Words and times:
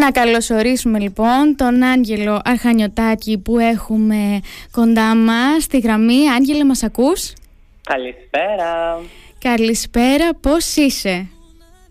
Να 0.00 0.10
καλωσορίσουμε 0.10 0.98
λοιπόν 0.98 1.56
τον 1.56 1.82
Άγγελο 1.82 2.40
Αρχανιωτάκη 2.44 3.38
που 3.38 3.58
έχουμε 3.58 4.40
κοντά 4.70 5.14
μας 5.16 5.62
στη 5.62 5.78
γραμμή. 5.78 6.28
Άγγελε 6.30 6.64
μας 6.64 6.82
ακούς; 6.82 7.32
Καλησπέρα. 7.82 8.98
Καλησπέρα, 9.38 10.28
πώς 10.40 10.76
είσαι; 10.76 11.28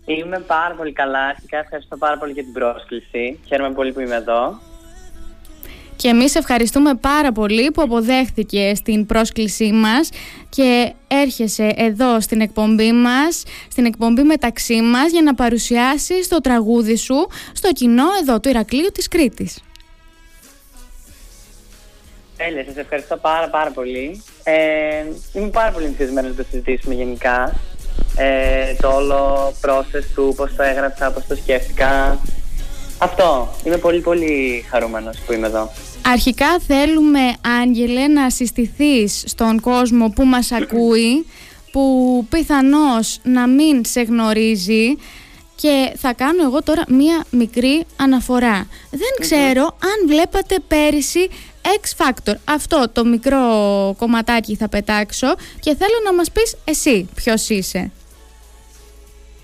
Είμαι 0.04 0.38
πάρα 0.38 0.74
πολύ 0.74 0.92
καλά. 0.92 1.26
Αρχικά 1.26 1.58
ευχαριστώ 1.58 1.96
πάρα 1.96 2.18
πολύ 2.18 2.32
για 2.32 2.42
την 2.42 2.52
πρόσκληση. 2.52 3.38
Χαίρομαι 3.46 3.74
πολύ 3.74 3.92
που 3.92 4.00
είμαι 4.00 4.14
εδώ. 4.16 4.60
Και 6.00 6.08
εμείς 6.08 6.34
ευχαριστούμε 6.34 6.94
πάρα 6.94 7.32
πολύ 7.32 7.70
που 7.70 7.82
αποδέχθηκε 7.82 8.72
την 8.84 9.06
πρόσκλησή 9.06 9.72
μας 9.72 10.08
και 10.48 10.92
έρχεσαι 11.08 11.72
εδώ 11.76 12.20
στην 12.20 12.40
εκπομπή 12.40 12.92
μας, 12.92 13.42
στην 13.70 13.84
εκπομπή 13.84 14.22
μεταξύ 14.22 14.80
μας 14.80 15.10
για 15.10 15.22
να 15.22 15.34
παρουσιάσεις 15.34 16.28
το 16.28 16.40
τραγούδι 16.40 16.96
σου 16.96 17.28
στο 17.52 17.72
κοινό 17.72 18.06
εδώ 18.22 18.40
του 18.40 18.48
Ηρακλείου 18.48 18.88
της 18.94 19.08
Κρήτης. 19.08 19.62
Τέλεια, 22.36 22.64
σας 22.64 22.76
ευχαριστώ 22.76 23.16
πάρα 23.16 23.48
πάρα 23.48 23.70
πολύ. 23.70 24.22
Ε, 24.42 25.04
είμαι 25.32 25.48
πάρα 25.48 25.70
πολύ 25.70 25.84
ενθουσιασμένος 25.84 26.30
να 26.30 26.36
το 26.36 26.48
συζητήσουμε 26.50 26.94
γενικά. 26.94 27.54
Ε, 28.16 28.74
το 28.80 28.88
όλο 28.88 29.52
process 29.66 30.04
του, 30.14 30.32
πώς 30.36 30.54
το 30.56 30.62
έγραψα, 30.62 31.10
πώς 31.10 31.26
το 31.26 31.34
σκέφτηκα. 31.34 32.18
Αυτό. 33.02 33.48
Είμαι 33.64 33.76
πολύ 33.76 34.00
πολύ 34.00 34.64
χαρούμενος 34.70 35.18
που 35.26 35.32
είμαι 35.32 35.46
εδώ. 35.46 35.70
Αρχικά 36.06 36.58
θέλουμε, 36.66 37.20
Άγγελε, 37.62 38.06
να 38.06 38.30
συστηθείς 38.30 39.24
στον 39.26 39.60
κόσμο 39.60 40.08
που 40.08 40.24
μας 40.24 40.52
ακούει, 40.52 41.26
που 41.72 42.26
πιθανώς 42.30 43.18
να 43.22 43.46
μην 43.46 43.84
σε 43.84 44.00
γνωρίζει 44.00 44.96
και 45.56 45.92
θα 45.96 46.12
κάνω 46.12 46.42
εγώ 46.42 46.62
τώρα 46.62 46.82
μία 46.88 47.24
μικρή 47.30 47.84
αναφορά. 47.96 48.66
Δεν 48.90 49.10
ξέρω 49.20 49.62
αν 49.64 50.08
βλέπατε 50.08 50.56
πέρυσι 50.68 51.28
X 51.62 52.04
Factor. 52.04 52.34
Αυτό 52.44 52.86
το 52.92 53.04
μικρό 53.04 53.44
κομματάκι 53.98 54.56
θα 54.56 54.68
πετάξω 54.68 55.34
και 55.60 55.74
θέλω 55.76 56.00
να 56.04 56.14
μας 56.14 56.30
πεις 56.30 56.56
εσύ 56.64 57.08
ποιος 57.14 57.48
είσαι. 57.48 57.90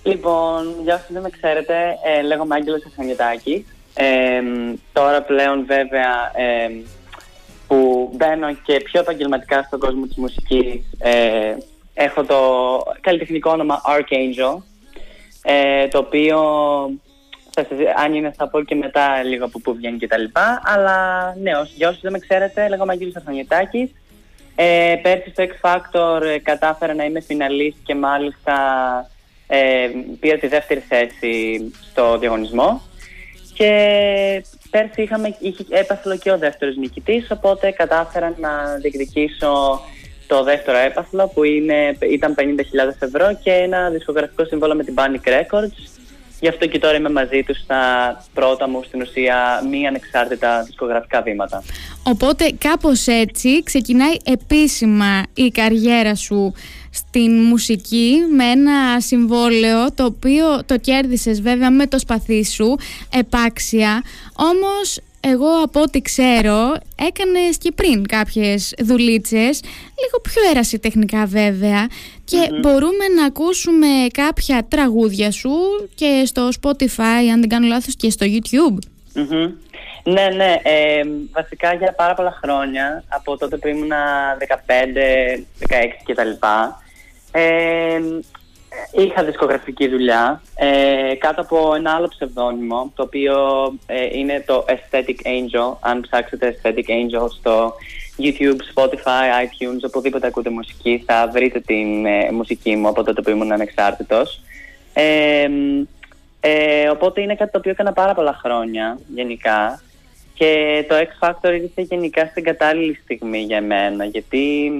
Λοιπόν, 0.07 0.75
για 0.83 0.95
όσοι 0.95 1.13
δεν 1.13 1.21
με 1.21 1.29
ξέρετε, 1.29 1.97
ε, 2.03 2.21
λέγομαι 2.21 2.55
Άγγελος 2.55 2.85
Αθανιωτάκης. 2.85 3.65
Ε, 3.93 4.41
τώρα 4.93 5.21
πλέον 5.21 5.65
βέβαια 5.65 6.31
ε, 6.35 6.69
που 7.67 8.11
μπαίνω 8.13 8.53
και 8.53 8.81
πιο 8.83 8.99
επαγγελματικά 8.99 9.63
στον 9.63 9.79
κόσμο 9.79 10.05
της 10.05 10.15
μουσικής 10.15 10.83
ε, 10.99 11.55
έχω 11.93 12.23
το 12.23 12.39
καλλιτεχνικό 13.01 13.51
όνομα 13.51 13.81
Archangel 13.85 14.61
ε, 15.41 15.87
το 15.87 15.97
οποίο 15.97 16.39
θα 17.51 17.67
αν 18.03 18.13
είναι 18.13 18.33
θα 18.37 18.47
πω 18.47 18.63
και 18.63 18.75
μετά 18.75 19.23
λίγο 19.23 19.45
από 19.45 19.59
πού 19.59 19.75
βγαίνει 19.75 19.97
και 19.97 20.07
τα 20.07 20.17
λοιπά 20.17 20.61
αλλά 20.65 20.97
ναι, 21.41 21.51
για 21.75 21.89
όσους 21.89 22.01
δεν 22.01 22.11
με 22.11 22.19
ξέρετε 22.19 22.67
λέγομαι 22.69 22.91
Αγγίλης 22.91 23.15
Αρθανιωτάκης 23.15 23.91
ε, 24.55 24.95
πέρσι 25.01 25.29
στο 25.29 25.43
X 25.43 25.69
Factor 25.69 26.21
ε, 26.21 26.37
κατάφερα 26.39 26.93
να 26.93 27.03
είμαι 27.03 27.21
φιναλίστ 27.21 27.77
και 27.83 27.95
μάλιστα 27.95 28.55
ε, 29.47 29.89
πήρα 30.19 30.37
τη 30.37 30.47
δεύτερη 30.47 30.83
θέση 30.87 31.71
στο 31.91 32.17
διαγωνισμό 32.17 32.81
και 33.53 34.43
πέρσι 34.69 35.01
είχαμε, 35.01 35.35
είχε, 35.39 35.65
έπαθλο 35.69 36.17
και 36.17 36.31
ο 36.31 36.37
δεύτερος 36.37 36.75
νικητής, 36.75 37.27
οπότε 37.31 37.71
κατάφερα 37.71 38.35
να 38.39 38.49
διεκδικήσω 38.81 39.81
το 40.27 40.43
δεύτερο 40.43 40.77
έπαθλο 40.77 41.27
που 41.27 41.43
είναι, 41.43 41.97
ήταν 42.11 42.35
50.000 42.37 42.43
ευρώ 42.99 43.37
και 43.43 43.51
ένα 43.51 43.89
δισκογραφικό 43.89 44.45
σύμβολο 44.45 44.75
με 44.75 44.83
την 44.83 44.93
Panic 44.97 45.29
Records. 45.29 45.97
Γι' 46.39 46.47
αυτό 46.47 46.67
και 46.67 46.79
τώρα 46.79 46.95
είμαι 46.95 47.09
μαζί 47.09 47.43
τους 47.43 47.57
στα 47.57 47.81
πρώτα 48.33 48.69
μου 48.69 48.83
στην 48.83 49.01
ουσία 49.01 49.63
μη 49.69 49.87
ανεξάρτητα 49.87 50.63
δισκογραφικά 50.63 51.21
βήματα. 51.21 51.63
Οπότε 52.03 52.51
κάπως 52.57 53.07
έτσι 53.07 53.63
ξεκινάει 53.63 54.15
επίσημα 54.23 55.23
η 55.33 55.47
καριέρα 55.47 56.15
σου 56.15 56.53
στην 56.91 57.41
μουσική 57.41 58.15
με 58.35 58.43
ένα 58.43 58.99
συμβόλαιο 58.99 59.91
το 59.93 60.05
οποίο 60.05 60.63
το 60.65 60.77
κέρδισες 60.77 61.41
βέβαια 61.41 61.71
με 61.71 61.87
το 61.87 61.99
σπαθί 61.99 62.45
σου 62.45 62.75
επάξια. 63.13 64.03
Όμως 64.33 64.99
εγώ 65.19 65.61
από 65.63 65.81
ό,τι 65.81 66.01
ξέρω 66.01 66.73
έκανες 66.95 67.57
και 67.57 67.71
πριν 67.71 68.07
κάποιες 68.07 68.73
δουλίτσες 68.79 69.61
λίγο 70.01 70.21
πιο 70.21 70.41
έραση 70.51 70.79
τεχνικά 70.79 71.25
βέβαια. 71.25 71.87
Και 72.23 72.49
μπορούμε 72.61 73.07
να 73.15 73.25
ακούσουμε 73.25 73.87
κάποια 74.13 74.65
τραγούδια 74.69 75.31
σου 75.31 75.51
και 75.95 76.23
στο 76.25 76.49
Spotify 76.61 77.29
αν 77.33 77.39
δεν 77.39 77.49
κάνω 77.49 77.67
λάθος 77.67 77.95
και 77.95 78.09
στο 78.09 78.25
YouTube 78.29 78.77
Ναι, 80.13 80.27
ναι, 80.35 80.55
ε, 80.63 81.03
βασικά 81.31 81.73
για 81.73 81.93
πάρα 81.93 82.13
πολλά 82.13 82.39
χρόνια 82.43 83.03
από 83.07 83.37
τότε 83.37 83.57
που 83.57 83.67
ήμουν 83.67 83.91
15, 84.47 84.53
16 85.69 85.75
κτλ 86.03 86.45
ε, 87.31 87.99
είχα 88.91 89.23
δισκογραφική 89.23 89.87
δουλειά 89.87 90.41
ε, 90.55 91.15
κάτω 91.15 91.41
από 91.41 91.73
ένα 91.75 91.91
άλλο 91.91 92.07
ψευδόνυμο 92.07 92.91
το 92.95 93.03
οποίο 93.03 93.35
ε, 93.85 94.17
είναι 94.17 94.43
το 94.45 94.65
Aesthetic 94.67 95.27
Angel. 95.27 95.77
Αν 95.79 96.01
ψάξετε 96.01 96.59
Aesthetic 96.61 96.89
Angel 96.89 97.29
στο 97.39 97.73
YouTube, 98.17 98.57
Spotify, 98.75 99.43
iTunes 99.43 99.81
οπουδήποτε 99.85 100.27
ακούτε 100.27 100.49
μουσική 100.49 101.03
θα 101.05 101.29
βρείτε 101.33 101.59
την 101.59 102.05
ε, 102.05 102.31
μουσική 102.31 102.75
μου 102.75 102.87
από 102.87 103.03
τότε 103.03 103.21
που 103.21 103.29
ήμουν 103.29 103.51
ανεξάρτητος. 103.51 104.41
Οπότε 106.91 107.21
είναι 107.21 107.35
κάτι 107.35 107.51
το 107.51 107.57
οποίο 107.57 107.71
έκανα 107.71 107.93
πάρα 107.93 108.13
πολλά 108.13 108.33
χρόνια 108.33 108.99
γενικά 109.15 109.81
και 110.37 110.85
το 110.87 110.95
X 110.95 111.27
Factor 111.27 111.53
ήρθε 111.61 111.81
γενικά 111.81 112.25
στην 112.25 112.43
κατάλληλη 112.43 112.99
στιγμή 113.03 113.39
για 113.39 113.61
μένα 113.61 114.05
γιατί 114.05 114.71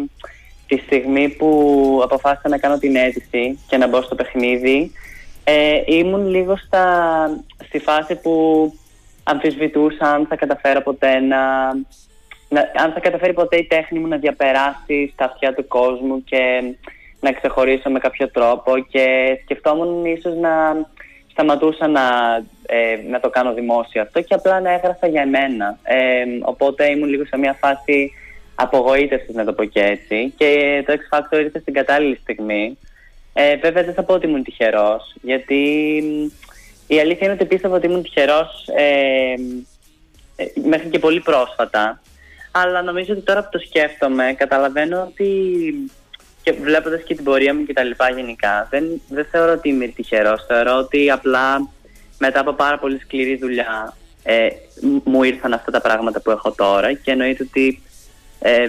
τη 0.67 0.77
στιγμή 0.77 1.29
που 1.29 1.99
αποφάσισα 2.03 2.49
να 2.49 2.57
κάνω 2.57 2.77
την 2.77 2.95
αίτηση 2.95 3.59
και 3.67 3.77
να 3.77 3.87
μπω 3.87 4.01
στο 4.01 4.15
παιχνίδι 4.15 4.91
ε, 5.43 5.81
ήμουν 5.85 6.27
λίγο 6.27 6.57
στα, 6.57 7.29
στη 7.65 7.79
φάση 7.79 8.15
που 8.15 8.73
αμφισβητούσα 9.23 10.13
αν 10.13 10.25
θα 10.27 10.35
καταφέρω 10.35 10.81
ποτέ 10.81 11.19
να, 11.19 11.67
αν 12.83 12.91
θα 12.93 12.99
καταφέρει 12.99 13.33
ποτέ 13.33 13.57
η 13.57 13.65
τέχνη 13.65 13.99
μου 13.99 14.07
να 14.07 14.17
διαπεράσει 14.17 15.09
στα 15.13 15.25
αυτιά 15.25 15.53
του 15.53 15.67
κόσμου 15.67 16.23
και 16.23 16.61
να 17.19 17.31
ξεχωρίσω 17.31 17.89
με 17.89 17.99
κάποιο 17.99 18.29
τρόπο 18.29 18.77
και 18.77 19.37
σκεφτόμουν 19.43 20.05
ίσως 20.05 20.35
να 20.35 20.51
σταματούσα 21.37 21.87
να, 21.87 22.01
ε, 22.65 23.09
να 23.09 23.19
το 23.19 23.29
κάνω 23.29 23.53
δημόσιο 23.53 24.01
αυτό 24.01 24.21
και 24.21 24.33
απλά 24.33 24.59
να 24.59 24.71
έγραφα 24.71 25.07
για 25.07 25.21
εμένα. 25.21 25.77
Ε, 25.83 26.23
οπότε 26.41 26.89
ήμουν 26.89 27.09
λίγο 27.09 27.25
σε 27.25 27.37
μια 27.37 27.53
φάση 27.53 28.11
απογοήτευσης, 28.55 29.35
να 29.35 29.45
το 29.45 29.53
πω 29.53 29.63
και 29.63 29.83
έτσι. 29.83 30.33
Και 30.37 30.83
το 30.87 30.93
X 30.93 31.17
Factor 31.17 31.39
ήρθε 31.39 31.59
στην 31.59 31.73
κατάλληλη 31.73 32.19
στιγμή. 32.21 32.77
Ε, 33.33 33.55
βέβαια, 33.55 33.83
δεν 33.83 33.93
θα 33.93 34.03
πω 34.03 34.13
ότι 34.13 34.27
ήμουν 34.27 34.43
τυχερός, 34.43 35.15
γιατί 35.21 35.61
η 36.87 36.99
αλήθεια 36.99 37.25
είναι 37.25 37.35
ότι 37.35 37.45
πίστευα 37.45 37.75
ότι 37.75 37.85
ήμουν 37.85 38.03
τυχερός 38.03 38.67
ε, 38.75 39.33
ε, 40.35 40.45
μέχρι 40.63 40.89
και 40.89 40.99
πολύ 40.99 41.19
πρόσφατα. 41.19 42.01
Αλλά 42.51 42.81
νομίζω 42.81 43.13
ότι 43.13 43.21
τώρα 43.21 43.43
που 43.43 43.49
το 43.51 43.59
σκέφτομαι, 43.59 44.33
καταλαβαίνω 44.37 45.01
ότι 45.01 45.29
και 46.47 46.53
βλέποντας 46.53 47.01
και 47.03 47.15
την 47.15 47.23
πορεία 47.23 47.55
μου 47.55 47.65
και 47.65 47.73
τα 47.73 47.83
λοιπά 47.83 48.09
γενικά, 48.09 48.67
δεν, 48.69 49.01
δεν 49.09 49.25
θεωρώ 49.31 49.51
ότι 49.51 49.69
είμαι 49.69 49.87
τυχερός. 49.87 50.45
Θεωρώ 50.47 50.77
ότι 50.77 51.11
απλά 51.11 51.69
μετά 52.17 52.39
από 52.39 52.53
πάρα 52.53 52.79
πολύ 52.79 52.99
σκληρή 52.99 53.37
δουλειά 53.37 53.95
ε, 54.23 54.47
μου 55.03 55.23
ήρθαν 55.23 55.53
αυτά 55.53 55.71
τα 55.71 55.81
πράγματα 55.81 56.21
που 56.21 56.31
έχω 56.31 56.51
τώρα 56.51 56.93
και 56.93 57.11
εννοείται 57.11 57.43
ότι 57.43 57.81
ε, 58.39 58.67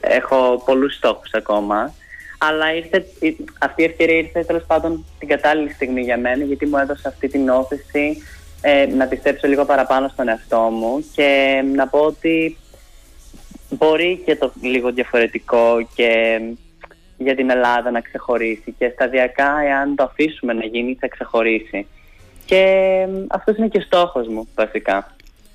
έχω 0.00 0.62
πολλούς 0.64 0.94
στόχους 0.94 1.32
ακόμα. 1.32 1.94
Αλλά 2.38 2.74
ήρθε, 2.74 3.04
αυτή 3.58 3.82
η 3.82 3.84
ευκαιρία 3.84 4.16
ήρθε 4.16 4.44
τέλος 4.44 4.64
πάντων 4.66 5.04
την 5.18 5.28
κατάλληλη 5.28 5.70
στιγμή 5.70 6.00
για 6.00 6.18
μένα, 6.18 6.44
γιατί 6.44 6.66
μου 6.66 6.76
έδωσε 6.76 7.08
αυτή 7.08 7.28
την 7.28 7.48
όθηση 7.48 8.22
ε, 8.60 8.86
να 8.86 9.06
πιστέψω 9.06 9.46
λίγο 9.46 9.64
παραπάνω 9.64 10.08
στον 10.08 10.28
εαυτό 10.28 10.58
μου 10.58 11.04
και 11.14 11.62
να 11.74 11.88
πω 11.88 11.98
ότι 11.98 12.56
μπορεί 13.68 14.22
και 14.24 14.36
το 14.36 14.52
λίγο 14.62 14.92
διαφορετικό 14.92 15.88
και 15.94 16.40
για 17.24 17.34
την 17.34 17.50
Ελλάδα 17.50 17.90
να 17.90 18.00
ξεχωρίσει 18.00 18.74
και 18.78 18.90
σταδιακά 18.94 19.60
εάν 19.66 19.94
το 19.94 20.02
αφήσουμε 20.02 20.52
να 20.52 20.64
γίνει 20.64 20.96
θα 21.00 21.08
ξεχωρίσει. 21.08 21.86
Και 22.44 22.62
αυτός 23.28 23.56
είναι 23.56 23.68
και 23.68 23.80
στόχος 23.80 24.28
μου 24.28 24.48
βασικά. 24.54 25.14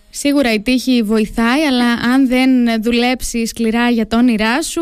Σίγουρα 0.09 0.53
η 0.53 0.61
τύχη 0.61 1.01
βοηθάει, 1.01 1.61
αλλά 1.61 1.91
αν 2.13 2.27
δεν 2.27 2.81
δουλέψει 2.81 3.45
σκληρά 3.45 3.89
για 3.89 4.07
το 4.07 4.17
όνειρά 4.17 4.61
σου, 4.61 4.81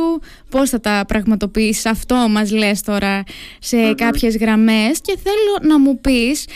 πώς 0.50 0.70
θα 0.70 0.80
τα 0.80 1.04
πραγματοποιήσεις; 1.08 1.86
Αυτό 1.86 2.16
μας 2.16 2.52
λες 2.52 2.82
τώρα 2.82 3.24
σε 3.60 3.78
mm 3.90 3.96
κάποιες 3.96 4.38
γραμμές 4.38 5.02
και 5.02 5.18
θέλω 5.24 5.72
να 5.74 5.80
μου 5.80 6.00
πεις, 6.00 6.48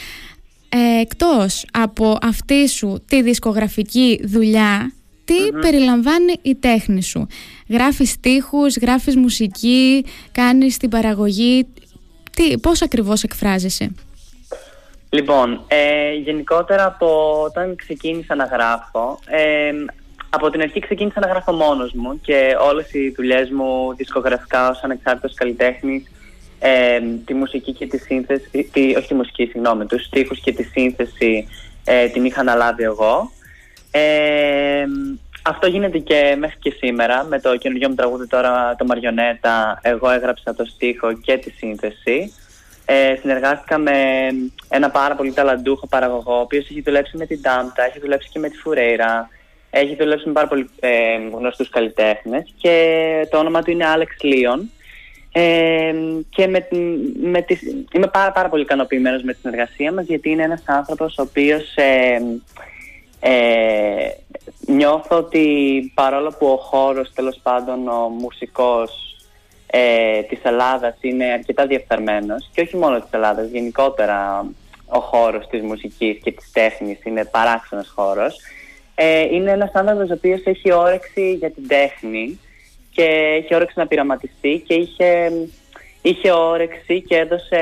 ε, 0.70 1.02
εκτός 1.02 1.66
από 1.74 2.18
αυτή 2.22 2.68
σου 2.68 3.04
τη 3.08 3.22
δισκογραφική 3.22 4.20
δουλειά, 4.24 4.92
τι 5.26 5.52
περιλαμβάνει 5.62 6.34
η 6.42 6.56
τέχνη 6.56 7.04
σου. 7.04 7.28
Γράφεις 7.70 8.10
στίχους, 8.10 8.78
γράφεις 8.78 9.16
μουσική, 9.16 10.06
κάνεις 10.32 10.78
την 10.78 10.90
παραγωγή, 10.90 11.68
τι, 12.32 12.58
πώς 12.58 12.82
ακριβώς 12.82 13.24
εκφράζεσαι; 13.24 13.92
Λοιπόν, 15.10 15.64
ε, 15.68 16.14
γενικότερα 16.14 16.86
από 16.86 17.42
όταν 17.44 17.76
ξεκίνησα 17.76 18.36
να 18.36 18.46
γράφω, 18.46 19.20
ε, 19.26 19.72
από 20.30 20.50
την 20.50 20.62
αρχή 20.62 20.80
ξεκίνησα 20.80 21.20
να 21.20 21.28
γράφω 21.28 21.52
μόνος 21.52 21.94
μου 21.94 22.22
και 22.22 22.56
όλες 22.70 22.94
οι 22.94 23.14
δουλειές 23.16 23.50
μου 23.50 23.94
δισκογραφικά 23.96 24.70
ως 24.70 24.84
ανεξάρτητος 24.84 25.34
καλλιτέχνης 25.34 26.12
ε, 26.60 27.00
τη 27.26 27.34
μουσική 27.34 27.74
και 27.74 27.88
τη 27.88 27.98
σύνθεση, 27.98 28.70
τη, 28.72 28.96
όχι 28.96 29.08
τη 29.08 29.14
μουσική, 29.14 29.46
συγγνώμη, 29.46 29.86
τους 29.86 30.06
στίχους 30.06 30.40
και 30.40 30.54
τη 30.54 30.64
σύνθεση 30.64 31.48
ε, 31.84 32.08
την 32.08 32.26
είχα 32.26 32.40
αναλάβει 32.40 32.84
εγώ. 32.84 33.32
Ε, 33.92 34.86
αυτό 35.44 35.68
γίνεται 35.68 35.98
και 35.98 36.36
μέχρι 36.40 36.58
και 36.60 36.74
σήμερα 36.78 37.24
με 37.24 37.40
το 37.40 37.58
καινούργιο 37.58 37.90
μου 37.90 37.96
τραγούδι 37.96 38.28
τώρα 38.28 38.76
το 38.76 38.86
Μαριονέτα 38.86 39.80
εγώ 39.82 40.10
έγραψα 40.10 40.56
το 40.56 40.66
στίχο 40.66 41.14
και 41.14 41.38
τη 41.38 41.50
σύνθεση 41.50 42.34
ε, 42.86 43.16
συνεργάστηκα 43.20 43.78
με 43.78 43.92
ένα 44.70 44.90
πάρα 44.90 45.16
πολύ 45.16 45.34
ταλαντούχο 45.34 45.88
παραγωγό, 45.88 46.38
ο 46.38 46.40
οποίος 46.40 46.70
έχει 46.70 46.82
δουλέψει 46.82 47.18
με 47.18 47.26
την 47.26 47.42
Τάμπτα, 47.42 47.84
έχει 47.84 48.00
δουλέψει 48.00 48.30
και 48.30 48.40
με 48.40 48.50
τη 48.50 48.58
Φουρέιρα, 48.58 49.30
έχει 49.70 49.96
δουλέψει 49.96 50.28
με 50.28 50.34
πάρα 50.34 50.48
πολύ 50.48 50.70
ε, 50.80 50.90
γνωστούς 51.32 51.70
καλλιτέχνες 51.70 52.54
και 52.58 53.28
το 53.30 53.38
όνομα 53.38 53.62
του 53.62 53.72
είναι 53.72 53.86
Alex 53.96 54.26
Leon. 54.26 54.60
Ε, 55.34 55.94
και 56.30 56.48
με, 56.48 56.68
με 57.22 57.42
τις, 57.42 57.60
είμαι 57.92 58.08
πάρα, 58.08 58.32
πάρα 58.32 58.50
πολύ 58.50 58.62
ικανοποιημένος 58.62 59.24
με 59.24 59.34
τη 59.34 59.40
συνεργασία 59.40 59.92
μας 59.92 60.06
γιατί 60.06 60.30
είναι 60.30 60.44
ένας 60.44 60.64
άνθρωπος 60.66 61.18
ο 61.18 61.22
οποίος 61.22 61.76
ε, 61.76 62.20
ε, 63.24 64.10
νιώθω 64.66 65.18
ότι 65.18 65.92
παρόλο 65.94 66.36
που 66.40 66.48
ο 66.48 66.58
χώρος 66.58 67.14
τέλος 67.14 67.40
πάντων 67.44 67.88
ο 67.88 68.08
μουσικός 68.08 69.16
ε, 69.68 70.22
της 70.22 70.40
Ελλάδας 70.44 70.96
είναι 71.02 71.26
αρκετά 71.26 71.66
διεφθαρμένος 71.66 72.50
και 72.54 72.62
όχι 72.62 72.78
μόνο 72.78 73.00
της 73.00 73.10
Ελλάδας, 73.12 73.50
γενικότερα 73.50 74.46
ο 74.86 75.00
χώρος 75.00 75.48
της 75.48 75.62
μουσικής 75.62 76.20
και 76.24 76.32
της 76.32 76.52
τέχνης 76.52 77.04
είναι 77.04 77.26
παράξενος 77.26 77.92
χώρος. 77.96 78.36
Ε, 78.96 79.22
είναι 79.22 79.52
ένας 79.52 79.72
άνθρωπος 79.74 80.10
ο 80.10 80.14
οποίος 80.14 80.42
έχει 80.44 80.72
όρεξη 80.72 81.34
για 81.34 81.52
την 81.52 81.68
τέχνη 81.68 82.40
και 82.92 83.04
έχει 83.42 83.56
όρεξη 83.56 83.80
να 83.80 83.88
πειραματιστεί 83.88 84.64
και 84.68 84.74
είχε, 84.74 85.32
είχε 86.02 86.32
όρεξη 86.32 87.02
και 87.02 87.18
έδωσε 87.18 87.60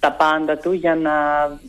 τα 0.00 0.12
πάντα 0.12 0.58
του 0.58 0.72
για 0.72 0.94
να, 0.94 1.12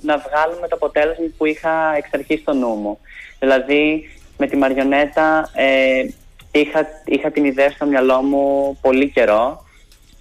να 0.01 0.17
βγάλουμε 0.17 0.67
το 0.67 0.75
αποτέλεσμα 0.75 1.25
που 1.37 1.45
είχα 1.45 1.95
εξ 1.97 2.09
αρχής 2.11 2.39
στο 2.39 2.53
νου 2.53 2.67
μου. 2.67 2.99
Δηλαδή 3.39 4.09
με 4.37 4.47
τη 4.47 4.57
Μαριονέτα 4.57 5.49
ε, 5.53 6.05
είχα, 6.51 6.87
είχα 7.05 7.31
την 7.31 7.45
ιδέα 7.45 7.69
στο 7.69 7.85
μυαλό 7.85 8.21
μου 8.21 8.77
πολύ 8.81 9.09
καιρό. 9.09 9.65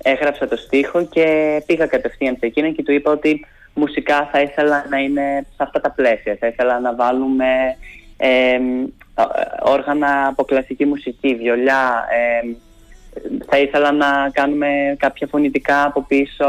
Έγραψα 0.03 0.49
το 0.49 0.57
στίχο 0.57 1.05
και 1.05 1.63
πήγα 1.67 1.87
κατευθείαν 1.87 2.37
σε 2.39 2.47
εκείνον 2.47 2.75
και 2.75 2.83
του 2.83 2.93
είπα 2.93 3.11
ότι 3.11 3.47
μουσικά 3.75 4.29
θα 4.33 4.41
ήθελα 4.41 4.87
να 4.89 4.99
είναι 4.99 5.47
σε 5.49 5.63
αυτά 5.63 5.81
τα 5.81 5.91
πλαίσια. 5.91 6.37
Θα 6.41 6.47
ήθελα 6.47 6.81
να 6.81 6.95
βάλουμε 6.95 7.77
ε, 8.17 8.59
όργανα 9.63 10.27
από 10.27 10.45
κλασική 10.45 10.85
μουσική, 10.85 11.35
βιολιά. 11.35 12.05
Ε, 12.11 12.57
θα 13.47 13.59
ήθελα 13.59 13.93
να 13.93 14.31
κάνουμε 14.33 14.97
κάποια 14.99 15.27
φωνητικά 15.27 15.85
από 15.85 16.03
πίσω, 16.03 16.47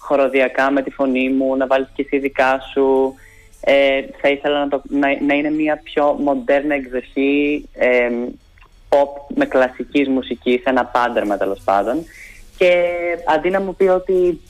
χοροδιακά 0.00 0.70
με 0.70 0.82
τη 0.82 0.90
φωνή 0.90 1.28
μου, 1.28 1.56
να 1.56 1.66
βάλεις 1.66 1.88
και 1.94 2.02
εσύ 2.02 2.18
δικά 2.18 2.60
σου. 2.72 3.14
Ε, 3.60 4.02
θα 4.20 4.28
ήθελα 4.28 4.58
να, 4.58 4.68
το, 4.68 4.82
να, 4.88 5.34
είναι 5.34 5.50
μια 5.50 5.80
πιο 5.82 6.16
μοντέρνα 6.20 6.74
εκδοχή 6.74 7.68
ε, 7.72 8.08
pop 8.88 9.34
με 9.34 9.46
κλασικής 9.46 10.08
μουσικής, 10.08 10.62
ένα 10.64 10.84
πάντερμα 10.84 11.36
τέλος 11.36 11.60
πάντων. 11.64 12.04
Και 12.58 12.84
αντί 13.26 13.50
να 13.50 13.60
μου 13.60 13.74
πει 13.74 13.84
ότι 13.84 14.40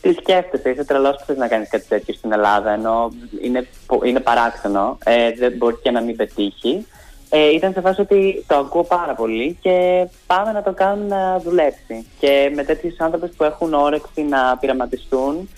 τι 0.00 0.12
σκέφτεσαι, 0.12 0.70
είσαι 0.70 0.84
τρελός 0.84 1.16
που 1.16 1.24
θες 1.26 1.36
να 1.36 1.48
κάνεις 1.48 1.68
κάτι 1.68 1.86
τέτοιο 1.88 2.14
στην 2.14 2.32
Ελλάδα, 2.32 2.72
ενώ 2.72 3.12
είναι, 3.42 3.66
είναι 4.04 4.20
παράξενο, 4.20 4.98
ε, 5.04 5.32
δεν 5.32 5.52
μπορεί 5.56 5.76
και 5.82 5.90
να 5.90 6.00
μην 6.00 6.16
πετύχει. 6.16 6.86
Ε, 7.34 7.50
ήταν 7.50 7.72
σε 7.72 7.80
φάση 7.80 8.00
ότι 8.00 8.44
το 8.46 8.56
ακούω 8.56 8.84
πάρα 8.84 9.14
πολύ 9.14 9.58
και 9.60 10.06
πάμε 10.26 10.52
να 10.52 10.62
το 10.62 10.72
κάνουμε 10.72 11.06
να 11.06 11.38
δουλέψει. 11.38 12.06
Και 12.18 12.52
με 12.54 12.64
τέτοιους 12.64 12.94
άνθρωπου 12.98 13.30
που 13.36 13.44
έχουν 13.44 13.74
όρεξη 13.74 14.22
να 14.22 14.56
πειραματιστούν 14.60 15.48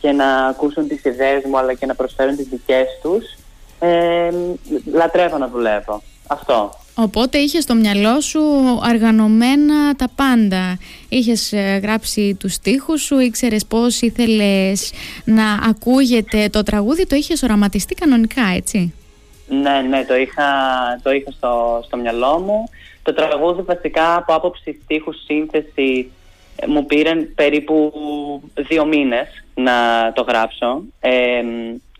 και 0.00 0.12
να 0.12 0.46
ακούσουν 0.46 0.88
τις 0.88 1.04
ιδέες 1.04 1.44
μου 1.44 1.58
αλλά 1.58 1.74
και 1.74 1.86
να 1.86 1.94
προσφέρουν 1.94 2.36
τις 2.36 2.46
δικές 2.46 2.86
τους, 3.02 3.24
ε, 3.78 4.30
λατρεύω 4.92 5.38
να 5.38 5.48
δουλεύω. 5.48 6.02
Αυτό. 6.26 6.70
Οπότε 6.94 7.38
είχες 7.38 7.62
στο 7.62 7.74
μυαλό 7.74 8.20
σου 8.20 8.40
αργανωμένα 8.82 9.94
τα 9.94 10.08
πάντα. 10.14 10.78
Είχες 11.08 11.52
ε, 11.52 11.80
γράψει 11.82 12.36
τους 12.40 12.52
στίχους 12.52 13.02
σου, 13.02 13.18
ήξερες 13.18 13.66
πώς 13.66 14.00
ήθελες 14.00 14.92
να 15.24 15.52
ακούγεται 15.52 16.48
το 16.48 16.62
τραγούδι, 16.62 17.06
το 17.06 17.16
είχες 17.16 17.42
οραματιστεί 17.42 17.94
κανονικά, 17.94 18.42
έτσι; 18.56 18.94
Ναι, 19.50 19.80
ναι, 19.88 20.04
το 20.04 20.16
είχα, 20.16 20.44
το 21.02 21.10
είχα 21.10 21.30
στο, 21.30 21.82
στο 21.86 21.96
μυαλό 21.96 22.38
μου. 22.38 22.68
Το 23.02 23.14
τραγούδι 23.14 23.62
βασικά 23.62 24.16
από 24.16 24.34
άποψη 24.34 24.80
στίχους 24.82 25.24
σύνθεση 25.24 26.10
ε, 26.56 26.66
μου 26.66 26.86
πήρε 26.86 27.14
περίπου 27.14 27.92
δύο 28.54 28.84
μήνες 28.84 29.28
να 29.54 29.72
το 30.14 30.22
γράψω. 30.22 30.82
Ε, 31.00 31.42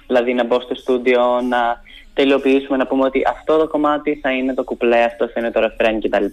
δηλαδή 0.07 0.35
να 0.35 0.45
μπω 0.45 0.61
στο 0.61 0.75
στούντιο, 0.75 1.41
να 1.49 1.83
τελειοποιήσουμε, 2.15 2.77
να 2.77 2.87
πούμε 2.87 3.05
ότι 3.05 3.23
αυτό 3.29 3.59
το 3.59 3.69
κομμάτι 3.69 4.19
θα 4.23 4.31
είναι 4.31 4.55
το 4.55 4.65
κουπλέ, 4.65 5.03
αυτό 5.03 5.29
θα 5.29 5.41
είναι 5.41 5.51
το 5.51 5.61
ρεφρέν 5.61 6.01
κτλ. 6.01 6.25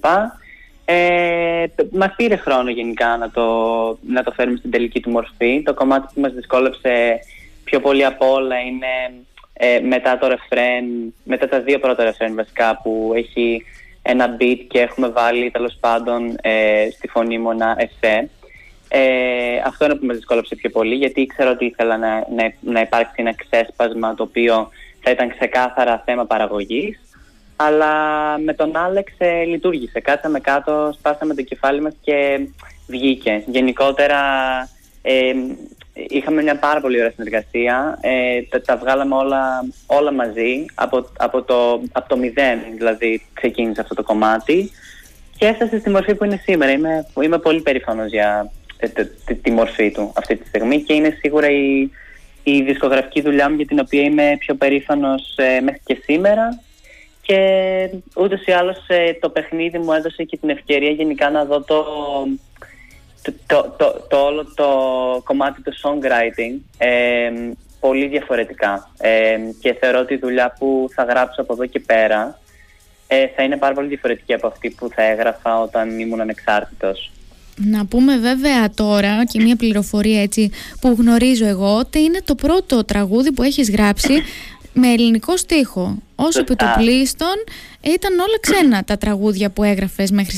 Ε, 0.85 1.65
μας 1.91 2.13
πήρε 2.15 2.35
χρόνο 2.35 2.69
γενικά 2.69 3.17
να 3.17 3.31
το, 3.31 3.43
να 4.07 4.23
το 4.23 4.31
φέρουμε 4.31 4.57
στην 4.57 4.71
τελική 4.71 4.99
του 4.99 5.09
μορφή. 5.09 5.61
Το 5.65 5.73
κομμάτι 5.73 6.07
που 6.13 6.21
μας 6.21 6.33
δυσκόλεψε 6.33 7.19
πιο 7.63 7.79
πολύ 7.79 8.05
από 8.05 8.31
όλα 8.31 8.59
είναι 8.59 8.87
ε, 9.57 9.79
μετά 9.79 10.17
το 10.17 10.27
ρεφρέν, 10.27 11.13
μετά 11.23 11.47
τα 11.47 11.59
δύο 11.59 11.79
πρώτα 11.79 12.03
ρεφρέν 12.03 12.35
βασικά 12.35 12.79
που 12.83 13.11
έχει 13.15 13.65
ένα 14.01 14.37
beat 14.39 14.59
και 14.67 14.79
έχουμε 14.79 15.09
βάλει 15.09 15.51
τέλος 15.51 15.77
πάντων 15.79 16.35
ε, 16.41 16.87
στη 16.91 17.07
φωνή 17.07 17.37
μου 17.37 17.51
ένα 17.51 17.75
εφέ. 17.77 18.29
Ε, 18.89 19.57
αυτό 19.65 19.85
είναι 19.85 19.95
που 19.95 20.05
με 20.05 20.13
δυσκόλεψε 20.13 20.55
πιο 20.55 20.69
πολύ 20.69 20.95
γιατί 20.95 21.21
ήξερα 21.21 21.49
ότι 21.49 21.65
ήθελα 21.65 21.97
να, 21.97 22.13
να, 22.15 22.53
να 22.59 22.81
υπάρξει 22.81 23.13
ένα 23.15 23.35
ξέσπασμα 23.35 24.15
το 24.15 24.23
οποίο 24.23 24.69
θα 24.99 25.11
ήταν 25.11 25.29
ξεκάθαρα 25.29 26.03
θέμα 26.05 26.25
παραγωγής 26.25 26.99
αλλά 27.57 27.93
με 28.37 28.53
τον 28.53 28.75
Άλεξ 28.75 29.11
ε, 29.17 29.43
λειτουργήσε. 29.43 29.99
Κάτσαμε 29.99 30.39
κάτω, 30.39 30.93
σπάσαμε 30.97 31.33
το 31.33 31.41
κεφάλι 31.41 31.81
μας 31.81 31.93
και 32.01 32.39
βγήκε. 32.87 33.43
Γενικότερα 33.45 34.19
ε, 35.01 35.33
είχαμε 36.07 36.41
μια 36.41 36.59
πάρα 36.59 36.81
πολύ 36.81 36.97
ωραία 36.99 37.11
συνεργασία. 37.11 37.97
Ε, 38.01 38.41
τα, 38.41 38.61
τα, 38.61 38.77
βγάλαμε 38.77 39.15
όλα, 39.15 39.65
όλα 39.85 40.11
μαζί 40.13 40.65
από, 40.75 41.09
από, 41.17 41.41
το, 41.41 41.81
από 41.91 42.09
το 42.09 42.17
μηδέν, 42.17 42.59
δηλαδή 42.75 43.21
ξεκίνησε 43.33 43.81
αυτό 43.81 43.95
το 43.95 44.03
κομμάτι 44.03 44.71
και 45.37 45.45
έφτασε 45.45 45.79
στη 45.79 45.89
μορφή 45.89 46.15
που 46.15 46.23
είναι 46.23 46.41
σήμερα. 46.43 46.71
Είμαι, 46.71 47.07
είμαι 47.23 47.37
πολύ 47.37 47.61
περήφανος 47.61 48.09
για 48.09 48.51
τη, 48.79 49.05
τη, 49.05 49.35
τη 49.35 49.51
μορφή 49.51 49.91
του 49.91 50.11
αυτή 50.15 50.35
τη 50.35 50.47
στιγμή 50.47 50.81
και 50.81 50.93
είναι 50.93 51.17
σίγουρα 51.19 51.49
η, 51.49 51.89
η 52.43 52.61
δισκογραφική 52.61 53.21
δουλειά 53.21 53.49
μου 53.49 53.55
για 53.55 53.65
την 53.65 53.79
οποία 53.79 54.01
είμαι 54.01 54.35
πιο 54.39 54.55
περήφανος 54.55 55.35
ε, 55.35 55.59
μέχρι 55.61 55.81
και 55.85 55.97
σήμερα 56.03 56.61
και 57.21 57.39
ούτως 58.15 58.45
ή 58.45 58.51
άλλως 58.51 58.77
ε, 58.87 59.13
το 59.21 59.29
παιχνίδι 59.29 59.77
μου 59.77 59.93
έδωσε 59.93 60.23
και 60.23 60.37
την 60.37 60.49
ευκαιρία 60.49 60.89
γενικά 60.89 61.29
να 61.29 61.45
δω 61.45 61.61
το, 61.61 61.85
το, 63.45 63.75
το, 63.77 64.05
το, 64.09 64.17
όλο 64.17 64.53
το 64.55 64.67
κομμάτι 65.23 65.61
του 65.61 65.73
songwriting 65.83 66.59
ε, 66.77 67.29
πολύ 67.79 68.07
διαφορετικά 68.07 68.89
και 69.61 69.73
θεωρώ 69.79 69.99
ότι 69.99 70.13
η 70.13 70.17
δουλειά 70.17 70.55
που 70.59 70.87
θα 70.93 71.03
γράψω 71.03 71.41
από 71.41 71.53
εδώ 71.53 71.65
και 71.65 71.79
πέρα 71.79 72.39
θα 73.35 73.43
είναι 73.43 73.57
πάρα 73.57 73.73
πολύ 73.73 73.87
διαφορετική 73.87 74.33
από 74.33 74.47
αυτή 74.47 74.69
που 74.69 74.89
θα 74.95 75.03
έγραφα 75.03 75.61
όταν 75.61 75.99
ήμουν 75.99 76.21
ανεξάρτητος. 76.21 77.11
Να 77.65 77.85
πούμε 77.85 78.17
βέβαια 78.17 78.69
τώρα 78.75 79.25
και 79.25 79.41
μια 79.41 79.55
πληροφορία 79.55 80.21
έτσι 80.21 80.51
που 80.81 80.95
γνωρίζω 80.99 81.45
εγώ 81.45 81.77
ότι 81.77 81.99
είναι 81.99 82.21
το 82.23 82.35
πρώτο 82.35 82.85
τραγούδι 82.85 83.31
που 83.31 83.43
έχεις 83.43 83.71
γράψει 83.71 84.13
με 84.77 84.87
ελληνικό 84.87 85.37
στίχο. 85.37 85.97
Όσο 86.15 86.39
επί 86.39 86.55
του 86.55 86.65
πλήστον 86.77 87.35
ήταν 87.81 88.19
όλα 88.19 88.39
ξένα 88.39 88.83
τα 88.83 88.97
τραγούδια 88.97 89.49
που 89.49 89.63
έγραφες 89.63 90.11
μέχρι 90.11 90.37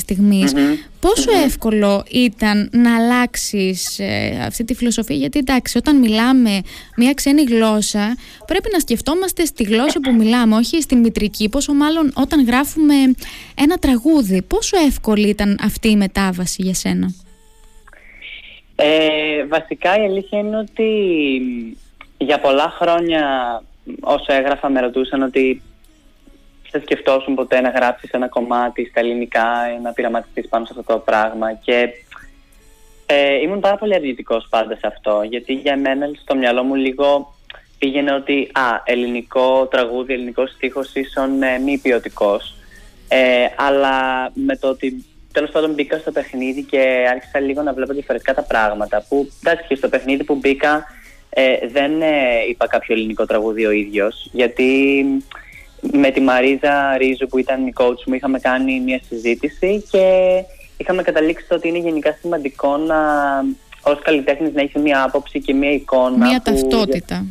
ποσο 1.00 1.30
εύκολο 1.44 2.04
ήταν 2.10 2.70
να 2.72 2.96
αλλάξεις 2.96 3.98
ε, 3.98 4.42
αυτή 4.46 4.64
τη 4.64 4.74
φιλοσοφία 4.74 5.16
γιατί 5.16 5.38
εντάξει 5.38 5.78
όταν 5.78 5.96
μιλάμε 5.96 6.60
μια 6.96 7.14
ξένη 7.14 7.42
γλώσσα 7.42 8.16
πρέπει 8.46 8.68
να 8.72 8.78
σκεφτόμαστε 8.78 9.44
στη 9.44 9.62
γλώσσα 9.62 10.00
που 10.00 10.14
μιλάμε 10.14 10.56
όχι 10.56 10.80
στην 10.82 10.98
μητρική 10.98 11.48
πόσο 11.48 11.72
μάλλον 11.72 12.12
όταν 12.14 12.44
γράφουμε 12.44 12.94
ένα 13.54 13.76
τραγούδι. 13.76 14.42
Πόσο 14.42 14.76
εύκολη 14.86 15.28
ήταν 15.28 15.58
αυτή 15.62 15.88
η 15.88 15.96
μετάβαση 15.96 16.62
για 16.62 16.74
σένα; 16.74 17.14
Ε, 18.76 19.46
βασικά 19.46 19.96
η 19.96 20.04
αλήθεια 20.04 20.38
είναι 20.38 20.56
ότι 20.56 20.88
για 22.18 22.40
πολλά 22.40 22.74
χρόνια 22.78 23.22
όσο 24.00 24.32
έγραφα 24.32 24.68
με 24.68 24.80
ρωτούσαν 24.80 25.22
ότι 25.22 25.62
θα 26.70 26.80
σκεφτόσουν 26.80 27.34
ποτέ 27.34 27.60
να 27.60 27.68
γράψεις 27.68 28.10
ένα 28.10 28.28
κομμάτι 28.28 28.84
στα 28.84 29.00
ελληνικά 29.00 29.72
ή 29.76 29.82
να 29.82 29.92
πειραματιστείς 29.92 30.48
πάνω 30.48 30.64
σε 30.64 30.74
αυτό 30.78 30.92
το 30.92 30.98
πράγμα 30.98 31.52
και 31.52 31.88
ε, 33.06 33.34
ήμουν 33.34 33.60
πάρα 33.60 33.76
πολύ 33.76 33.94
αρνητικό 33.94 34.42
πάντα 34.50 34.74
σε 34.74 34.86
αυτό 34.86 35.22
γιατί 35.28 35.52
για 35.52 35.76
μένα 35.76 36.10
στο 36.22 36.36
μυαλό 36.36 36.62
μου 36.62 36.74
λίγο 36.74 37.34
πήγαινε 37.80 38.12
ότι 38.12 38.50
α, 38.52 38.62
ελληνικό 38.84 39.66
τραγούδι, 39.66 40.12
ελληνικός 40.12 40.50
στίχος 40.50 40.94
ίσον 40.94 41.42
ε, 41.42 41.58
μη 41.58 41.78
ποιοτικός. 41.78 42.54
Ε, 43.08 43.46
αλλά 43.56 44.30
με 44.34 44.56
το 44.56 44.68
ότι 44.68 45.04
τέλος 45.32 45.50
πάντων 45.50 45.72
μπήκα 45.72 45.98
στο 45.98 46.10
παιχνίδι 46.10 46.62
και 46.62 47.06
άρχισα 47.10 47.40
λίγο 47.40 47.62
να 47.62 47.72
βλέπω 47.72 47.92
διαφορετικά 47.92 48.34
τα 48.34 48.42
πράγματα. 48.42 49.04
Που 49.08 49.30
εντάξει, 49.42 49.66
και 49.68 49.74
στο 49.74 49.88
παιχνίδι 49.88 50.24
που 50.24 50.34
μπήκα 50.34 50.84
ε, 51.30 51.68
δεν 51.72 52.02
ε, 52.02 52.08
είπα 52.48 52.66
κάποιο 52.66 52.94
ελληνικό 52.94 53.26
τραγούδι 53.26 53.66
ο 53.66 53.70
ίδιος, 53.70 54.28
γιατί 54.32 55.04
με 55.80 56.10
τη 56.10 56.20
Μαρίζα 56.20 56.96
Ρίζου 56.96 57.26
που 57.26 57.38
ήταν 57.38 57.66
η 57.66 57.72
coach 57.76 58.04
μου 58.06 58.14
είχαμε 58.14 58.38
κάνει 58.38 58.80
μια 58.80 59.00
συζήτηση 59.08 59.84
και 59.90 60.04
είχαμε 60.76 61.02
καταλήξει 61.02 61.54
ότι 61.54 61.68
είναι 61.68 61.78
γενικά 61.78 62.16
σημαντικό 62.20 62.76
να 62.76 62.96
ως 63.82 63.98
καλλιτέχνης 64.02 64.52
να 64.52 64.60
έχει 64.60 64.78
μια 64.78 65.02
άποψη 65.02 65.40
και 65.40 65.54
μια 65.54 65.72
εικόνα. 65.72 66.26
Μια 66.26 66.40
ταυτότητα. 66.40 67.26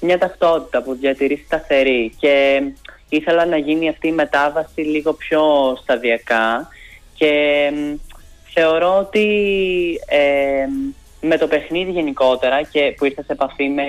Μια 0.00 0.18
ταυτότητα 0.18 0.82
που 0.82 0.94
διατηρεί 0.94 1.42
σταθερή. 1.46 2.12
Και 2.18 2.62
ήθελα 3.08 3.46
να 3.46 3.56
γίνει 3.56 3.88
αυτή 3.88 4.08
η 4.08 4.12
μετάβαση 4.12 4.80
λίγο 4.80 5.12
πιο 5.12 5.42
σταδιακά 5.82 6.68
και 7.14 7.32
θεωρώ 8.54 8.98
ότι 8.98 9.26
ε, 10.06 10.66
με 11.26 11.38
το 11.38 11.46
παιχνίδι 11.46 11.90
γενικότερα 11.90 12.62
και 12.62 12.94
που 12.96 13.04
ήρθα 13.04 13.22
σε 13.22 13.32
επαφή 13.32 13.68
με 13.68 13.84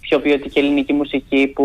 πιο 0.00 0.20
ποιοτική 0.20 0.58
ελληνική 0.58 0.92
μουσική 0.92 1.46
που 1.46 1.64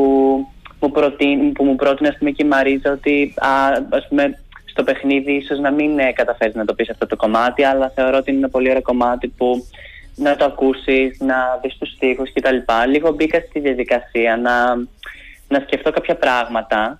μου, 0.79 0.91
προτείν, 0.91 1.51
που 1.51 1.63
μου 1.63 1.75
πρότεινε 1.75 2.10
ας 2.10 2.17
πούμε, 2.17 2.31
και 2.31 2.43
η 2.43 2.48
Μαρίζα 2.48 2.91
ότι 2.91 3.34
α, 3.38 3.50
ας 3.89 4.08
πούμε, 4.08 4.39
στο 4.65 4.84
παιχνίδι 4.84 5.31
ίσως 5.31 5.60
να 5.60 5.72
μην 5.72 6.00
ε, 6.00 6.12
καταφέρεις 6.12 6.55
να 6.55 6.65
το 6.65 6.74
πεις 6.74 6.89
αυτό 6.89 7.08
το 7.08 7.15
κομμάτι 7.15 7.63
αλλά 7.63 7.91
θεωρώ 7.96 8.17
ότι 8.17 8.29
είναι 8.29 8.39
ένα 8.39 8.50
πολύ 8.50 8.70
ωραίο 8.70 8.81
κομμάτι 8.81 9.27
που 9.27 9.67
να 10.15 10.36
το 10.36 10.46
ακούσεις, 10.46 11.20
να 11.20 11.60
δεις 11.62 11.77
τους 11.77 11.91
στίχους 11.91 12.34
κτλ. 12.34 12.58
Λίγο 12.88 13.12
μπήκα 13.12 13.39
στη 13.50 13.60
διαδικασία 13.60 14.38
να, 14.38 14.75
να 15.48 15.63
σκεφτώ 15.65 15.91
κάποια 15.91 16.15
πράγματα 16.15 17.00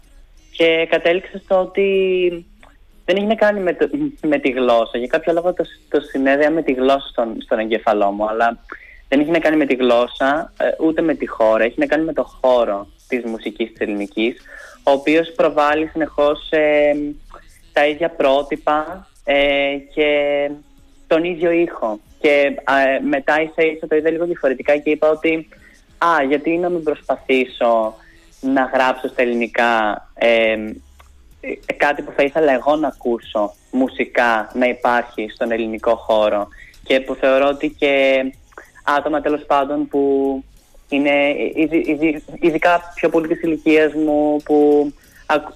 και 0.52 0.88
κατέληξα 0.90 1.38
στο 1.44 1.60
ότι 1.60 1.90
δεν 3.12 3.20
έχει 3.20 3.30
να 3.30 3.36
κάνει 3.36 3.60
με, 3.60 3.74
το, 3.74 3.90
με 4.22 4.38
τη 4.40 4.50
γλώσσα. 4.50 4.98
Για 4.98 5.08
κάποιο 5.08 5.34
λόγο 5.34 5.54
το, 5.54 5.64
το 5.90 6.02
συνέδεα 6.02 6.52
με 6.52 6.62
τη 6.62 6.72
γλώσσα 6.72 7.08
στον, 7.08 7.42
στον 7.42 7.60
εγκεφαλό 7.60 8.12
μου, 8.12 8.30
αλλά 8.30 8.58
δεν 9.08 9.20
έχει 9.20 9.30
να 9.30 9.40
κάνει 9.40 9.56
με 9.56 9.66
τη 9.66 9.76
γλώσσα 9.76 10.54
ε, 10.58 10.66
ούτε 10.80 11.02
με 11.02 11.14
τη 11.14 11.28
χώρα. 11.28 11.64
Έχει 11.64 11.80
να 11.80 11.86
κάνει 11.86 12.04
με 12.04 12.14
το 12.14 12.24
χώρο 12.42 12.88
της 13.08 13.24
μουσικής 13.26 13.70
της 13.72 13.80
ελληνικής, 13.80 14.42
ο 14.84 14.92
οποίος 14.92 15.32
προβάλλει 15.32 15.88
συνεχώς 15.88 16.50
ε, 16.50 16.94
τα 17.74 17.88
ίδια 17.88 18.10
πρότυπα 18.10 19.08
ε, 19.24 19.76
και 19.94 20.10
τον 21.08 21.24
ίδιο 21.24 21.52
ήχο. 21.52 22.00
Και 22.20 22.56
μετά 23.10 23.42
ίσα 23.42 23.72
ίσα 23.72 23.88
το 23.88 23.96
είδα 23.96 24.10
λίγο 24.10 24.26
διαφορετικά 24.26 24.78
και 24.78 24.90
είπα 24.90 25.10
ότι 25.10 25.48
α, 25.98 26.24
γιατί 26.28 26.58
να 26.58 26.70
μην 26.70 26.84
προσπαθήσω 26.84 27.96
να 28.42 28.70
γράψω 28.74 29.08
στα 29.08 29.22
ελληνικά 29.22 29.72
ε, 30.14 30.58
κάτι 31.78 32.02
που 32.02 32.12
θα 32.16 32.24
ήθελα 32.24 32.54
εγώ 32.54 32.76
να 32.76 32.88
ακούσω 32.88 33.54
μουσικά 33.72 34.52
να 34.54 34.66
υπάρχει 34.66 35.30
στον 35.34 35.52
ελληνικό 35.52 35.96
χώρο 35.96 36.48
και 36.84 37.00
που 37.00 37.16
θεωρώ 37.16 37.48
ότι 37.48 37.70
και 37.70 38.24
άτομα 38.84 39.22
τέλος 39.22 39.46
πάντων 39.46 39.88
που 39.88 40.44
είναι 40.90 41.36
ειδικά 42.40 42.92
πιο 42.96 43.10
πολύ 43.10 43.28
της 43.28 43.42
ηλικίας 43.42 43.94
μου 43.94 44.38
που, 44.44 44.92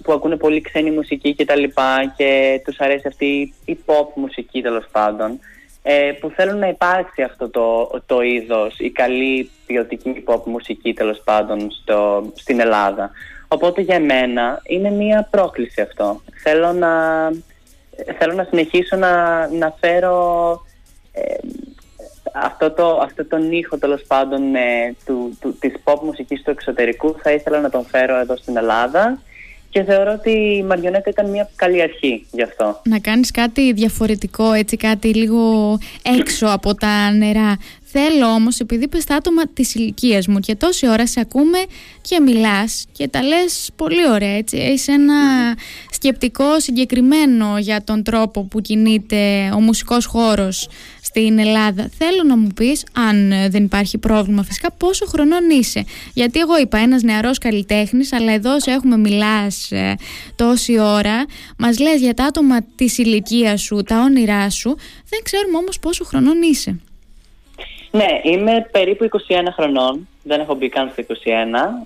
που 0.04 0.13
ακούνε 0.13 0.36
πολύ 0.36 0.62
ξένη 0.62 0.92
μουσική 0.92 1.36
και 1.36 1.46
τα 1.46 1.56
λοιπά 1.56 2.13
και 2.18 2.62
τους 2.65 2.80
αρέσει 2.80 3.08
αυτή 3.08 3.54
η 3.65 3.77
pop 3.86 4.08
μουσική 4.15 4.62
τέλος 4.62 4.86
πάντων 4.92 5.39
ε, 5.88 6.12
που 6.20 6.30
θέλουν 6.30 6.60
να 6.60 6.68
υπάρξει 6.68 7.22
αυτό 7.22 7.50
το, 7.50 7.89
το 8.06 8.22
είδος, 8.22 8.80
η 8.80 8.89
καλή 8.89 9.50
ποιοτική 9.65 10.24
pop 10.27 10.44
μουσική 10.44 10.94
τέλος 10.94 11.22
πάντων 11.24 11.72
στο, 11.72 12.32
στην 12.36 12.60
Ελλάδα. 12.60 13.12
Οπότε 13.56 13.82
για 13.82 14.00
μένα 14.00 14.62
είναι 14.64 14.90
μία 14.90 15.28
πρόκληση 15.32 15.82
αυτό. 15.82 16.22
Θέλω 16.44 16.74
να, 16.74 16.92
θέλω 18.18 18.34
να 18.34 18.44
συνεχίσω 18.44 18.96
να, 18.96 19.48
να 19.48 19.76
φέρω 19.80 20.18
ε, 21.12 21.36
αυτό, 22.34 22.72
το, 22.72 23.00
αυτό 23.04 23.26
τον 23.26 23.52
ήχο 23.52 23.78
τέλος 23.78 24.04
πάντων 24.08 24.56
ε, 24.56 24.96
του, 25.06 25.38
του, 25.42 25.58
της 25.60 25.74
pop 25.84 26.00
μουσικής 26.02 26.42
του 26.42 26.52
εξωτερικού 26.52 27.16
θα 27.22 27.32
ήθελα 27.32 27.60
να 27.60 27.70
τον 27.70 27.86
φέρω 27.86 28.20
εδώ 28.20 28.38
στην 28.38 28.58
Ελλάδα 28.58 29.20
και 29.70 29.84
θεωρώ 29.84 30.12
ότι 30.12 30.32
η 30.32 30.64
Μαριονέτα 30.64 31.10
ήταν 31.10 31.30
μια 31.30 31.50
καλή 31.56 31.82
αρχή 31.82 32.26
γι' 32.32 32.42
αυτό. 32.42 32.82
Να 32.84 33.00
κάνεις 33.00 33.32
κάτι 33.32 33.74
διαφορετικό, 33.74 34.52
έτσι 34.52 34.78
κάτι 34.78 35.14
λίγο 35.14 35.78
έξω 36.20 36.48
από 36.48 36.76
τα 36.76 37.12
νερά. 37.12 37.58
Θέλω 37.98 38.25
όμως, 38.25 38.60
επειδή 38.60 38.88
πες 38.88 39.04
τα 39.06 39.16
άτομα 39.16 39.48
της 39.48 39.75
ηλικίας 39.75 40.28
μου 40.28 40.40
και 40.40 40.56
τόση 40.56 40.90
ώρα 40.90 41.08
σε 41.08 41.20
ακούμε 41.20 41.58
και 42.02 42.20
μιλάς 42.20 42.86
και 42.92 43.08
τα 43.08 43.24
λες 43.24 43.70
πολύ 43.75 44.10
ωραία, 44.10 44.36
έτσι. 44.36 44.58
Έχεις 44.58 44.88
ένα 44.88 45.14
σκεπτικό 45.92 46.60
συγκεκριμένο 46.60 47.58
για 47.58 47.84
τον 47.84 48.04
τρόπο 48.04 48.44
που 48.44 48.62
κινείται 48.62 49.52
ο 49.56 49.60
μουσικός 49.60 50.06
χώρος 50.06 50.68
στην 51.02 51.40
Ελλάδα. 51.40 51.90
Θέλω 51.98 52.24
να 52.24 52.38
μου 52.38 52.48
πεις, 52.48 52.84
αν 52.94 53.34
δεν 53.50 53.64
υπάρχει 53.64 53.98
πρόβλημα 53.98 54.44
φυσικά, 54.44 54.72
πόσο 54.72 55.06
χρονών 55.06 55.50
είσαι. 55.50 55.86
Γιατί 56.14 56.40
εγώ 56.40 56.60
είπα 56.60 56.78
ένας 56.78 57.02
νεαρός 57.02 57.38
καλλιτέχνης, 57.38 58.14
αλλά 58.14 58.32
εδώ 58.32 58.60
σε 58.60 58.72
έχουμε 58.72 58.98
μιλάς 58.98 59.72
ε, 59.72 59.96
τόση 60.36 60.80
ώρα, 60.80 61.25
μας 61.58 61.80
λες 61.80 62.02
για 62.02 62.14
τα 62.14 62.24
άτομα 62.24 62.62
της 62.75 62.98
ηλικίας 62.98 63.62
σου, 63.62 63.84
τα 63.84 64.02
όνειρά 64.02 64.50
σου, 64.50 64.75
δεν 65.10 65.20
ξέρουμε 65.24 65.58
όμως 65.58 65.80
πόσο 65.80 66.04
χρονών 66.04 66.42
είσαι. 66.42 66.80
Ναι, 67.96 68.32
είμαι 68.32 68.68
περίπου 68.72 69.08
21 69.12 69.16
χρονών. 69.56 70.08
Δεν 70.24 70.40
έχω 70.40 70.56
μπει 70.56 70.70
καν 70.70 70.92
στο 70.92 71.04
21. 71.08 71.14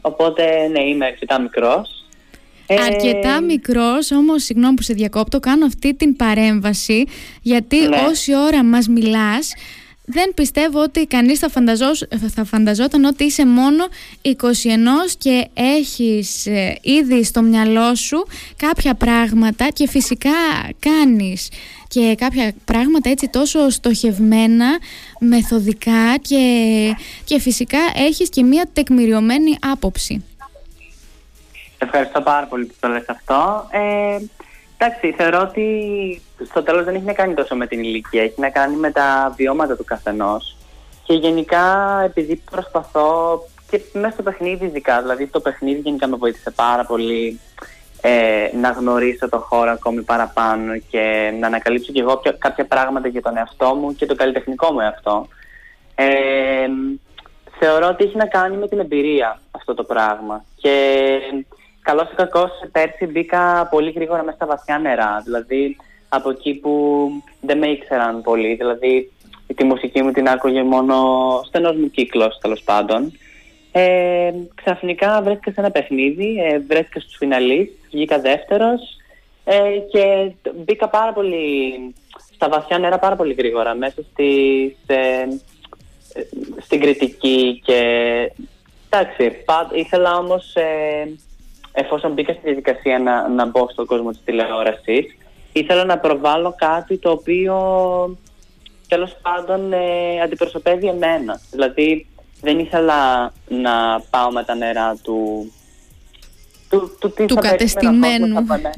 Οπότε, 0.01 0.67
ναι, 0.67 0.79
είμαι 0.79 1.05
αρκετά 1.05 1.41
μικρός. 1.41 2.03
Ε... 2.67 2.75
Αρκετά 2.81 3.41
μικρός, 3.41 4.11
όμως, 4.11 4.43
συγγνώμη 4.43 4.75
που 4.75 4.81
σε 4.81 4.93
διακόπτω, 4.93 5.39
κάνω 5.39 5.65
αυτή 5.65 5.93
την 5.93 6.15
παρέμβαση 6.15 7.05
γιατί 7.41 7.87
ναι. 7.87 7.97
όση 8.09 8.35
ώρα 8.35 8.63
μας 8.63 8.87
μιλάς, 8.87 9.53
δεν 10.11 10.31
πιστεύω 10.33 10.81
ότι 10.81 11.05
κανείς 11.05 11.39
θα, 11.39 11.49
θα 12.35 12.43
φανταζόταν 12.43 13.03
ότι 13.03 13.23
είσαι 13.23 13.45
μόνο 13.45 13.85
21 14.21 14.31
και 15.17 15.47
έχεις 15.53 16.45
ε, 16.45 16.77
ήδη 16.81 17.23
στο 17.23 17.41
μυαλό 17.41 17.95
σου 17.95 18.27
κάποια 18.55 18.93
πράγματα 18.93 19.67
και 19.73 19.87
φυσικά 19.87 20.31
κάνεις 20.79 21.49
και 21.89 22.15
κάποια 22.17 22.53
πράγματα 22.65 23.09
έτσι 23.09 23.29
τόσο 23.29 23.69
στοχευμένα, 23.69 24.77
μεθοδικά 25.19 26.17
και, 26.21 26.43
και 27.23 27.39
φυσικά 27.39 27.79
έχεις 27.95 28.29
και 28.29 28.43
μία 28.43 28.69
τεκμηριωμένη 28.73 29.57
άποψη. 29.71 30.23
Ευχαριστώ 31.77 32.21
πάρα 32.21 32.45
πολύ 32.45 32.65
που 32.65 32.73
το 32.79 32.87
λες 32.87 33.05
αυτό. 33.07 33.67
Ε, 33.71 34.17
εντάξει, 34.77 35.11
θεωρώ 35.17 35.39
ότι 35.41 35.65
στο 36.49 36.63
τέλος 36.63 36.85
δεν 36.85 36.95
έχει 36.95 37.05
να 37.05 37.13
κάνει 37.13 37.33
τόσο 37.33 37.55
με 37.55 37.67
την 37.67 37.79
ηλικία, 37.79 38.23
έχει 38.23 38.39
να 38.41 38.49
κάνει 38.49 38.75
με 38.75 38.91
τα 38.91 39.33
βιώματα 39.37 39.75
του 39.75 39.83
καθενός. 39.83 40.55
Και 41.03 41.13
γενικά 41.13 41.65
επειδή 42.05 42.35
προσπαθώ 42.51 43.39
και 43.69 43.81
μέσα 43.93 44.13
στο 44.13 44.23
παιχνίδι 44.23 44.65
ειδικά, 44.65 45.01
δηλαδή 45.01 45.27
το 45.27 45.39
παιχνίδι 45.39 45.79
γενικά 45.79 46.07
με 46.07 46.15
βοήθησε 46.15 46.51
πάρα 46.51 46.85
πολύ 46.85 47.39
ε, 48.01 48.49
να 48.61 48.69
γνωρίσω 48.69 49.29
το 49.29 49.37
χώρο 49.37 49.71
ακόμη 49.71 50.01
παραπάνω 50.01 50.77
και 50.89 51.33
να 51.39 51.47
ανακαλύψω 51.47 51.91
και 51.91 51.99
εγώ 51.99 52.21
κάποια 52.37 52.65
πράγματα 52.65 53.07
για 53.07 53.21
τον 53.21 53.37
εαυτό 53.37 53.75
μου 53.75 53.95
και 53.95 54.05
τον 54.05 54.17
καλλιτεχνικό 54.17 54.71
μου 54.71 54.79
εαυτό. 54.79 55.27
Ε, 55.95 56.67
θεωρώ 57.59 57.87
ότι 57.87 58.03
έχει 58.03 58.17
να 58.17 58.25
κάνει 58.25 58.57
με 58.57 58.67
την 58.67 58.79
εμπειρία 58.79 59.39
αυτό 59.51 59.73
το 59.73 59.83
πράγμα. 59.83 60.45
Και 60.55 61.09
καλός 61.81 62.11
ή 62.11 62.15
κακός, 62.15 62.51
πέρσι 62.71 63.05
μπήκα 63.05 63.67
πολύ 63.71 63.91
γρήγορα 63.91 64.23
μέσα 64.23 64.35
στα 64.35 64.45
βαθιά 64.45 64.77
νερά. 64.79 65.21
Δηλαδή 65.23 65.77
από 66.09 66.29
εκεί 66.29 66.53
που 66.53 67.09
δεν 67.41 67.57
με 67.57 67.67
ήξεραν 67.67 68.21
πολύ. 68.21 68.55
Δηλαδή 68.55 69.11
τη 69.55 69.63
μουσική 69.63 70.01
μου 70.01 70.11
την 70.11 70.29
άκουγε 70.29 70.63
μόνο 70.63 70.95
στενός 71.45 71.75
μου 71.75 71.89
κύκλος 71.89 72.37
τέλος 72.41 72.61
πάντων. 72.61 73.11
Ε, 73.71 74.31
ξαφνικά 74.55 75.21
βρέθηκα 75.21 75.51
σε 75.51 75.59
ένα 75.59 75.71
παιχνίδι, 75.71 76.35
ε, 76.39 76.59
βρέθηκα 76.59 76.99
στους 76.99 77.15
φιναλίστ, 77.17 77.71
βγήκα 77.91 78.19
δεύτερος 78.19 78.81
ε, 79.43 79.77
και 79.91 80.31
μπήκα 80.55 80.89
πάρα 80.89 81.13
πολύ 81.13 81.73
στα 82.33 82.49
βαθιά 82.49 82.79
νερά 82.79 82.99
πάρα 82.99 83.15
πολύ 83.15 83.33
γρήγορα 83.33 83.75
μέσα 83.75 84.01
στις, 84.11 84.75
ε, 84.87 85.27
στην 86.61 86.79
κριτική 86.79 87.61
και 87.65 87.81
εντάξει, 88.89 89.31
ήθελα 89.73 90.17
όμως 90.17 90.55
ε, 90.55 91.13
εφόσον 91.71 92.11
μπήκα 92.11 92.33
στη 92.33 92.41
διαδικασία 92.43 92.99
να, 92.99 93.27
να 93.27 93.45
μπω 93.45 93.69
στον 93.71 93.85
κόσμο 93.85 94.09
της 94.09 94.21
τηλεόρασης 94.25 95.17
ήθελα 95.53 95.85
να 95.85 95.97
προβάλλω 95.97 96.55
κάτι 96.57 96.97
το 96.97 97.09
οποίο 97.09 97.57
τέλος 98.87 99.15
πάντων 99.21 99.73
ε, 99.73 100.21
αντιπροσωπεύει 100.23 100.87
εμένα. 100.87 101.41
Δηλαδή 101.51 102.07
δεν 102.41 102.59
ήθελα 102.59 103.31
να 103.47 104.01
πάω 104.09 104.31
με 104.31 104.43
τα 104.43 104.55
νερά 104.55 104.95
του 105.03 105.51
του, 106.69 106.97
του, 106.99 107.11
τι 107.11 107.25
του 107.25 107.33
θα 107.33 107.41
κατεστημένου 107.41 108.27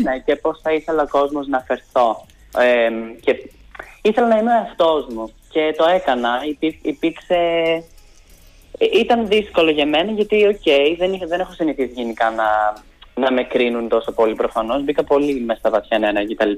ναι, 0.02 0.18
και 0.26 0.36
πώς 0.36 0.60
θα 0.64 0.74
ήθελα 0.74 1.02
ο 1.02 1.08
κόσμος 1.08 1.48
να 1.48 1.60
φερθώ 1.60 2.26
ε, 2.58 2.90
και 3.22 3.50
ήθελα 4.02 4.28
να 4.28 4.38
είμαι 4.38 4.52
ο 4.78 5.14
μου 5.14 5.34
και 5.50 5.74
το 5.78 5.86
έκανα 5.86 6.40
υπήρξε 6.82 7.36
ε, 8.82 9.00
ήταν 9.00 9.28
δύσκολο 9.28 9.72
για 9.72 9.86
μένα 9.86 10.12
γιατί, 10.12 10.48
OK, 10.48 10.56
okay, 10.66 10.96
δεν, 10.98 11.22
δεν 11.28 11.40
έχω 11.40 11.54
συνηθίσει 11.54 11.92
γενικά 11.94 12.30
να, 12.30 12.74
να 13.16 13.32
με 13.32 13.44
κρίνουν 13.44 13.88
τόσο 13.88 14.12
πολύ 14.12 14.36
προφανώς. 14.36 14.84
Μπήκα 14.84 15.04
πολύ 15.04 15.40
μέσα 15.40 15.60
στα 15.60 15.70
βαθιά 15.70 16.00
νερά 16.00 16.26
κτλ. 16.26 16.52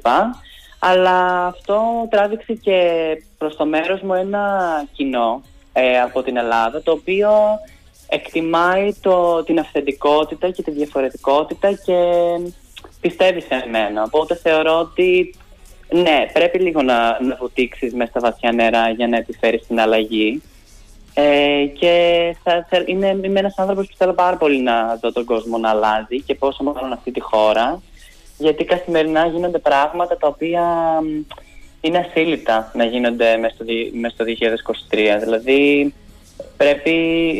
Αλλά 0.80 1.46
αυτό 1.46 2.08
τράβηξε 2.10 2.54
και 2.54 2.78
προς 3.38 3.56
το 3.56 3.66
μέρος 3.66 4.02
μου 4.02 4.14
ένα 4.14 4.44
κοινό 4.92 5.42
ε, 5.74 6.00
από 6.00 6.24
την 6.24 6.38
Ελλάδα 6.38 6.82
το 6.82 6.92
οποίο 6.92 7.32
εκτιμάει 8.08 8.94
το, 9.02 9.44
την 9.44 9.60
αυθεντικότητα 9.60 10.50
και 10.50 10.62
τη 10.62 10.72
διαφορετικότητα 10.72 11.72
και 11.72 11.96
πιστεύει 13.02 13.42
σε 13.42 13.66
μένα. 13.72 14.04
Οπότε 14.04 14.36
θεωρώ 14.36 14.80
ότι 14.80 15.36
ναι, 15.90 16.30
πρέπει 16.34 16.60
λίγο 16.60 16.82
να, 16.82 17.22
να 17.22 17.36
βουτήξεις 17.40 17.94
μέσα 17.94 18.10
στα 18.10 18.20
βαθιά 18.20 18.52
νερά 18.52 18.90
για 18.90 19.08
να 19.08 19.18
επιφέρεις 19.18 19.68
την 19.68 19.80
αλλαγή. 19.80 20.42
Ε, 21.14 21.66
και 21.80 21.96
θα, 22.44 22.68
θα, 22.70 22.84
είναι, 22.86 23.20
είμαι 23.24 23.40
ένας 23.40 23.58
άνθρωπος 23.58 23.88
που 23.88 23.96
θέλω 23.98 24.14
πάρα 24.14 24.38
πολύ 24.38 24.62
να 24.62 24.96
δω 25.02 25.12
τον 25.12 25.26
κόσμο 25.26 25.58
να 25.58 25.70
αλλάζει 25.70 26.22
και 26.26 26.36
πόσο 26.36 26.64
μάλλον 26.64 26.92
αυτή 26.92 27.12
τη 27.12 27.20
χώρα 27.20 27.82
γιατί 28.38 28.64
καθημερινά 28.64 29.26
γίνονται 29.26 29.60
πράγματα 29.60 30.18
τα 30.18 30.28
οποία 30.28 30.64
είναι 31.86 31.98
ασύλληπτα 31.98 32.72
να 32.74 32.86
γίνονται 32.86 33.38
μέσα 33.38 33.54
στο, 33.54 33.66
μέσα 33.94 34.16
στο 34.16 34.26
2023. 34.92 35.20
Δηλαδή 35.20 35.94
πρέπει 36.58 36.92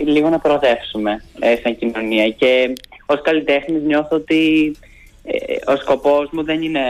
λίγο 0.06 0.30
να 0.30 0.40
προοδεύσουμε 0.40 1.24
ε, 1.40 1.56
σαν 1.64 1.78
κοινωνία 1.78 2.30
και 2.30 2.74
ως 3.06 3.22
καλλιτέχνης 3.22 3.84
νιώθω 3.84 4.16
ότι 4.16 4.76
ε, 5.24 5.72
ο 5.72 5.76
σκοπός 5.76 6.30
μου 6.32 6.44
δεν 6.44 6.62
είναι 6.62 6.82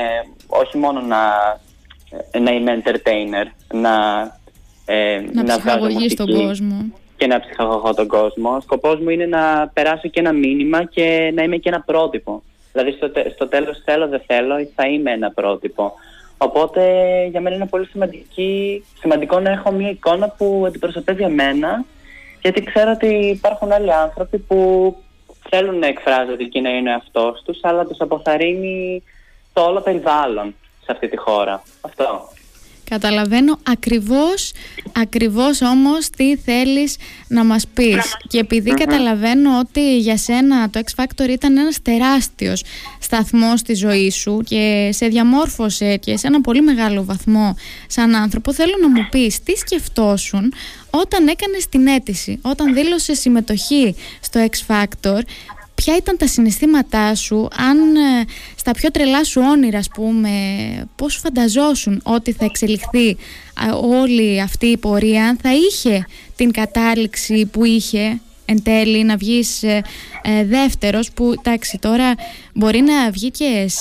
όχι 0.47 0.77
μόνο 0.77 1.01
να, 1.01 1.21
ε, 2.31 2.39
να 2.39 2.51
είμαι 2.51 2.81
entertainer, 2.83 3.45
να, 3.73 3.95
ε, 4.85 5.21
να, 5.31 5.43
να 5.43 5.57
ψυχαγωγείς 5.57 6.15
τον 6.15 6.33
κόσμο 6.33 6.91
και 7.17 7.27
να 7.27 7.39
ψυχαγωγώ 7.39 7.93
τον 7.93 8.07
κόσμο. 8.07 8.55
Ο 8.55 8.61
σκοπός 8.61 8.99
μου 8.99 9.09
είναι 9.09 9.25
να 9.25 9.71
περάσω 9.73 10.07
και 10.07 10.19
ένα 10.19 10.31
μήνυμα 10.31 10.83
και 10.85 11.31
να 11.35 11.43
είμαι 11.43 11.57
και 11.57 11.69
ένα 11.69 11.81
πρότυπο. 11.81 12.43
Δηλαδή 12.71 12.91
στο, 12.91 13.11
στο 13.33 13.47
τέλος 13.47 13.81
θέλω 13.85 14.07
δεν 14.07 14.21
θέλω 14.27 14.67
θα 14.75 14.87
είμαι 14.87 15.11
ένα 15.11 15.31
πρότυπο. 15.31 15.93
Οπότε 16.37 16.81
για 17.25 17.41
μένα 17.41 17.55
είναι 17.55 17.65
πολύ 17.65 17.85
σημαντική, 17.85 18.85
σημαντικό 18.99 19.39
να 19.39 19.49
έχω 19.49 19.71
μια 19.71 19.89
εικόνα 19.89 20.29
που 20.29 20.63
αντιπροσωπεύει 20.67 21.23
εμένα 21.23 21.85
γιατί 22.41 22.63
ξέρω 22.63 22.91
ότι 22.91 23.07
υπάρχουν 23.07 23.71
άλλοι 23.71 23.93
άνθρωποι 23.93 24.37
που 24.37 24.57
θέλουν 25.49 25.79
να 25.79 25.87
εκφράζονται 25.87 26.43
και 26.43 26.61
να 26.61 26.69
είναι 26.69 26.91
εαυτό 26.91 27.35
τους 27.45 27.59
αλλά 27.61 27.85
τους 27.85 27.99
αποθαρρύνει 27.99 29.03
το 29.53 29.61
όλο 29.61 29.81
περιβάλλον 29.81 30.55
σε 30.83 30.91
αυτή 30.91 31.07
τη 31.07 31.17
χώρα. 31.17 31.63
Αυτό. 31.81 32.27
Καταλαβαίνω 32.93 33.59
ακριβώς, 33.63 34.51
ακριβώς 34.91 35.61
όμως 35.61 36.09
τι 36.09 36.37
θέλεις 36.37 36.95
να 37.27 37.43
μας 37.43 37.67
πεις. 37.73 38.15
Και 38.27 38.39
επειδη 38.39 38.71
καταλαβαίνω 38.71 39.59
ότι 39.59 39.97
για 39.97 40.17
σένα 40.17 40.69
το 40.69 40.81
X 40.85 41.03
Factor 41.03 41.29
ήταν 41.29 41.57
ένας 41.57 41.81
τεράστιος 41.81 42.63
σταθμός 42.99 43.59
στη 43.59 43.73
ζωή 43.73 44.09
σου 44.09 44.41
και 44.45 44.89
σε 44.93 45.07
διαμόρφωσε 45.07 45.97
και 45.97 46.17
σε 46.17 46.27
ένα 46.27 46.41
πολύ 46.41 46.61
μεγάλο 46.61 47.03
βαθμό 47.03 47.55
σαν 47.87 48.15
άνθρωπο 48.15 48.53
θέλω 48.53 48.73
να 48.81 48.89
μου 48.89 49.07
πεις 49.11 49.43
τι 49.43 49.55
σκεφτόσουν 49.55 50.53
όταν 50.89 51.27
έκανες 51.27 51.69
την 51.69 51.87
αίτηση, 51.87 52.39
όταν 52.41 52.73
δήλωσες 52.73 53.19
συμμετοχή 53.19 53.95
στο 54.21 54.45
X 54.49 54.73
Factor 54.73 55.19
ποια 55.75 55.95
ήταν 55.95 56.17
τα 56.17 56.27
συναισθήματά 56.27 57.15
σου, 57.15 57.47
αν 57.57 57.95
ε, 57.95 58.25
στα 58.55 58.71
πιο 58.71 58.91
τρελά 58.91 59.23
σου 59.23 59.41
όνειρα, 59.45 59.77
ας 59.77 59.87
πούμε, 59.89 60.29
πώς 60.95 61.15
φανταζόσουν 61.15 61.99
ότι 62.03 62.31
θα 62.31 62.45
εξελιχθεί 62.45 63.17
όλη 63.81 64.41
αυτή 64.41 64.65
η 64.65 64.77
πορεία, 64.77 65.27
αν 65.27 65.37
θα 65.41 65.49
είχε 65.53 66.05
την 66.35 66.51
κατάληξη 66.51 67.45
που 67.45 67.65
είχε; 67.65 68.21
Εν 68.45 68.63
τέλει 68.63 69.03
να 69.03 69.17
βγεις 69.17 69.63
ε, 69.63 69.81
ε, 70.21 70.45
δεύτερος 70.45 71.11
που 71.11 71.33
εντάξει 71.39 71.77
τώρα 71.81 72.13
μπορεί 72.53 72.81
να 72.81 73.11
βγει 73.11 73.31
και 73.31 73.71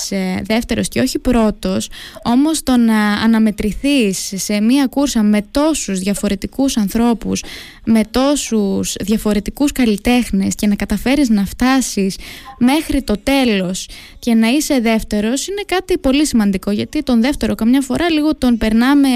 δεύτερος 0.43 0.87
και 0.87 0.99
όχι 0.99 1.19
πρώτος 1.19 1.89
όμως 2.23 2.63
το 2.63 2.77
να 2.77 3.13
αναμετρηθείς 3.13 4.33
σε 4.35 4.61
μία 4.61 4.87
κούρσα 4.87 5.23
με 5.23 5.45
τόσους 5.51 5.99
διαφορετικούς 5.99 6.77
ανθρώπους 6.77 7.43
με 7.85 8.01
τόσους 8.11 8.95
διαφορετικούς 9.01 9.71
καλλιτέχνες 9.71 10.55
και 10.55 10.67
να 10.67 10.75
καταφέρεις 10.75 11.29
να 11.29 11.45
φτάσεις 11.45 12.17
μέχρι 12.57 13.01
το 13.01 13.17
τέλος 13.17 13.87
και 14.23 14.33
να 14.33 14.47
είσαι 14.47 14.79
δεύτερος 14.79 15.47
είναι 15.47 15.61
κάτι 15.65 15.97
πολύ 15.97 16.25
σημαντικό 16.25 16.71
γιατί 16.71 17.03
τον 17.03 17.21
δεύτερο 17.21 17.55
καμιά 17.55 17.81
φορά 17.81 18.09
λίγο 18.09 18.35
τον 18.35 18.57
περνάμε 18.57 19.07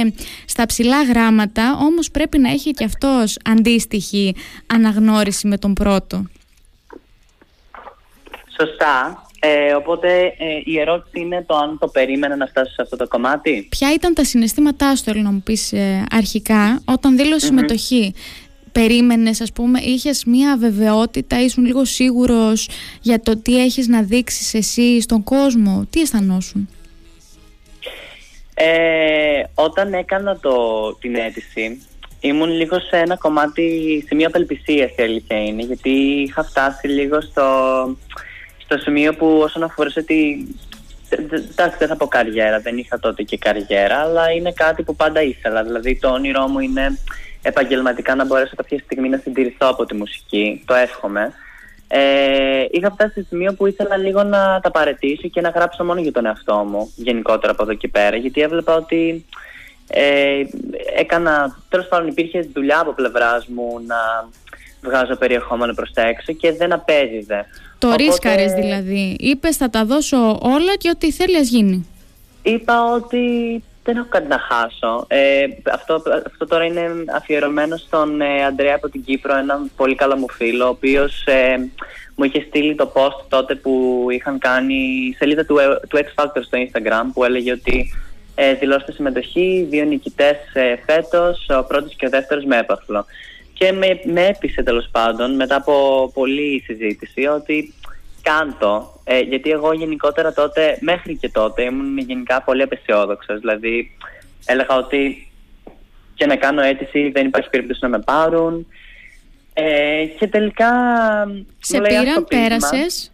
στα 0.45 0.65
ψηλά 0.65 1.03
γράμματα 1.03 1.77
όμως 1.81 2.11
πρέπει 2.11 2.37
να 2.37 2.49
έχει 2.49 2.71
και 2.71 2.83
αυτός 2.83 3.37
αντίστοιχη 3.45 4.35
αναγνώριση 4.67 5.47
με 5.47 5.57
τον 5.57 5.73
πρώτο. 5.73 6.25
Σωστά. 8.59 9.21
Ε, 9.39 9.73
οπότε 9.73 10.23
ε, 10.37 10.61
η 10.63 10.79
ερώτηση 10.79 11.19
είναι 11.19 11.43
το 11.47 11.55
αν 11.55 11.77
το 11.79 11.87
περίμενα 11.87 12.35
να 12.35 12.45
φτάσω 12.45 12.71
σε 12.71 12.81
αυτό 12.81 12.95
το 12.95 13.07
κομμάτι. 13.07 13.67
Ποια 13.69 13.93
ήταν 13.93 14.13
τα 14.13 14.23
συναισθήματά 14.23 14.95
σου, 14.95 15.03
θέλω 15.03 15.21
να 15.21 15.31
μου 15.31 15.41
πεις 15.41 15.73
ε, 15.73 16.05
αρχικά, 16.11 16.81
όταν 16.85 17.17
δήλωσε 17.17 17.45
συμμετοχή; 17.45 18.13
Περίμενες, 18.79 19.41
ας 19.41 19.51
πούμε, 19.51 19.79
είχες 19.79 20.25
μία 20.25 20.57
βεβαιότητα, 20.57 21.41
ήσουν 21.41 21.65
λίγο 21.65 21.85
σίγουρος 21.85 22.69
για 23.01 23.19
το 23.21 23.37
τι 23.37 23.63
έχεις 23.63 23.87
να 23.87 24.01
δείξεις 24.01 24.53
εσύ 24.53 25.01
στον 25.01 25.23
κόσμο. 25.23 25.87
Τι 25.89 26.01
αισθανόσουν; 26.01 26.69
Ε, 28.53 29.43
όταν 29.53 29.93
έκανα 29.93 30.37
το, 30.39 30.55
την 30.99 31.15
αίτηση, 31.15 31.81
ήμουν 32.19 32.49
λίγο 32.49 32.79
σε 32.79 32.97
ένα 32.97 33.15
κομμάτι, 33.15 34.03
σε 34.07 34.15
μια 34.15 34.27
απελπισία 34.27 34.91
η 34.97 35.03
αλήθεια 35.03 35.43
είναι, 35.43 35.63
γιατί 35.63 35.89
είχα 36.27 36.43
φτάσει 36.43 36.87
λίγο 36.87 37.21
στο 37.21 37.45
στο 38.57 38.77
σημείο 38.77 39.13
που 39.13 39.39
όσον 39.43 39.63
αφορούσε 39.63 40.01
τη. 40.03 40.45
Εντάξει, 41.09 41.77
δεν 41.77 41.87
θα 41.87 41.95
πω 41.95 42.07
καριέρα, 42.07 42.59
δεν 42.59 42.77
είχα 42.77 42.99
τότε 42.99 43.23
και 43.23 43.37
καριέρα, 43.37 43.97
αλλά 43.97 44.31
είναι 44.31 44.51
κάτι 44.51 44.83
που 44.83 44.95
πάντα 44.95 45.21
ήθελα. 45.21 45.63
Δηλαδή, 45.63 45.99
το 45.99 46.09
όνειρό 46.09 46.47
μου 46.47 46.59
είναι 46.59 46.99
επαγγελματικά 47.41 48.15
να 48.15 48.25
μπορέσω 48.25 48.55
κάποια 48.55 48.79
στιγμή 48.79 49.09
να 49.09 49.17
συντηρηθώ 49.17 49.67
από 49.67 49.85
τη 49.85 49.95
μουσική. 49.95 50.63
Το 50.65 50.73
εύχομαι. 50.73 51.33
Ε, 51.87 52.65
είχα 52.71 52.91
φτάσει 52.91 53.13
σε 53.13 53.25
σημείο 53.29 53.53
που 53.53 53.65
ήθελα 53.65 53.97
λίγο 53.97 54.23
να 54.23 54.59
τα 54.59 54.71
παρετήσω 54.71 55.27
και 55.27 55.41
να 55.41 55.49
γράψω 55.49 55.83
μόνο 55.83 56.01
για 56.01 56.11
τον 56.11 56.25
εαυτό 56.25 56.55
μου, 56.55 56.93
γενικότερα 56.95 57.51
από 57.51 57.63
εδώ 57.63 57.73
και 57.73 57.87
πέρα, 57.87 58.15
γιατί 58.15 58.41
έβλεπα 58.41 58.75
ότι 58.75 59.25
ε, 59.87 60.41
έκανα, 60.97 61.57
τέλος 61.69 61.87
πάντων 61.87 62.07
υπήρχε 62.07 62.49
δουλειά 62.53 62.79
από 62.79 62.93
πλευράς 62.93 63.45
μου 63.47 63.81
να 63.87 64.29
βγάζω 64.81 65.15
περιεχόμενο 65.15 65.73
προς 65.73 65.93
τα 65.93 66.01
έξω 66.01 66.33
και 66.33 66.51
δεν 66.51 66.73
απέδιδε. 66.73 67.45
Το 67.77 67.87
Οπότε... 67.87 68.03
ρίσκαρες 68.03 68.51
δηλαδή. 68.51 69.15
Είπες 69.19 69.57
θα 69.57 69.69
τα 69.69 69.85
δώσω 69.85 70.39
όλα 70.41 70.75
και 70.77 70.89
ό,τι 70.89 71.11
θέλει 71.11 71.37
ας 71.37 71.47
γίνει. 71.49 71.87
Είπα 72.41 72.93
ότι 72.93 73.63
δεν 73.87 73.97
έχω 73.97 74.07
κάτι 74.09 74.27
να 74.27 74.39
χάσω. 74.39 75.05
Ε, 75.07 75.45
αυτό, 75.71 76.01
αυτό 76.25 76.45
τώρα 76.45 76.65
είναι 76.65 76.89
αφιερωμένο 77.15 77.77
στον 77.77 78.21
ε, 78.21 78.45
Αντρέα 78.45 78.75
από 78.75 78.89
την 78.89 79.03
Κύπρο, 79.03 79.35
έναν 79.35 79.71
πολύ 79.75 79.95
καλό 79.95 80.15
μου 80.15 80.29
φίλο, 80.29 80.65
ο 80.65 80.69
οποίος 80.69 81.25
ε, 81.25 81.69
μου 82.15 82.23
είχε 82.23 82.45
στείλει 82.47 82.75
το 82.75 82.91
post 82.95 83.25
τότε 83.27 83.55
που 83.55 84.05
είχαν 84.11 84.37
κάνει 84.39 84.73
η 84.73 85.15
σελίδα 85.17 85.45
του, 85.45 85.57
του 85.89 85.97
X 85.97 86.23
Factor 86.23 86.41
στο 86.41 86.57
Instagram 86.57 87.05
που 87.13 87.23
έλεγε 87.23 87.51
ότι 87.51 87.93
ε, 88.35 88.53
δηλώστε 88.53 88.91
συμμετοχή, 88.91 89.67
δύο 89.69 89.83
νικητές 89.83 90.37
ε, 90.53 90.75
φέτος, 90.85 91.49
ο 91.59 91.63
πρώτος 91.63 91.95
και 91.95 92.05
ο 92.05 92.09
δεύτερος 92.09 92.45
με 92.45 92.57
έπαθλο 92.57 93.05
και 93.53 93.71
με, 93.71 93.99
με 94.03 94.25
έπεισε 94.25 94.63
τέλος 94.63 94.89
πάντων 94.91 95.35
μετά 95.35 95.55
από 95.55 96.11
πολλή 96.13 96.63
συζήτηση 96.65 97.25
ότι 97.25 97.73
κάντο. 98.21 98.96
Ε, 99.09 99.19
γιατί 99.19 99.51
εγώ 99.51 99.73
γενικότερα 99.73 100.33
τότε, 100.33 100.77
μέχρι 100.79 101.15
και 101.15 101.29
τότε, 101.29 101.63
ήμουν 101.63 101.97
γενικά 101.97 102.41
πολύ 102.41 102.61
απεσιόδοξος. 102.61 103.39
Δηλαδή, 103.39 103.97
έλεγα 104.45 104.75
ότι 104.75 105.31
και 106.13 106.25
να 106.25 106.35
κάνω 106.35 106.61
αίτηση 106.61 107.09
δεν 107.09 107.25
υπάρχει 107.25 107.49
περίπτωση 107.49 107.79
να 107.83 107.89
με 107.89 107.99
πάρουν. 107.99 108.67
Ε, 109.53 110.05
και 110.05 110.27
τελικά. 110.27 110.71
Σε 111.59 111.81
πήραν, 111.81 112.25
πέρασες; 112.29 113.11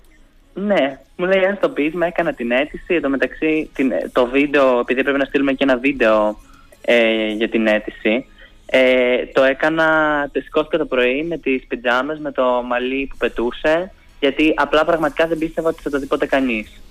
Ναι, 0.54 1.00
μου 1.16 1.26
λέει 1.26 1.46
αν 1.46 1.58
το 1.62 1.70
πείσμα, 1.70 2.06
έκανα 2.06 2.34
την 2.34 2.52
αίτηση. 2.52 2.94
Εν 2.94 3.02
τω 3.02 3.10
μεταξύ, 3.10 3.70
την, 3.74 3.92
το 4.12 4.26
βίντεο, 4.26 4.80
επειδή 4.80 5.04
πρέπει 5.04 5.18
να 5.18 5.26
στείλουμε 5.26 5.54
και 5.54 5.64
ένα 5.64 5.78
βίντεο 5.78 6.40
ε, 6.82 7.28
για 7.28 7.50
την 7.50 7.68
αίτηση, 7.68 8.26
ε, 8.66 9.26
το 9.26 9.44
έκανα, 9.44 10.30
σηκώθηκα 10.34 10.78
το 10.78 10.86
πρωί 10.86 11.24
με 11.24 11.38
τις 11.38 11.66
πιτζάμες, 11.68 12.20
με 12.20 12.32
το 12.32 12.64
μαλλί 12.66 13.08
που 13.10 13.18
πετούσε, 13.18 13.92
γιατί 14.24 14.54
απλά 14.56 14.86
πραγματικά 14.86 15.28
δεν 15.28 15.38
πίστευα 15.38 15.70
ότι 15.70 15.82
θα 15.82 15.90
το 15.90 16.00
δει 16.00 16.06
ποτέ 16.06 16.26
κανείς. 16.26 16.82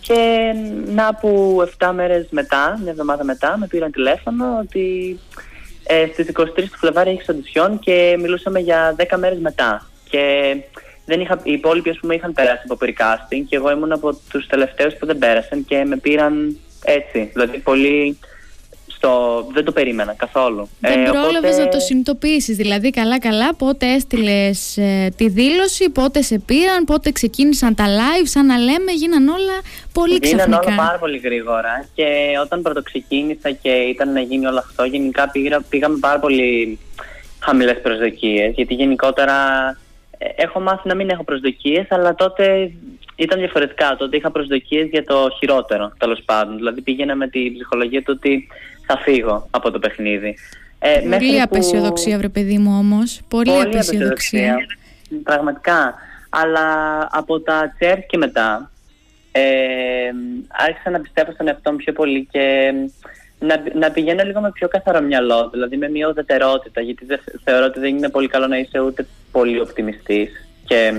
Και 0.00 0.52
να 0.86 1.14
που 1.14 1.62
7 1.78 1.90
μέρες 1.94 2.26
μετά, 2.30 2.78
μια 2.82 2.90
εβδομάδα 2.90 3.24
μετά, 3.24 3.56
με 3.58 3.66
πήραν 3.66 3.90
τηλέφωνο 3.90 4.58
ότι 4.60 5.18
ε, 5.86 6.06
στις 6.12 6.28
23 6.34 6.44
του 6.54 6.78
Φλεβάρι 6.78 7.10
έχει 7.10 7.30
οντισιόν 7.30 7.78
και 7.78 8.16
μιλούσαμε 8.20 8.58
για 8.58 8.96
10 8.98 9.18
μέρες 9.18 9.38
μετά. 9.38 9.90
Και 10.10 10.56
δεν 11.04 11.20
είχα, 11.20 11.40
οι 11.42 11.52
υπόλοιποι 11.52 11.90
ας 11.90 11.98
πούμε, 12.00 12.14
είχαν 12.14 12.32
περάσει 12.32 12.62
από 12.64 12.76
περικάστινγκ 12.76 13.46
και 13.46 13.56
εγώ 13.56 13.70
ήμουν 13.70 13.92
από 13.92 14.18
τους 14.30 14.46
τελευταίους 14.46 14.94
που 14.94 15.06
δεν 15.06 15.18
πέρασαν 15.18 15.64
και 15.64 15.84
με 15.84 15.96
πήραν 15.96 16.56
έτσι. 16.84 17.30
Δηλαδή 17.32 17.58
πολύ 17.58 18.18
το, 19.06 19.46
δεν 19.52 19.64
το 19.64 19.72
περίμενα 19.72 20.14
καθόλου. 20.14 20.68
Δεν 20.80 21.04
ε, 21.04 21.10
πρόλαβες 21.10 21.58
να 21.58 21.68
το 21.68 21.78
συνειδητοποιήσεις. 21.78 22.56
Δηλαδή, 22.56 22.90
καλά-καλά, 22.90 23.54
πότε 23.54 23.86
έστειλες 23.92 24.76
ε, 24.76 25.12
τη 25.16 25.28
δήλωση, 25.28 25.90
πότε 25.90 26.22
σε 26.22 26.38
πήραν, 26.38 26.84
πότε 26.84 27.10
ξεκίνησαν 27.10 27.74
τα 27.74 27.84
live. 27.86 28.26
Σαν 28.26 28.46
να 28.46 28.58
λέμε, 28.58 28.92
γίναν 28.92 29.28
όλα 29.28 29.56
πολύ 29.92 30.18
ξαφνικά. 30.18 30.44
Γίναν 30.44 30.62
όλα 30.66 30.76
πάρα 30.76 30.98
πολύ 30.98 31.18
γρήγορα. 31.18 31.88
Και 31.94 32.06
όταν 32.42 32.62
πρωτοξεκίνησα 32.62 33.50
και 33.50 33.70
ήταν 33.70 34.12
να 34.12 34.20
γίνει 34.20 34.46
όλο 34.46 34.58
αυτό, 34.58 34.84
γενικά 34.84 35.28
πήγα, 35.30 35.60
πήγαμε 35.68 35.98
πάρα 36.00 36.18
πολύ 36.18 36.78
χαμηλές 37.40 37.80
προσδοκίες. 37.80 38.52
Γιατί 38.54 38.74
γενικότερα 38.74 39.34
ε, 40.18 40.26
έχω 40.36 40.60
μάθει 40.60 40.88
να 40.88 40.94
μην 40.94 41.10
έχω 41.10 41.24
προσδοκίες, 41.24 41.86
αλλά 41.90 42.14
τότε 42.14 42.70
ήταν 43.16 43.38
διαφορετικά. 43.38 43.96
Τότε 43.98 44.16
είχα 44.16 44.30
προσδοκίες 44.30 44.88
για 44.88 45.04
το 45.04 45.28
χειρότερο, 45.38 45.92
τέλος 45.98 46.22
πάντων. 46.24 46.56
Δηλαδή 46.56 46.80
πήγαινα 46.80 47.14
με 47.14 47.28
την 47.28 47.52
ψυχολογία 47.54 48.02
του 48.02 48.14
ότι 48.16 48.48
θα 48.86 48.98
φύγω 48.98 49.46
από 49.50 49.70
το 49.70 49.78
παιχνίδι. 49.78 50.36
Ε, 50.78 51.00
Πολύ 51.00 51.40
απεσιοδοξία, 51.40 52.18
βρε 52.18 52.28
παιδί 52.28 52.58
μου 52.58 52.78
όμως. 52.78 53.20
Πολύ, 53.28 53.50
Πολύ 53.50 53.66
απεσιοδοξία. 53.66 54.56
Πραγματικά. 55.22 55.94
Αλλά 56.28 56.68
από 57.10 57.40
τα 57.40 57.74
τσέρ 57.78 58.06
και 58.06 58.16
μετά 58.16 58.70
ε, 59.32 60.10
άρχισα 60.48 60.90
να 60.90 61.00
πιστεύω 61.00 61.32
στον 61.32 61.48
εαυτό 61.48 61.70
μου 61.70 61.76
πιο 61.76 61.92
πολύ 61.92 62.28
και 62.30 62.72
να, 63.38 63.62
να 63.74 63.90
πηγαίνω 63.90 64.22
λίγο 64.22 64.40
με 64.40 64.50
πιο 64.50 64.68
καθαρό 64.68 65.00
μυαλό, 65.00 65.48
δηλαδή 65.52 65.76
με 65.76 65.88
μια 65.88 66.08
ουδετερότητα, 66.08 66.80
γιατί 66.80 67.04
δεν, 67.04 67.20
θεωρώ 67.44 67.64
ότι 67.64 67.80
δεν 67.80 67.96
είναι 67.96 68.08
πολύ 68.08 68.28
καλό 68.28 68.46
να 68.46 68.58
είσαι 68.58 68.80
ούτε 68.80 69.06
πολύ 69.32 69.60
οπτιμιστής. 69.60 70.30
Και 70.64 70.92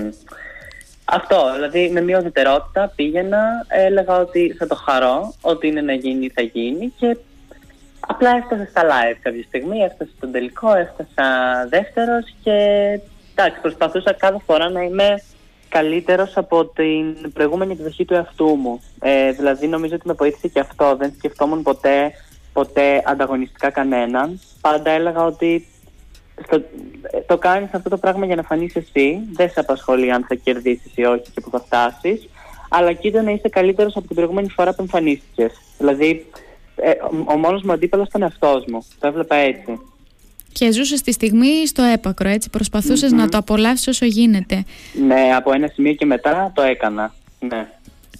αυτό, 1.04 1.52
δηλαδή 1.54 1.90
με 1.92 2.00
μια 2.00 2.18
ουδετερότητα 2.18 2.92
πήγαινα, 2.96 3.66
έλεγα 3.68 4.18
ότι 4.18 4.54
θα 4.58 4.66
το 4.66 4.74
χαρώ, 4.74 5.34
ότι 5.40 5.66
είναι 5.66 5.80
να 5.80 5.92
γίνει 5.92 6.28
θα 6.28 6.42
γίνει 6.42 6.92
και 6.98 7.16
απλά 8.00 8.36
έφτασα 8.36 8.66
στα 8.70 8.82
live 8.82 9.16
κάποια 9.22 9.42
στιγμή, 9.42 9.78
έφτασα 9.78 10.10
στον 10.16 10.32
τελικό, 10.32 10.74
έφτασα 10.74 11.26
δεύτερος 11.68 12.34
και 12.42 12.52
εντάξει, 13.34 13.60
προσπαθούσα 13.60 14.12
κάθε 14.12 14.38
φορά 14.46 14.68
να 14.68 14.82
είμαι 14.82 15.22
καλύτερος 15.68 16.36
από 16.36 16.66
την 16.66 17.32
προηγούμενη 17.32 17.72
εκδοχή 17.72 18.04
του 18.04 18.14
εαυτού 18.14 18.46
μου. 18.46 18.80
Ε, 19.00 19.32
δηλαδή 19.32 19.66
νομίζω 19.66 19.94
ότι 19.94 20.06
με 20.06 20.12
βοήθησε 20.12 20.48
και 20.48 20.60
αυτό, 20.60 20.96
δεν 20.96 21.12
σκεφτόμουν 21.16 21.62
ποτέ, 21.62 22.12
ποτέ 22.52 23.02
ανταγωνιστικά 23.04 23.70
κανέναν. 23.70 24.40
Πάντα 24.60 24.90
έλεγα 24.90 25.24
ότι 25.24 25.66
στο, 26.44 26.62
το 27.26 27.38
κάνεις 27.38 27.68
αυτό 27.72 27.88
το 27.88 27.96
πράγμα 27.96 28.26
για 28.26 28.36
να 28.36 28.42
φανείς 28.42 28.76
εσύ. 28.76 29.20
Δεν 29.32 29.50
σε 29.50 29.60
απασχολεί 29.60 30.12
αν 30.12 30.24
θα 30.28 30.34
κερδίσεις 30.34 30.92
ή 30.94 31.04
όχι 31.04 31.30
και 31.34 31.40
που 31.40 31.50
θα 31.50 31.60
φτάσεις. 31.60 32.28
Αλλά 32.68 32.92
κοίτα 32.92 33.22
να 33.22 33.30
είσαι 33.30 33.48
καλύτερος 33.48 33.96
από 33.96 34.06
την 34.06 34.16
προηγούμενη 34.16 34.48
φορά 34.48 34.70
που 34.70 34.82
εμφανίστηκες. 34.82 35.52
Δηλαδή, 35.78 36.26
ε, 36.46 36.47
ο, 37.10 37.32
ο 37.32 37.36
μόνος 37.36 37.62
μου 37.62 37.72
αντίπαλος 37.72 38.08
ήταν 38.08 38.22
αυτός 38.22 38.64
μου. 38.66 38.86
Το 38.98 39.06
έβλεπα 39.06 39.36
έτσι. 39.36 39.80
Και 40.52 40.72
ζούσες 40.72 41.00
τη 41.00 41.12
στιγμή 41.12 41.66
στο 41.66 41.82
έπακρο, 41.82 42.28
έτσι. 42.28 42.50
να 43.14 43.28
το 43.28 43.38
απολαύσεις 43.38 43.86
όσο 43.86 44.04
γίνεται. 44.04 44.64
Ναι, 45.06 45.34
από 45.36 45.52
ένα 45.52 45.70
σημείο 45.74 45.92
και 45.92 46.06
μετά 46.06 46.52
το 46.54 46.62
έκανα. 46.62 47.14
Ναι. 47.40 47.68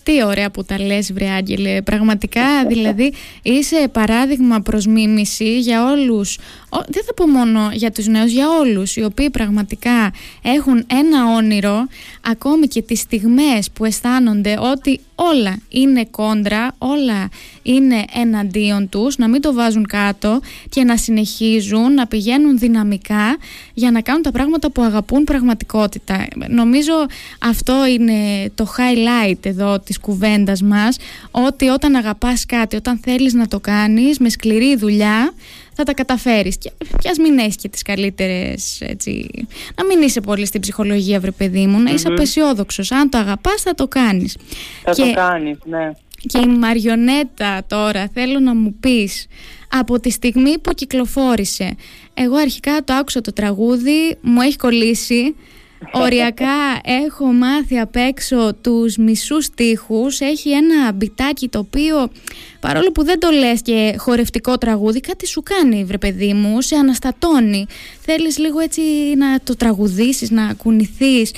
Τι 0.02 0.24
ωραία 0.24 0.50
που 0.50 0.64
τα 0.64 0.80
λες 0.80 1.12
βρε 1.12 1.28
Άγγελε. 1.28 1.82
Πραγματικά 1.82 2.64
δηλαδή 2.66 3.12
είσαι 3.42 3.88
παράδειγμα 3.92 4.60
προς 4.60 4.86
μίμηση 4.86 5.58
για 5.58 5.84
όλους, 5.84 6.38
δεν 6.70 7.04
θα 7.04 7.14
πω 7.14 7.26
μόνο 7.26 7.70
για 7.72 7.90
τους 7.90 8.06
νέους, 8.06 8.30
για 8.30 8.48
όλους 8.48 8.96
οι 8.96 9.04
οποίοι 9.04 9.30
πραγματικά 9.30 10.12
έχουν 10.42 10.84
ένα 10.86 11.34
όνειρο 11.36 11.86
ακόμη 12.20 12.66
και 12.66 12.82
τις 12.82 13.00
στιγμές 13.00 13.70
που 13.72 13.84
αισθάνονται 13.84 14.58
ότι 14.60 15.00
όλα 15.14 15.58
είναι 15.68 16.04
κόντρα, 16.04 16.74
όλα 16.78 17.28
είναι 17.62 18.04
εναντίον 18.14 18.88
τους, 18.88 19.16
να 19.16 19.28
μην 19.28 19.40
το 19.40 19.52
βάζουν 19.52 19.86
κάτω 19.86 20.40
και 20.68 20.84
να 20.84 20.96
συνεχίζουν 20.96 21.94
να 21.94 22.06
πηγαίνουν 22.06 22.58
δυναμικά 22.58 23.36
για 23.74 23.90
να 23.90 24.00
κάνουν 24.00 24.22
τα 24.22 24.30
πράγματα 24.30 24.70
που 24.70 24.82
αγαπούν 24.82 25.24
πραγματικότητα. 25.24 26.26
Νομίζω 26.48 26.92
αυτό 27.38 27.86
είναι 27.86 28.50
το 28.54 28.66
highlight 28.76 29.38
εδώ 29.46 29.78
της 29.78 29.98
κουβέντας 29.98 30.62
μας, 30.62 30.96
ότι 31.30 31.68
όταν 31.68 31.94
αγαπάς 31.94 32.46
κάτι, 32.46 32.76
όταν 32.76 32.98
θέλεις 33.04 33.34
να 33.34 33.48
το 33.48 33.60
κάνεις 33.60 34.18
με 34.18 34.28
σκληρή 34.28 34.76
δουλειά, 34.76 35.32
θα 35.78 35.84
τα 35.84 35.94
καταφέρεις. 35.94 36.58
Και 36.58 36.72
πια 36.98 37.12
μην 37.20 37.38
έχεις 37.38 37.56
και 37.56 37.68
τις 37.68 37.82
καλύτερες 37.82 38.80
έτσι, 38.80 39.30
να 39.76 39.84
μην 39.84 40.02
είσαι 40.02 40.20
πολύ 40.20 40.46
στην 40.46 40.60
ψυχολογία 40.60 41.20
βρε 41.20 41.30
παιδί 41.30 41.66
μου. 41.66 41.80
Να 41.80 41.90
είσαι 41.90 42.08
απεσιόδοξος. 42.08 42.92
αν 42.92 43.10
το 43.10 43.18
αγαπάς 43.18 43.62
θα 43.62 43.74
το 43.74 43.88
κάνεις. 43.88 44.36
Θα 44.82 44.92
και, 44.92 45.02
το 45.02 45.12
κάνεις 45.14 45.58
ναι. 45.64 45.92
και 46.26 46.38
η 46.38 46.46
Μαριονέτα 46.46 47.62
τώρα 47.66 48.10
θέλω 48.12 48.38
να 48.38 48.54
μου 48.54 48.74
πεις 48.80 49.26
από 49.68 50.00
τη 50.00 50.10
στιγμή 50.10 50.58
που 50.58 50.72
κυκλοφόρησε 50.72 51.76
εγώ 52.14 52.36
αρχικά 52.36 52.84
το 52.84 52.92
άκουσα 52.92 53.20
το 53.20 53.32
τραγούδι 53.32 54.16
μου 54.20 54.40
έχει 54.40 54.56
κολλήσει 54.56 55.34
Οριακά 55.92 56.80
έχω 56.84 57.24
μάθει 57.24 57.78
απ' 57.78 57.96
έξω 57.96 58.54
τους 58.62 58.96
μισούς 58.96 59.44
στίχους. 59.44 60.20
Έχει 60.20 60.50
ένα 60.50 60.92
μπιτάκι 60.92 61.48
το 61.48 61.58
οποίο 61.58 62.10
παρόλο 62.60 62.92
που 62.92 63.04
δεν 63.04 63.20
το 63.20 63.30
λες 63.30 63.62
και 63.62 63.94
χορευτικό 63.98 64.58
τραγούδι 64.58 65.00
Κάτι 65.00 65.26
σου 65.26 65.42
κάνει 65.42 65.84
βρε 65.84 65.98
παιδί 65.98 66.32
μου, 66.32 66.60
σε 66.60 66.76
αναστατώνει. 66.76 67.66
Θέλεις 68.00 68.38
λίγο 68.38 68.60
έτσι 68.60 68.80
να 69.16 69.40
το 69.44 69.56
τραγουδήσεις, 69.56 70.30
να 70.30 70.54
κουνηθείς. 70.54 71.32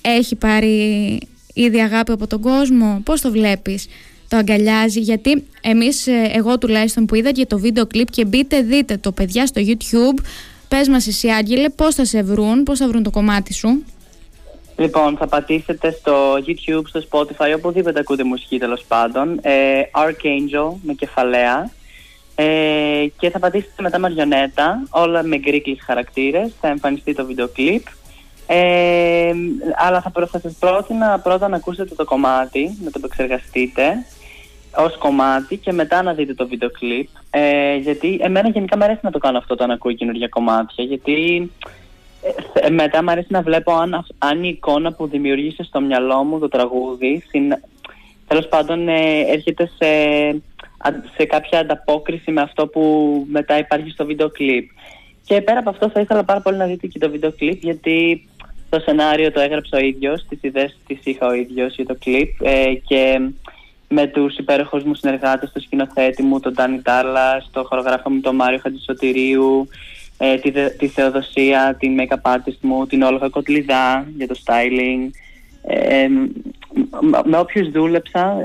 Έχει 0.00 0.34
πάρει 0.34 1.18
ήδη 1.54 1.80
αγάπη 1.80 2.12
από 2.12 2.26
τον 2.26 2.40
κόσμο, 2.40 3.00
πώς 3.04 3.20
το 3.20 3.30
βλέπεις; 3.30 3.86
Το 4.28 4.36
αγκαλιάζει 4.36 5.00
γιατί 5.00 5.44
εμείς, 5.60 6.06
ε, 6.06 6.30
εγώ 6.34 6.58
τουλάχιστον 6.58 7.06
που 7.06 7.14
είδα 7.14 7.30
και 7.30 7.46
το 7.46 7.58
βίντεο 7.58 7.86
κλιπ 7.86 8.10
και 8.10 8.24
μπείτε 8.24 8.60
δείτε 8.62 8.96
το 8.96 9.12
παιδιά 9.12 9.46
στο 9.46 9.62
YouTube 9.64 10.24
Πες 10.76 10.88
μας 10.88 11.06
εσύ 11.06 11.28
Άγγελε 11.28 11.68
πώς 11.68 11.94
θα 11.94 12.04
σε 12.04 12.22
βρουν, 12.22 12.62
πώς 12.62 12.78
θα 12.78 12.88
βρουν 12.88 13.02
το 13.02 13.10
κομμάτι 13.10 13.52
σου; 13.52 13.84
Λοιπόν, 14.76 15.16
θα 15.16 15.26
πατήσετε 15.26 15.90
στο 15.90 16.34
YouTube, 16.34 16.82
στο 16.84 17.02
Spotify, 17.10 17.54
οπουδήποτε 17.56 18.00
ακούτε 18.00 18.24
μουσική 18.24 18.58
τέλος 18.58 18.84
πάντων. 18.88 19.38
Ε, 19.42 19.80
Archangel 19.92 20.74
με 20.82 20.92
κεφαλαία. 20.92 21.70
Ε, 22.34 23.06
και 23.18 23.30
θα 23.30 23.38
πατήσετε 23.38 23.82
μετά 23.82 23.98
Μαριονέτα, 23.98 24.82
όλα 24.90 25.22
με 25.22 25.36
γκρίκλεις 25.36 25.82
χαρακτήρες. 25.84 26.52
Θα 26.60 26.68
εμφανιστεί 26.68 27.14
το 27.14 27.26
βίντεο 27.26 27.48
κλιπ. 27.48 27.86
Ε, 28.46 29.32
αλλά 29.76 30.00
θα, 30.00 30.12
θα 30.26 30.40
σας 30.40 30.52
πρότεινα 30.58 31.18
πρώτα 31.18 31.48
να 31.48 31.56
ακούσετε 31.56 31.94
το 31.94 32.04
κομμάτι, 32.04 32.78
να 32.84 32.90
το 32.90 32.98
επεξεργαστείτε 32.98 34.06
ως 34.76 34.98
κομμάτι 34.98 35.56
και 35.56 35.72
μετά 35.72 36.02
να 36.02 36.12
δείτε 36.12 36.34
το 36.34 36.48
βίντεο 36.48 36.70
κλιπ. 36.70 37.08
Ε, 37.30 37.76
γιατί 37.76 38.18
εμένα 38.22 38.48
γενικά 38.48 38.76
μου 38.76 38.84
αρέσει 38.84 39.00
να 39.02 39.10
το 39.10 39.18
κάνω 39.18 39.38
αυτό 39.38 39.54
όταν 39.54 39.70
ακούω 39.70 39.92
καινούργια 39.92 40.28
κομμάτια 40.28 40.84
γιατί 40.84 41.50
ε, 42.54 42.70
μετά 42.70 43.02
μου 43.02 43.10
αρέσει 43.10 43.28
να 43.30 43.42
βλέπω 43.42 43.72
αν, 43.72 44.06
αν 44.18 44.44
η 44.44 44.48
εικόνα 44.48 44.92
που 44.92 45.06
δημιουργήσε 45.06 45.62
στο 45.62 45.80
μυαλό 45.80 46.24
μου 46.24 46.38
το 46.38 46.48
τραγούδι 46.48 47.24
συν, 47.28 47.52
τέλος 48.26 48.48
πάντων 48.48 48.88
ε, 48.88 49.20
έρχεται 49.28 49.70
σε, 49.76 49.86
σε 51.16 51.24
κάποια 51.24 51.58
ανταπόκριση 51.58 52.30
με 52.30 52.40
αυτό 52.40 52.66
που 52.66 52.82
μετά 53.30 53.58
υπάρχει 53.58 53.90
στο 53.90 54.04
βίντεο 54.04 54.30
κλιπ. 54.30 54.70
Και 55.26 55.40
πέρα 55.40 55.58
από 55.58 55.70
αυτό 55.70 55.88
θα 55.88 56.00
ήθελα 56.00 56.24
πάρα 56.24 56.40
πολύ 56.40 56.56
να 56.56 56.66
δείτε 56.66 56.86
και 56.86 56.98
το 56.98 57.10
βίντεο 57.10 57.32
κλιπ 57.32 57.62
γιατί 57.62 58.28
το 58.68 58.80
σενάριο 58.80 59.32
το 59.32 59.40
έγραψα 59.40 59.76
ο 59.76 59.80
ίδιος, 59.80 60.26
τις 60.28 60.38
ιδέες 60.42 60.76
τις 60.86 60.98
είχα 61.04 61.26
ο 61.26 61.34
ίδιος 61.34 61.74
για 61.74 61.86
το 61.86 61.96
κλιπ 62.00 62.42
ε, 62.42 62.74
και 62.74 63.20
με 63.88 64.06
τους 64.06 64.36
υπέροχους 64.36 64.82
μου 64.82 64.94
συνεργάτες, 64.94 65.52
το 65.52 65.60
σκηνοθέτη 65.60 66.22
μου, 66.22 66.40
τον 66.40 66.54
Τάνι 66.54 66.82
Τάρλα, 66.82 67.44
το 67.50 67.64
χορογράφο 67.64 68.10
μου, 68.10 68.20
τον 68.20 68.34
Μάριο 68.34 68.58
Χατζησωτηρίου, 68.62 69.68
ε, 70.18 70.36
τη, 70.36 70.52
τη 70.76 70.88
Θεοδοσία, 70.88 71.76
την 71.78 71.96
make-up 72.00 72.34
artist 72.34 72.58
μου, 72.60 72.86
την 72.86 73.02
Όλγα 73.02 73.28
Κοτλιδά 73.28 74.06
για 74.16 74.26
το 74.26 74.34
styling. 74.44 75.10
Ε, 75.66 76.08
με 77.24 77.38
όποιους 77.38 77.70
δούλεψα, 77.70 78.36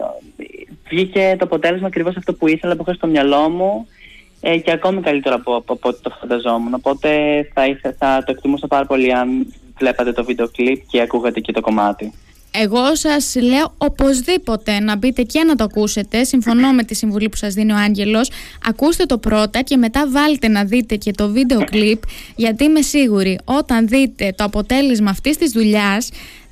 βγήκε 0.89 1.36
το 1.39 1.45
αποτέλεσμα 1.45 1.88
ακριβώς 1.88 2.15
αυτό 2.15 2.34
που 2.34 2.47
ήθελα, 2.47 2.75
που 2.75 2.82
είχα 2.82 2.93
στο 2.93 3.08
μυαλό 3.08 3.49
μου 3.49 3.88
ε, 4.41 4.58
και 4.58 4.71
ακόμη 4.71 5.02
καλύτερο 5.02 5.36
από, 5.36 5.56
από, 5.56 5.73
από 5.73 5.89
ό,τι 5.89 6.02
το 6.02 6.10
φανταζόμουν. 6.19 6.73
Οπότε 6.73 7.10
θα, 7.54 7.63
θα 7.97 8.23
το 8.25 8.32
εκτιμούσα 8.32 8.67
πάρα 8.67 8.86
πολύ 8.86 9.13
αν 9.13 9.54
βλέπατε 9.78 10.12
το 10.12 10.23
βίντεο 10.23 10.49
κλιπ 10.49 10.86
και 10.88 11.02
ακούγατε 11.02 11.39
και 11.39 11.52
το 11.52 11.62
κομμάτι. 11.62 12.13
Εγώ 12.52 12.96
σας 12.96 13.36
λέω 13.36 13.74
οπωσδήποτε 13.78 14.80
να 14.80 14.96
μπείτε 14.96 15.22
και 15.22 15.44
να 15.44 15.56
το 15.56 15.64
ακούσετε. 15.64 16.24
Συμφωνώ 16.24 16.72
με 16.72 16.84
τη 16.84 16.96
συμβουλή 16.96 17.30
που 17.30 17.36
σας 17.36 17.54
δίνει 17.54 17.72
ο 17.72 17.76
Άγγελος. 17.76 18.32
Ακούστε 18.66 19.06
το 19.06 19.18
πρώτα 19.18 19.62
και 19.62 19.78
μετά 19.78 20.08
βάλτε 20.10 20.48
να 20.48 20.64
δείτε 20.64 20.96
και 20.96 21.12
το 21.12 21.30
βίντεο 21.30 21.64
κλιπ 21.64 22.02
γιατί 22.36 22.64
είμαι 22.64 22.82
σίγουρη 22.82 23.40
όταν 23.44 23.88
δείτε 23.88 24.34
το 24.38 24.44
αποτέλεσμα 24.44 25.10
αυτής 25.10 25.38
της 25.38 25.52
δουλειάς 25.52 26.10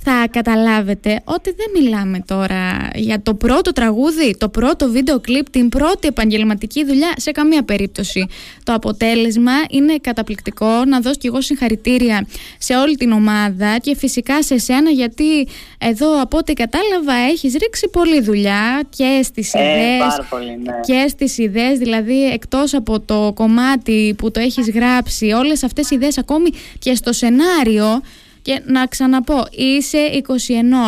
θα 0.09 0.27
καταλάβετε 0.31 1.21
ότι 1.23 1.53
δεν 1.57 1.83
μιλάμε 1.83 2.23
τώρα 2.27 2.89
για 2.95 3.21
το 3.21 3.33
πρώτο 3.33 3.71
τραγούδι, 3.73 4.35
το 4.37 4.49
πρώτο 4.49 4.89
βίντεο 4.89 5.19
κλιπ, 5.19 5.49
την 5.49 5.69
πρώτη 5.69 6.07
επαγγελματική 6.07 6.85
δουλειά 6.85 7.13
σε 7.17 7.31
καμία 7.31 7.63
περίπτωση. 7.63 8.27
Το 8.63 8.73
αποτέλεσμα 8.73 9.51
είναι 9.69 9.95
καταπληκτικό. 10.01 10.85
Να 10.85 10.99
δώσω 10.99 11.15
και 11.19 11.27
εγώ 11.27 11.41
συγχαρητήρια 11.41 12.27
σε 12.57 12.75
όλη 12.75 12.95
την 12.95 13.11
ομάδα 13.11 13.77
και 13.81 13.95
φυσικά 13.95 14.43
σε 14.43 14.57
σένα 14.57 14.89
γιατί 14.89 15.47
εδώ 15.77 16.21
από 16.21 16.37
ό,τι 16.37 16.53
κατάλαβα 16.53 17.13
έχεις 17.13 17.53
ρίξει 17.53 17.89
πολλή 17.89 18.21
δουλειά 18.21 18.81
και 18.97 19.19
στις 19.23 19.53
Ε, 19.53 19.59
ιδέες 19.59 19.99
πάρα 19.99 20.27
πολύ, 20.29 20.59
ναι. 20.63 20.79
και 20.85 21.05
στις 21.09 21.37
ιδέες, 21.37 21.77
δηλαδή 21.77 22.29
εκτός 22.29 22.73
από 22.73 22.99
το 22.99 23.31
κομμάτι 23.35 24.15
που 24.17 24.31
το 24.31 24.39
έχεις 24.39 24.69
γράψει, 24.69 25.31
όλες 25.31 25.63
αυτές 25.63 25.91
οι 25.91 25.95
ιδέες 25.95 26.17
ακόμη 26.17 26.49
και 26.79 26.95
στο 26.95 27.13
σενάριο 27.13 28.01
και 28.47 28.61
να 28.65 28.85
ξαναπώ, 28.87 29.45
είσαι 29.51 29.97
21, 30.27 30.31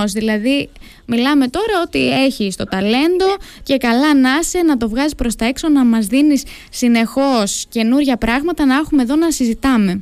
δηλαδή 0.06 0.70
μιλάμε 1.06 1.48
τώρα 1.48 1.82
ότι 1.86 2.10
έχεις 2.10 2.56
το 2.56 2.64
ταλέντο 2.64 3.26
και 3.64 3.78
καλά 3.78 4.16
να 4.16 4.30
είσαι, 4.42 4.62
να 4.62 4.78
το 4.78 4.90
βγάζεις 4.90 5.16
προς 5.16 5.36
τα 5.36 5.46
έξω, 5.46 5.70
να 5.70 5.86
μας 5.86 6.06
δίνεις 6.06 6.44
συνεχώς 6.70 7.66
καινούρια 7.70 8.18
πράγματα, 8.18 8.66
να 8.66 8.76
έχουμε 8.76 9.02
εδώ 9.02 9.16
να 9.16 9.32
συζητάμε. 9.32 10.02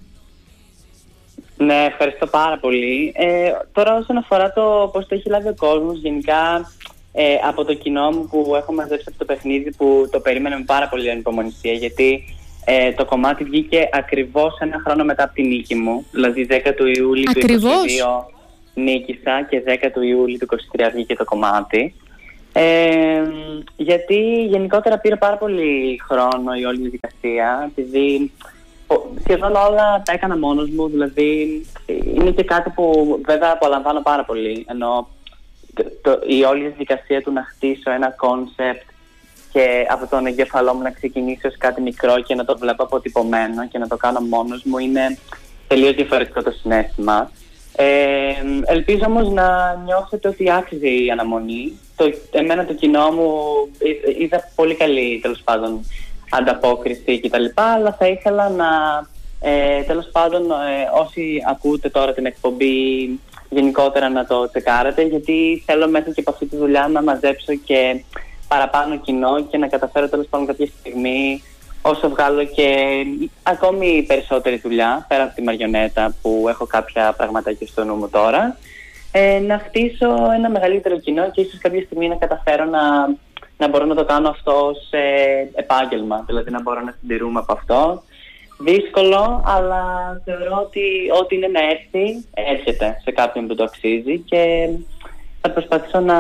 Ναι, 1.58 1.86
ευχαριστώ 1.86 2.28
πάρα 2.28 2.58
πολύ. 2.58 3.14
Ε, 3.16 3.52
τώρα 3.72 3.98
όσον 3.98 4.18
αφορά 4.18 4.54
το 4.54 4.90
πώς 4.94 5.08
το 5.08 5.16
έχει 5.16 5.30
λάβει 5.30 5.48
ο 5.48 5.56
κόσμος, 5.58 6.00
γενικά 6.00 6.72
ε, 7.12 7.36
από 7.48 7.66
το 7.66 7.74
κοινό 7.74 8.12
μου 8.12 8.28
που 8.28 8.56
έχω 8.56 8.74
μαζέψει 8.74 9.06
από 9.08 9.18
το 9.18 9.26
παιχνίδι 9.26 9.72
που 9.76 10.08
το 10.12 10.20
περίμενε 10.20 10.58
με 10.58 10.64
πάρα 10.66 10.88
πολύ 10.90 11.12
ανυπομονησία 11.12 11.74
γιατί 11.74 12.37
ε, 12.70 12.92
το 12.92 13.06
κομμάτι 13.06 13.44
βγήκε 13.44 13.90
ακριβώς 13.92 14.58
ένα 14.60 14.82
χρόνο 14.86 15.04
μετά 15.04 15.24
από 15.24 15.34
την 15.34 15.48
νίκη 15.48 15.76
μου, 15.76 16.06
δηλαδή 16.12 16.48
10 16.50 16.74
του 16.78 16.86
Ιούλη 16.88 17.26
Ακριβώς. 17.30 17.62
του 17.62 18.28
22 18.28 18.34
νίκησα 18.74 19.44
και 19.50 19.64
10 19.68 19.90
του 19.94 20.02
Ιούλη 20.02 20.38
του 20.38 20.48
23 20.76 20.90
βγήκε 20.94 21.16
το 21.16 21.24
κομμάτι. 21.26 21.94
Ε, 22.54 23.22
γιατί 23.76 24.46
γενικότερα 24.46 24.98
πήρε 25.00 25.16
πάρα 25.16 25.38
πολύ 25.38 26.00
χρόνο 26.10 26.54
η 26.60 26.66
όλη 26.66 26.78
διαδικασία, 26.82 27.70
επειδή 27.72 28.32
ο- 28.88 29.08
σχεδόν 29.24 29.56
όλα 29.56 30.02
τα 30.06 30.12
έκανα 30.12 30.38
μόνος 30.38 30.70
μου, 30.70 30.90
δηλαδή 30.90 31.62
είναι 32.16 32.32
και 32.32 32.44
κάτι 32.44 32.70
που 32.70 33.20
βέβαια 33.26 33.52
απολαμβάνω 33.52 34.02
πάρα 34.02 34.24
πολύ, 34.26 34.66
ενώ 34.70 35.08
το, 35.74 35.84
το- 36.02 36.22
η 36.28 36.44
όλη 36.44 36.62
διαδικασία 36.62 37.22
του 37.22 37.32
να 37.32 37.44
χτίσω 37.44 37.92
ένα 37.92 38.10
concept 38.10 38.90
και 39.58 39.86
από 39.90 40.08
τον 40.08 40.26
εγκέφαλό 40.26 40.74
μου 40.74 40.82
να 40.82 40.92
ξεκινήσει 40.92 41.48
ως 41.48 41.58
κάτι 41.58 41.82
μικρό 41.82 42.22
και 42.22 42.36
να 42.36 42.46
το 42.46 42.58
βλέπω 42.58 42.84
αποτυπωμένο 42.84 43.68
και 43.68 43.78
να 43.78 43.88
το 43.88 43.98
κάνω 43.98 44.20
μόνος 44.20 44.64
μου 44.64 44.78
είναι 44.78 45.18
τελείως 45.68 45.96
διαφορετικό 45.96 46.44
το 46.44 46.52
συνέστημα. 46.52 47.32
Ε, 47.76 47.86
ελπίζω 48.66 49.04
όμως 49.08 49.30
να 49.30 49.76
νιώσετε 49.86 50.28
ότι 50.28 50.52
άξιζε 50.52 50.88
η 50.88 51.10
αναμονή. 51.12 51.80
Το, 51.96 52.14
εμένα 52.32 52.66
το 52.66 52.74
κοινό 52.74 53.12
μου 53.12 53.32
εί- 53.80 54.22
είδα 54.22 54.52
πολύ 54.56 54.76
καλή 54.76 55.20
τέλος 55.22 55.42
πάντων 55.44 55.86
ανταπόκριση 56.30 57.20
κτλ. 57.20 57.46
Αλλά 57.54 57.96
θα 58.00 58.08
ήθελα 58.08 58.50
να 58.50 58.68
ε, 59.42 59.82
τέλος 59.82 60.10
πάντων 60.12 60.52
ε, 60.52 60.56
όσοι 61.02 61.44
ακούτε 61.50 61.90
τώρα 61.90 62.14
την 62.14 62.26
εκπομπή 62.26 62.76
γενικότερα 63.50 64.10
να 64.10 64.26
το 64.26 64.50
τσεκάρετε 64.50 65.02
γιατί 65.02 65.64
θέλω 65.66 65.90
μέσα 65.90 66.12
και 66.12 66.20
από 66.20 66.32
αυτή 66.32 66.46
τη 66.46 66.56
δουλειά 66.58 66.88
να 66.88 67.02
μαζέψω 67.04 67.54
και 67.66 68.02
παραπάνω 68.48 68.98
κοινό 68.98 69.42
και 69.42 69.58
να 69.58 69.68
καταφέρω 69.68 70.10
τέλος 70.10 70.28
πάντων 70.30 70.48
κάποια 70.48 70.68
στιγμή 70.80 71.44
όσο 71.82 72.10
βγάλω 72.10 72.44
και 72.44 72.96
ακόμη 73.44 74.06
περισσότερη 74.08 74.58
δουλειά 74.58 75.06
πέρα 75.08 75.24
από 75.24 75.36
τη 75.36 75.42
μαριονέτα 75.42 76.16
που 76.22 76.46
έχω 76.50 76.66
κάποια 76.66 77.14
πραγματάκια 77.18 77.68
στο 77.68 77.84
νου 77.84 77.96
μου 77.96 78.10
τώρα 78.10 78.58
ε, 79.12 79.40
να 79.40 79.60
χτίσω 79.60 80.32
ένα 80.36 80.50
μεγαλύτερο 80.50 81.00
κοινό 81.00 81.32
και 81.32 81.42
ίσως 81.42 81.60
κάποια 81.60 81.82
στιγμή 81.82 82.08
να 82.08 82.16
καταφέρω 82.16 82.66
να, 82.66 82.82
να 83.58 83.68
μπορώ 83.70 83.86
να 83.86 83.96
το 83.96 84.06
κάνω 84.06 84.30
αυτό 84.30 84.72
σε 84.90 84.98
επάγγελμα. 85.56 86.24
Δηλαδή 86.28 86.52
να 86.52 86.62
μπορώ 86.62 86.82
να 86.82 86.96
συντηρούμε 87.00 87.40
από 87.40 87.54
αυτό. 87.54 88.04
Δύσκολο 88.60 89.44
αλλά 89.46 89.84
θεωρώ 90.26 90.58
ότι 90.66 90.82
ό,τι 91.22 91.36
είναι 91.36 91.48
να 91.48 91.60
έρθει 91.60 92.26
έρχεται 92.34 92.98
σε 93.04 93.12
κάποιον 93.12 93.48
που 93.48 93.56
το 93.56 93.64
αξίζει 93.64 94.18
και 94.20 94.70
θα 95.42 95.50
προσπαθήσω 95.50 96.00
να, 96.00 96.18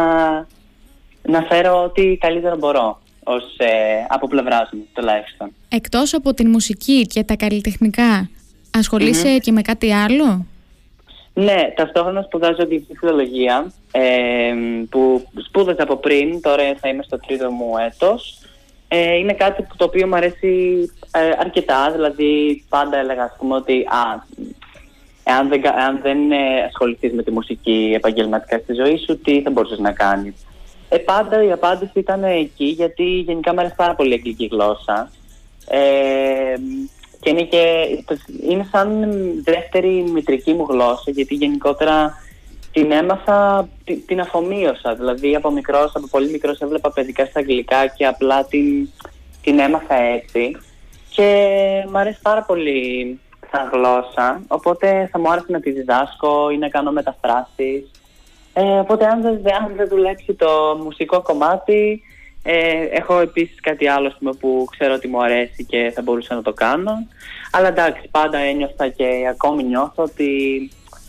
να 1.27 1.41
φέρω 1.41 1.83
ό,τι 1.83 2.17
καλύτερο 2.17 2.57
μπορώ 2.57 2.99
ως, 3.23 3.43
ε, 3.57 3.67
από 4.07 4.27
πλευράς 4.27 4.69
μου 4.71 4.87
τουλάχιστον. 4.93 5.51
Εκτός 5.69 6.13
από 6.13 6.33
την 6.33 6.49
μουσική 6.49 7.01
και 7.01 7.23
τα 7.23 7.35
καλλιτεχνικά, 7.35 8.29
ασχολείσαι 8.77 9.37
και 9.37 9.51
με 9.51 9.61
κάτι 9.61 9.93
άλλο; 9.93 10.45
Ναι, 11.33 11.73
ταυτόχρονα 11.75 12.21
σπουδάζω 12.21 12.65
διοικητική 12.65 12.97
φιλολογία 12.97 13.71
ε, 13.91 14.53
που 14.89 15.27
σπούδασα 15.45 15.83
από 15.83 15.95
πριν, 15.95 16.41
τώρα 16.41 16.63
θα 16.79 16.89
είμαι 16.89 17.03
στο 17.03 17.17
τρίτο 17.27 17.51
μου 17.51 17.71
έτος. 17.77 18.39
Ε, 18.87 19.15
είναι 19.15 19.33
κάτι 19.33 19.61
που 19.61 19.75
το 19.75 19.83
οποίο 19.83 20.07
μου 20.07 20.15
αρέσει 20.15 20.51
ε, 21.11 21.19
αρκετά, 21.39 21.91
δηλαδή 21.91 22.63
πάντα 22.69 22.97
έλεγα 22.97 23.23
ας 23.23 23.35
πούμε 23.37 23.55
ότι 23.55 23.73
α, 23.73 24.25
εάν 25.23 25.47
δεν, 25.47 25.61
κα- 25.61 25.75
εάν 25.79 25.99
δεν 26.01 26.31
ε, 26.31 26.63
ασχοληθείς 26.67 27.13
με 27.13 27.23
τη 27.23 27.31
μουσική 27.31 27.91
επαγγελματικά 27.95 28.57
στη 28.57 28.73
ζωή 28.73 28.97
σου, 28.97 29.17
τι 29.21 29.41
θα 29.41 29.49
μπορούσες 29.49 29.79
να 29.79 29.91
κάνεις; 29.91 30.33
Ε, 30.89 30.97
πάντα 30.97 31.43
η 31.43 31.51
απάντηση 31.51 31.99
ήταν 31.99 32.23
εκεί, 32.23 32.65
γιατί 32.65 33.03
γενικά 33.03 33.53
μου 33.53 33.59
αρέσει 33.59 33.75
πάρα 33.75 33.95
πολύ 33.95 34.09
η 34.09 34.13
αγγλική 34.13 34.49
γλώσσα. 34.51 35.11
Ε, 35.67 36.55
και 37.19 37.29
είναι, 37.29 37.43
και, 37.43 37.87
είναι 38.49 38.67
σαν 38.71 39.05
δεύτερη 39.43 39.89
μητρική 40.13 40.53
μου 40.53 40.65
γλώσσα, 40.69 41.11
γιατί 41.11 41.35
γενικότερα 41.35 42.13
την 42.71 42.91
έμαθα, 42.91 43.69
την, 43.83 44.05
την 44.05 44.19
αφομοίωσα. 44.19 44.95
Δηλαδή 44.95 45.35
από 45.35 45.51
μικρός, 45.51 45.91
από 45.95 46.07
πολύ 46.07 46.29
μικρός 46.29 46.59
έβλεπα 46.59 46.91
παιδικά 46.91 47.25
στα 47.25 47.39
αγγλικά 47.39 47.87
και 47.87 48.05
απλά 48.05 48.45
την, 48.45 48.89
την 49.41 49.59
έμαθα 49.59 49.95
έτσι. 49.95 50.57
Και 51.09 51.25
μου 51.91 51.97
αρέσει 51.97 52.19
πάρα 52.21 52.43
πολύ 52.43 53.19
σαν 53.51 53.69
γλώσσα, 53.71 54.41
οπότε 54.47 55.09
θα 55.11 55.19
μου 55.19 55.31
άρεσε 55.31 55.45
να 55.49 55.59
τη 55.59 55.71
διδάσκω 55.71 56.49
ή 56.49 56.57
να 56.57 56.69
κάνω 56.69 56.91
μεταφράσεις. 56.91 57.91
Ε, 58.59 58.79
οπότε 58.79 59.05
αν 59.05 59.21
δεν, 59.21 59.53
αν 59.61 59.73
δεν 59.75 59.87
δουλέψει 59.87 60.33
το 60.33 60.79
μουσικό 60.83 61.21
κομμάτι, 61.21 62.01
ε, 62.43 62.87
έχω 62.91 63.19
επίσης 63.19 63.59
κάτι 63.61 63.87
άλλο 63.87 64.07
ας 64.07 64.15
πούμε, 64.19 64.33
που 64.33 64.67
ξέρω 64.71 64.93
ότι 64.93 65.07
μου 65.07 65.23
αρέσει 65.23 65.65
και 65.65 65.91
θα 65.95 66.01
μπορούσα 66.01 66.35
να 66.35 66.41
το 66.41 66.53
κάνω. 66.53 67.07
Αλλά 67.51 67.67
εντάξει, 67.67 68.07
πάντα 68.11 68.37
ένιωθα 68.37 68.87
και 68.87 69.07
ακόμη 69.29 69.63
νιώθω 69.63 70.03
ότι, 70.03 70.31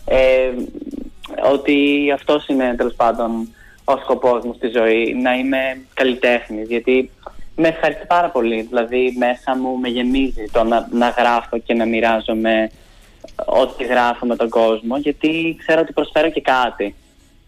ε, 0.05 0.51
ότι 1.53 2.11
αυτός 2.13 2.47
είναι 2.47 2.75
τέλος 2.77 2.93
πάντων 2.93 3.49
ο 3.83 3.97
σκοπός 3.97 4.43
μου 4.43 4.53
στη 4.53 4.67
ζωή, 4.67 5.13
να 5.21 5.33
είμαι 5.33 5.81
καλλιτέχνης, 5.93 6.67
γιατί 6.67 7.11
με 7.55 7.67
ευχαριστεί 7.67 8.05
πάρα 8.05 8.29
πολύ, 8.29 8.61
δηλαδή 8.61 9.15
μέσα 9.17 9.57
μου 9.57 9.77
με 9.77 9.87
γεμίζει 9.87 10.45
το 10.51 10.63
να, 10.63 10.87
να 10.91 11.09
γράφω 11.09 11.57
και 11.57 11.73
να 11.73 11.85
μοιράζομαι 11.85 12.71
ό,τι 13.45 13.83
γράφω 13.83 14.25
με 14.25 14.35
τον 14.35 14.49
κόσμο, 14.49 14.97
γιατί 14.97 15.55
ξέρω 15.59 15.81
ότι 15.81 15.93
προσφέρω 15.93 16.29
και 16.29 16.41
κάτι. 16.41 16.95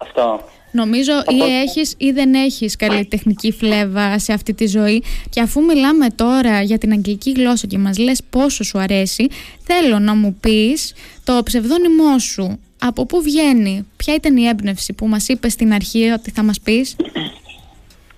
Αυτό. 0.02 0.40
Νομίζω 0.72 1.12
ή 1.12 1.36
Οπότε- 1.36 1.52
έχεις 1.52 1.96
ή 1.98 2.12
δεν 2.12 2.34
έχεις 2.34 2.76
καλλιτεχνική 2.76 3.52
φλέβα 3.52 4.20
σε 4.20 4.34
αυτή 4.34 4.54
τη 4.54 4.68
ζωή. 4.68 5.04
Και 5.30 5.42
αφού 5.42 5.64
μιλάμε 5.64 6.10
τώρα 6.10 6.62
για 6.62 6.78
την 6.78 6.92
αγγλική 6.92 7.32
γλώσσα 7.32 7.68
και 7.68 7.78
μας 7.78 7.98
λες 7.98 8.24
πόσο 8.30 8.64
σου 8.64 8.80
αρέσει 8.80 9.28
θέλω 9.64 10.00
να 10.00 10.16
μου 10.16 10.38
πεις 10.42 10.94
το 11.24 11.42
ψευδόνυμό 11.44 12.20
σου. 12.20 12.60
Από 12.84 13.06
πού 13.06 13.22
βγαίνει, 13.22 13.88
ποια 13.98 14.14
ήταν 14.14 14.38
η 14.38 14.48
έμπνευση 14.48 14.94
που 14.94 15.08
μας 15.08 15.28
είπες 15.28 15.52
στην 15.54 15.74
αρχή 15.74 16.10
ότι 16.10 16.32
θα 16.32 16.44
μας 16.44 16.60
πεις; 16.60 16.96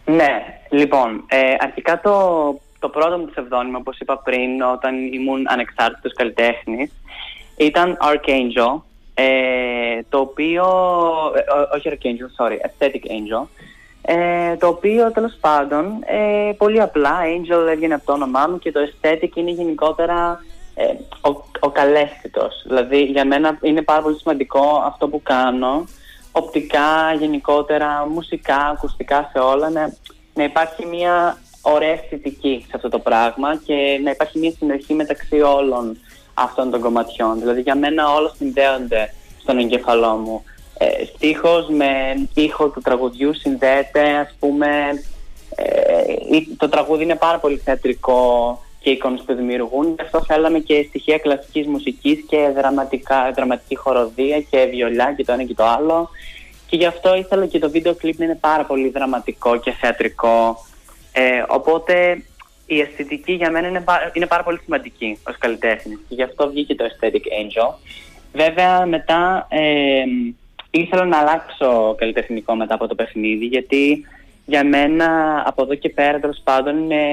Ναι, 0.05 0.31
λοιπόν, 0.69 1.23
ε, 1.27 1.37
αρχικά 1.59 2.01
το, 2.01 2.11
το 2.79 2.89
πρώτο 2.89 3.17
μου 3.17 3.25
ψευδόνυμο, 3.31 3.77
όπως 3.77 3.97
είπα 3.99 4.17
πριν, 4.17 4.61
όταν 4.61 5.13
ήμουν 5.13 5.43
ανεξάρτητος 5.47 6.13
καλλιτέχνης, 6.13 6.91
ήταν 7.57 7.97
Archangel, 8.01 8.81
ε, 9.13 9.23
το 10.09 10.17
οποίο, 10.19 10.63
ε, 11.35 11.59
ό- 11.59 11.69
όχι 11.75 11.89
Archangel, 11.91 12.45
sorry, 12.45 12.51
Aesthetic 12.51 13.05
Angel, 13.11 13.47
ε, 14.01 14.55
το 14.55 14.67
οποίο 14.67 15.11
τέλος 15.11 15.37
πάντων, 15.41 15.85
ε, 16.05 16.51
πολύ 16.57 16.81
απλά, 16.81 17.19
Angel 17.21 17.67
έβγαινε 17.71 17.93
από 17.93 18.05
το 18.05 18.13
όνομά 18.13 18.47
μου 18.49 18.59
και 18.59 18.71
το 18.71 18.79
Aesthetic 18.79 19.35
είναι 19.35 19.51
γενικότερα 19.51 20.43
ε, 20.75 20.83
ο, 21.29 21.43
ο 21.59 21.69
καλέσθητος. 21.69 22.63
Δηλαδή 22.65 23.03
για 23.03 23.25
μένα 23.25 23.57
είναι 23.61 23.81
πάρα 23.81 24.01
πολύ 24.01 24.17
σημαντικό 24.17 24.83
αυτό 24.85 25.07
που 25.07 25.21
κάνω, 25.23 25.83
οπτικά, 26.31 27.13
γενικότερα, 27.19 28.07
μουσικά, 28.09 28.55
ακουστικά 28.55 29.29
σε 29.31 29.39
όλα, 29.39 29.69
να, 29.69 29.93
να 30.33 30.43
υπάρχει 30.43 30.85
μια 30.85 31.37
ωραία 31.61 31.91
αισθητική 31.91 32.65
σε 32.67 32.71
αυτό 32.75 32.89
το 32.89 32.99
πράγμα 32.99 33.55
και 33.65 33.99
να 34.03 34.11
υπάρχει 34.11 34.39
μια 34.39 34.51
συνοχή 34.51 34.93
μεταξύ 34.93 35.41
όλων 35.41 35.97
αυτών 36.33 36.71
των 36.71 36.81
κομματιών. 36.81 37.39
Δηλαδή 37.39 37.61
για 37.61 37.75
μένα 37.75 38.13
όλα 38.13 38.31
συνδέονται 38.37 39.13
στον 39.41 39.57
εγκεφαλό 39.57 40.15
μου. 40.15 40.43
Ε, 40.77 41.05
στίχος 41.05 41.67
με 41.69 41.87
ήχο 42.33 42.67
του 42.69 42.81
τραγουδιού 42.81 43.33
συνδέεται, 43.35 44.01
ας 44.09 44.35
πούμε, 44.39 44.67
ε, 45.55 46.35
ή- 46.35 46.55
το 46.57 46.69
τραγούδι 46.69 47.03
είναι 47.03 47.15
πάρα 47.15 47.37
πολύ 47.39 47.57
θεατρικό 47.57 48.61
και 48.79 48.89
εικόνες 48.89 49.21
που 49.25 49.33
δημιουργούν. 49.33 49.85
Γι' 49.95 50.01
αυτό 50.01 50.23
θέλαμε 50.23 50.59
και 50.59 50.85
στοιχεία 50.89 51.17
κλασικής 51.17 51.67
μουσικής 51.67 52.25
και 52.27 52.49
δραματικά, 52.55 53.31
δραματική 53.35 53.75
χοροδία 53.75 54.41
και 54.41 54.67
βιολιά 54.71 55.13
και 55.17 55.23
το 55.23 55.31
ένα 55.31 55.43
και 55.43 55.53
το 55.53 55.63
άλλο. 55.65 56.09
Και 56.67 56.75
γι' 56.75 56.85
αυτό 56.85 57.15
ήθελα 57.15 57.45
και 57.45 57.59
το 57.59 57.69
βίντεο 57.69 57.95
κλιπ 57.95 58.19
να 58.19 58.25
είναι 58.25 58.37
πάρα 58.41 58.63
πολύ 58.65 58.89
δραματικό 58.89 59.57
και 59.59 59.71
θεατρικό. 59.71 60.65
Ε, 61.11 61.43
οπότε 61.47 62.23
η 62.65 62.79
αισθητική 62.79 63.33
για 63.33 63.51
μένα 63.51 63.67
είναι, 63.67 63.83
είναι 64.13 64.27
πάρα 64.27 64.43
πολύ 64.43 64.59
σημαντική 64.63 65.17
ως 65.27 65.37
καλλιτέχνη 65.37 65.93
και 65.93 66.15
γι' 66.15 66.23
αυτό 66.23 66.49
βγήκε 66.49 66.75
το 66.75 66.85
Aesthetic 66.85 67.15
Angel. 67.15 67.75
Βέβαια 68.33 68.85
μετά 68.85 69.47
ε, 69.49 70.03
ήθελα 70.71 71.05
να 71.05 71.17
αλλάξω 71.17 71.95
καλλιτεχνικό 71.97 72.55
μετά 72.55 72.73
από 72.73 72.87
το 72.87 72.95
παιχνίδι 72.95 73.45
γιατί 73.45 74.05
για 74.45 74.63
μένα 74.63 75.07
από 75.45 75.61
εδώ 75.61 75.75
και 75.75 75.89
πέρα 75.89 76.19
τέλος 76.19 76.41
πάντων 76.43 76.77
είναι, 76.77 77.03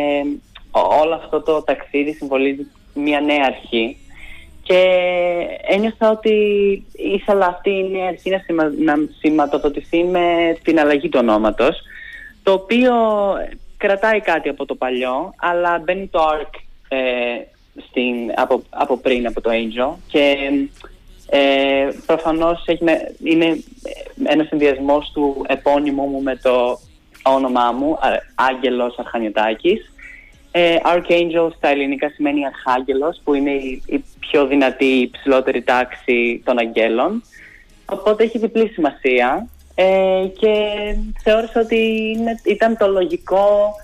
όλο 0.71 1.15
αυτό 1.15 1.43
το 1.43 1.63
ταξίδι 1.63 2.13
συμβολίζει 2.13 2.67
μια 2.95 3.21
νέα 3.21 3.45
αρχή 3.45 3.97
και 4.63 4.85
ένιωθα 5.67 6.11
ότι 6.11 6.35
ήθελα 6.93 7.47
αυτή 7.47 7.71
η 7.71 7.89
νέα 7.91 8.09
αρχή 8.09 8.31
να, 8.31 8.39
σημα, 8.39 8.73
να 8.79 8.95
σηματοδοτηθεί 9.19 10.05
με 10.05 10.57
την 10.63 10.81
αλλαγή 10.81 11.09
του 11.09 11.19
ονόματος 11.23 11.81
το 12.43 12.53
οποίο 12.53 12.95
κρατάει 13.81 14.21
κάτι 14.21 14.49
από 14.49 14.65
το 14.67 14.75
παλιό 14.75 15.35
αλλά 15.37 15.79
μπαίνει 15.79 16.07
το 16.07 16.29
arc 16.33 16.51
ε, 16.89 16.99
στην, 17.89 18.15
από, 18.35 18.63
από 18.71 18.97
πριν 18.97 19.27
από 19.27 19.41
το 19.41 19.51
Angel 19.53 19.95
και 20.07 20.37
ε, 21.27 21.89
προφανώς 22.07 22.65
είναι 23.25 23.63
ένας 24.25 24.47
συνδυασμός 24.47 25.11
του 25.15 25.45
επώνυμου 25.49 26.07
μου 26.07 26.23
με 26.23 26.37
το 26.37 26.79
όνομά 27.23 27.73
μου, 27.73 27.99
Άγγελος 28.35 28.99
Αρχανιωτάκης. 28.99 29.93
Ε, 30.51 30.77
Archangel 30.85 31.51
στα 31.57 31.69
ελληνικά 31.69 32.09
σημαίνει 32.09 32.47
Αρχάγγελος, 32.47 33.21
που 33.25 33.35
είναι 33.35 33.51
η, 33.87 34.05
πιο 34.19 34.47
δυνατή, 34.47 34.85
η 34.85 35.11
ψηλότερη 35.11 35.63
τάξη 35.63 36.43
των 36.45 36.59
αγγέλων. 36.59 37.23
Οπότε 37.85 38.25
έχει 38.25 38.39
διπλή 38.39 38.69
σημασία 38.69 39.49
ε, 39.83 40.27
και 40.27 40.55
θεώρησα 41.23 41.61
ότι 41.61 42.17
ήταν 42.45 42.77
το 42.77 42.87
λογικό, 42.87 43.75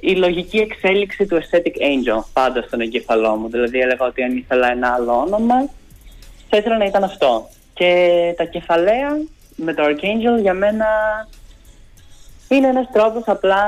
η 0.00 0.14
λογική 0.14 0.58
εξέλιξη 0.58 1.26
του 1.26 1.38
Aesthetic 1.40 1.80
Angel 1.80 2.24
πάντα 2.32 2.62
στον 2.62 2.80
εγκεφαλό 2.80 3.36
μου. 3.36 3.48
Δηλαδή 3.48 3.78
έλεγα 3.78 4.06
ότι 4.06 4.22
αν 4.22 4.36
ήθελα 4.36 4.70
ένα 4.70 4.92
άλλο 4.92 5.12
όνομα, 5.12 5.70
θα 6.48 6.56
ήθελα 6.56 6.76
να 6.76 6.84
ήταν 6.84 7.04
αυτό. 7.04 7.48
Και 7.74 8.34
τα 8.36 8.44
κεφαλαία 8.44 9.18
με 9.56 9.74
το 9.74 9.82
Archangel 9.84 10.40
για 10.40 10.54
μένα 10.54 10.86
είναι 12.48 12.66
ένας 12.66 12.88
τρόπος 12.92 13.22
απλά, 13.26 13.64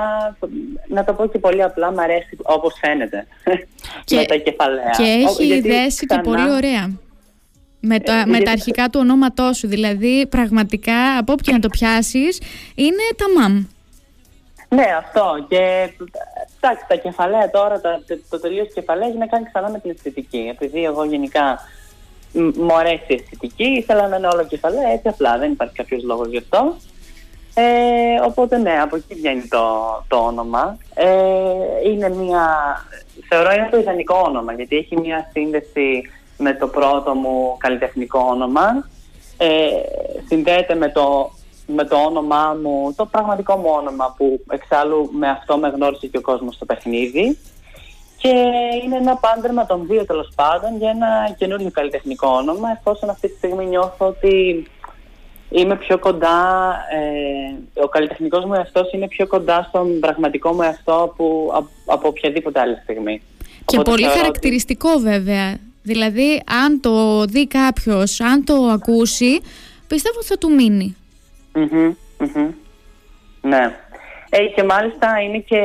να 0.88 1.04
το 1.04 1.12
πω 1.12 1.26
και 1.26 1.38
πολύ 1.38 1.62
απλά, 1.62 1.92
μου 1.92 2.00
αρέσει 2.00 2.36
όπως 2.42 2.74
φαίνεται 2.80 3.26
και, 4.04 4.16
με 4.16 4.24
τα 4.24 4.36
κεφαλαία. 4.36 4.90
Και 4.96 5.24
έχει 5.26 5.60
δέσει 5.60 6.06
και 6.06 6.18
πολύ 6.18 6.50
ωραία. 6.50 6.98
Με, 7.80 8.00
το, 8.00 8.12
ε, 8.12 8.26
με 8.26 8.40
τα 8.40 8.50
αρχικά 8.50 8.88
του 8.88 9.00
ονόματό 9.02 9.52
σου, 9.52 9.68
δηλαδή 9.68 10.26
πραγματικά 10.26 11.18
από 11.18 11.32
όποια 11.32 11.52
να 11.52 11.58
το 11.58 11.68
πιάσεις 11.68 12.40
είναι 12.74 13.02
τα 13.16 13.40
μαμ. 13.40 13.66
Ναι, 14.68 14.86
αυτό. 14.98 15.46
Και 15.48 15.90
εντάξει, 16.60 16.84
τα 16.88 16.96
κεφαλαία 16.96 17.50
τώρα, 17.50 17.80
το, 17.80 17.88
το 18.30 18.40
τελείω 18.40 18.64
κεφαλαία 18.64 19.08
έχει 19.08 19.18
να 19.18 19.26
κάνει 19.26 19.44
ξανά 19.44 19.70
με 19.70 19.78
την 19.78 19.90
αισθητική. 19.90 20.48
Επειδή 20.50 20.84
εγώ 20.84 21.04
γενικά 21.04 21.58
μου 22.32 22.74
αρέσει 22.74 23.04
η 23.06 23.14
αισθητική, 23.14 23.64
ήθελα 23.64 24.08
να 24.08 24.16
είναι 24.16 24.26
όλο 24.26 24.46
κεφαλαία, 24.46 24.88
έτσι 24.88 25.08
απλά 25.08 25.38
δεν 25.38 25.52
υπάρχει 25.52 25.74
κάποιος 25.74 26.02
λόγος 26.02 26.28
γι' 26.28 26.38
αυτό. 26.38 26.76
Ε, 27.54 28.20
οπότε 28.24 28.58
ναι, 28.58 28.80
από 28.80 28.96
εκεί 28.96 29.14
βγαίνει 29.14 29.48
το, 29.48 29.64
το 30.08 30.16
όνομα. 30.16 30.78
Ε, 30.94 31.08
είναι 31.90 32.08
μια, 32.08 32.46
θεωρώ 33.28 33.52
είναι 33.52 33.68
το 33.70 33.78
ιδανικό 33.78 34.22
όνομα 34.26 34.52
γιατί 34.52 34.76
έχει 34.76 35.00
μια 35.00 35.30
σύνδεση 35.32 36.10
με 36.38 36.54
το 36.54 36.66
πρώτο 36.66 37.14
μου 37.14 37.56
καλλιτεχνικό 37.58 38.18
όνομα. 38.30 38.88
Ε, 39.36 39.68
συνδέεται 40.26 40.74
με 40.74 40.88
το, 40.88 41.30
με 41.66 41.84
το 41.84 41.96
όνομά 41.96 42.56
μου, 42.62 42.94
το 42.96 43.06
πραγματικό 43.06 43.56
μου 43.56 43.70
όνομα 43.70 44.14
που 44.16 44.40
εξάλλου 44.50 45.10
με 45.12 45.28
αυτό 45.28 45.56
με 45.56 45.68
γνώρισε 45.68 46.06
και 46.06 46.18
ο 46.18 46.20
κόσμος 46.20 46.54
στο 46.54 46.64
παιχνίδι. 46.64 47.38
Και 48.16 48.28
είναι 48.84 48.96
ένα 48.96 49.16
πάντρεμα 49.16 49.66
των 49.66 49.86
δύο 49.86 50.04
τέλος 50.06 50.28
πάντων 50.34 50.76
για 50.76 50.90
ένα 50.90 51.34
καινούργιο 51.38 51.70
καλλιτεχνικό 51.70 52.28
όνομα 52.28 52.68
εφόσον 52.78 53.10
αυτή 53.10 53.28
τη 53.28 53.36
στιγμή 53.36 53.66
νιώθω 53.66 54.06
ότι 54.06 54.66
είμαι 55.50 55.76
πιο 55.76 55.98
κοντά, 55.98 56.70
ε, 56.90 57.82
ο 57.82 57.88
καλλιτεχνικός 57.88 58.44
μου 58.44 58.54
εαυτός 58.54 58.92
είναι 58.92 59.08
πιο 59.08 59.26
κοντά 59.26 59.66
στον 59.68 60.00
πραγματικό 60.00 60.52
μου 60.52 60.62
εαυτό 60.62 60.92
από, 60.92 61.52
από 61.86 62.08
οποιαδήποτε 62.08 62.60
άλλη 62.60 62.78
στιγμή. 62.82 63.22
Και 63.64 63.80
πολύ 63.80 64.04
χαρακτηριστικό 64.04 64.98
βέβαια. 64.98 65.67
Δηλαδή 65.88 66.42
αν 66.64 66.80
το 66.80 67.24
δει 67.24 67.46
κάποιος, 67.46 68.20
αν 68.20 68.44
το 68.44 68.54
ακούσει, 68.54 69.40
πιστεύω 69.86 70.22
θα 70.22 70.38
του 70.38 70.54
μείνει. 70.54 70.96
Ναι. 73.40 73.76
Ε, 74.30 74.44
και 74.54 74.62
μάλιστα 74.62 75.20
είναι 75.20 75.38
και, 75.38 75.62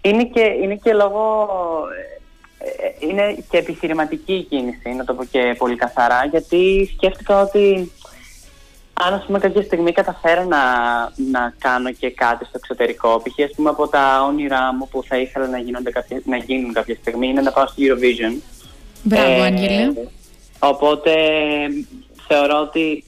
είναι 0.00 0.24
και, 0.24 0.40
είναι 0.62 0.76
και 0.76 0.92
λόγω 0.92 1.48
ε, 2.58 2.86
ε, 2.86 3.06
είναι 3.08 3.44
και 3.50 3.56
επιχειρηματική 3.56 4.32
η 4.32 4.42
κίνηση, 4.42 4.90
να 4.90 5.04
το 5.04 5.14
πω 5.14 5.24
και 5.24 5.54
πολύ 5.58 5.76
καθαρά, 5.76 6.24
γιατί 6.24 6.90
σκέφτηκα 6.96 7.40
ότι 7.40 7.92
αν 9.04 9.14
ας 9.14 9.24
πούμε 9.24 9.38
κάποια 9.38 9.62
στιγμή 9.62 9.92
καταφέρω 9.92 10.44
να, 10.44 10.62
να 11.30 11.54
κάνω 11.58 11.92
και 11.92 12.10
κάτι 12.10 12.44
στο 12.44 12.54
εξωτερικό, 12.56 13.22
π.χ. 13.22 13.44
ας 13.44 13.52
πούμε 13.56 13.70
από 13.70 13.88
τα 13.88 14.24
όνειρά 14.28 14.74
μου 14.74 14.88
που 14.88 15.02
θα 15.08 15.16
ήθελα 15.16 15.46
να, 15.46 15.58
γίνονται 15.58 15.90
κάποια, 15.90 16.20
να 16.24 16.36
γίνουν 16.36 16.72
κάποια 16.72 16.94
στιγμή 16.94 17.26
είναι 17.28 17.40
να 17.40 17.52
πάω 17.52 17.66
στο 17.66 17.76
Eurovision. 17.78 18.40
Μπράβο, 19.02 19.30
ε, 19.30 19.42
Άγγελε. 19.42 19.92
Οπότε 20.58 21.12
θεωρώ 22.28 22.60
ότι 22.60 23.04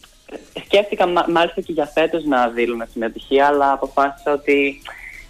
σκέφτηκα 0.65 1.07
μάλιστα 1.07 1.61
και 1.61 1.73
για 1.73 1.87
φέτος 1.87 2.25
να 2.25 2.49
δήλωνα 2.49 2.89
συμμετοχή, 2.93 3.41
αλλά 3.41 3.73
αποφάσισα 3.73 4.33
ότι 4.33 4.83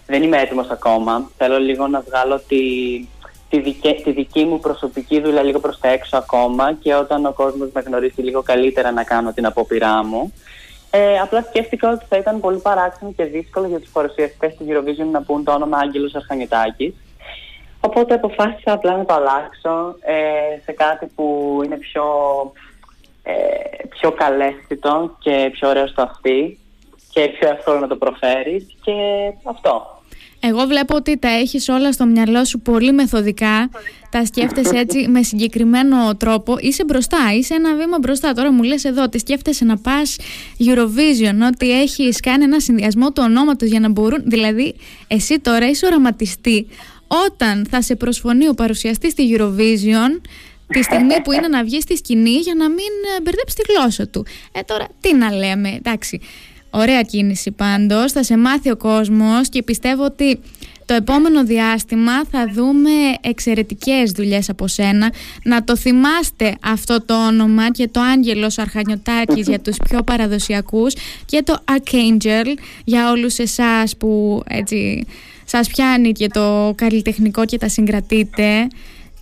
δεν 0.06 0.22
είμαι 0.22 0.40
έτοιμος 0.40 0.68
ακόμα. 0.70 1.30
Θέλω 1.36 1.58
λίγο 1.58 1.86
να 1.86 2.00
βγάλω 2.00 2.42
τη, 2.48 2.56
τη, 3.48 3.60
δική, 3.60 4.00
τη 4.04 4.12
δική 4.12 4.44
μου 4.44 4.60
προσωπική 4.60 5.20
δουλειά 5.20 5.42
λίγο 5.42 5.60
προς 5.60 5.78
τα 5.78 5.88
έξω 5.88 6.16
ακόμα 6.16 6.72
και 6.72 6.94
όταν 6.94 7.26
ο 7.26 7.32
κόσμος 7.32 7.68
με 7.72 7.80
γνωρίσει 7.80 8.20
λίγο 8.22 8.42
καλύτερα 8.42 8.92
να 8.92 9.04
κάνω 9.04 9.32
την 9.32 9.46
απόπειρά 9.46 10.04
μου. 10.04 10.32
Ε, 10.90 11.18
απλά 11.18 11.42
σκέφτηκα 11.42 11.90
ότι 11.90 12.04
θα 12.08 12.16
ήταν 12.16 12.40
πολύ 12.40 12.58
παράξενο 12.58 13.12
και 13.12 13.24
δύσκολο 13.24 13.66
για 13.66 13.80
τους 13.80 13.90
παρουσιαστές 13.90 14.54
του 14.56 14.66
Eurovision 14.68 15.10
να 15.10 15.22
πούν 15.22 15.44
το 15.44 15.52
όνομα 15.52 15.78
Άγγελος 15.78 16.14
Αρχανιτάκης. 16.14 16.94
Οπότε 17.80 18.14
αποφάσισα 18.14 18.72
απλά 18.72 18.96
να 18.96 19.04
το 19.04 19.14
αλλάξω 19.14 19.96
ε, 20.00 20.60
σε 20.64 20.72
κάτι 20.72 21.06
που 21.14 21.60
είναι 21.64 21.76
πιο, 21.76 22.04
ε, 23.22 23.32
πιο 23.88 24.12
καλέσθητο 24.12 25.16
και 25.18 25.48
πιο 25.52 25.68
ωραίο 25.68 25.86
στο 25.86 26.02
αυτή 26.02 26.58
και 27.12 27.28
πιο 27.28 27.48
εύκολο 27.48 27.78
να 27.78 27.88
το 27.88 27.96
προφέρεις 27.96 28.66
και 28.82 28.92
αυτό. 29.44 29.97
Εγώ 30.40 30.66
βλέπω 30.66 30.96
ότι 30.96 31.18
τα 31.18 31.28
έχεις 31.28 31.68
όλα 31.68 31.92
στο 31.92 32.06
μυαλό 32.06 32.44
σου 32.44 32.60
πολύ 32.60 32.92
μεθοδικά, 32.92 33.70
τα 34.10 34.24
σκέφτεσαι 34.24 34.76
έτσι 34.76 35.08
με 35.08 35.22
συγκεκριμένο 35.22 36.16
τρόπο, 36.16 36.56
είσαι 36.60 36.84
μπροστά, 36.84 37.18
είσαι 37.38 37.54
ένα 37.54 37.74
βήμα 37.74 37.98
μπροστά. 37.98 38.32
Τώρα 38.32 38.52
μου 38.52 38.62
λες 38.62 38.84
εδώ 38.84 39.02
ότι 39.02 39.18
σκέφτεσαι 39.18 39.64
να 39.64 39.76
πας 39.76 40.16
Eurovision, 40.58 41.46
ότι 41.52 41.80
έχεις 41.80 42.20
κάνει 42.20 42.44
ένα 42.44 42.60
συνδυασμό 42.60 43.12
του 43.12 43.22
ονόματος 43.24 43.68
για 43.68 43.80
να 43.80 43.88
μπορούν, 43.88 44.22
δηλαδή 44.24 44.74
εσύ 45.06 45.38
τώρα 45.38 45.68
είσαι 45.68 45.86
οραματιστή 45.86 46.66
όταν 47.26 47.66
θα 47.70 47.82
σε 47.82 47.96
προσφωνεί 47.96 48.48
ο 48.48 48.54
παρουσιαστής 48.54 49.12
στη 49.12 49.36
Eurovision 49.36 50.20
τη 50.66 50.82
στιγμή 50.82 51.20
που 51.24 51.32
είναι 51.32 51.48
να 51.48 51.64
βγεις 51.64 51.82
στη 51.82 51.96
σκηνή 51.96 52.30
για 52.30 52.54
να 52.54 52.68
μην 52.68 52.92
ε, 53.16 53.20
μπερδέψεις 53.22 53.54
τη 53.54 53.72
γλώσσα 53.72 54.08
του. 54.08 54.26
Ε 54.52 54.60
τώρα 54.60 54.86
τι 55.00 55.14
να 55.14 55.34
λέμε, 55.34 55.68
εντάξει. 55.68 56.20
Ωραία 56.70 57.02
κίνηση 57.02 57.50
πάντως, 57.50 58.12
θα 58.12 58.22
σε 58.22 58.36
μάθει 58.36 58.70
ο 58.70 58.76
κόσμος 58.76 59.48
και 59.48 59.62
πιστεύω 59.62 60.04
ότι 60.04 60.40
το 60.88 60.94
επόμενο 60.94 61.44
διάστημα 61.44 62.24
θα 62.30 62.50
δούμε 62.54 62.90
εξαιρετικές 63.20 64.10
δουλειές 64.10 64.48
από 64.48 64.66
σένα. 64.66 65.12
Να 65.44 65.64
το 65.64 65.76
θυμάστε 65.76 66.54
αυτό 66.62 67.04
το 67.04 67.26
όνομα 67.26 67.70
και 67.70 67.88
το 67.88 68.00
Άγγελος 68.00 68.58
Αρχανιωτάκης 68.58 69.48
για 69.48 69.60
τους 69.60 69.76
πιο 69.88 70.02
παραδοσιακούς 70.02 70.94
και 71.24 71.42
το 71.42 71.58
Archangel 71.64 72.46
για 72.84 73.10
όλους 73.10 73.38
εσάς 73.38 73.96
που 73.96 74.42
έτσι 74.48 75.06
σας 75.44 75.68
πιάνει 75.68 76.12
και 76.12 76.28
το 76.28 76.72
καλλιτεχνικό 76.76 77.44
και 77.44 77.58
τα 77.58 77.68
συγκρατείτε 77.68 78.68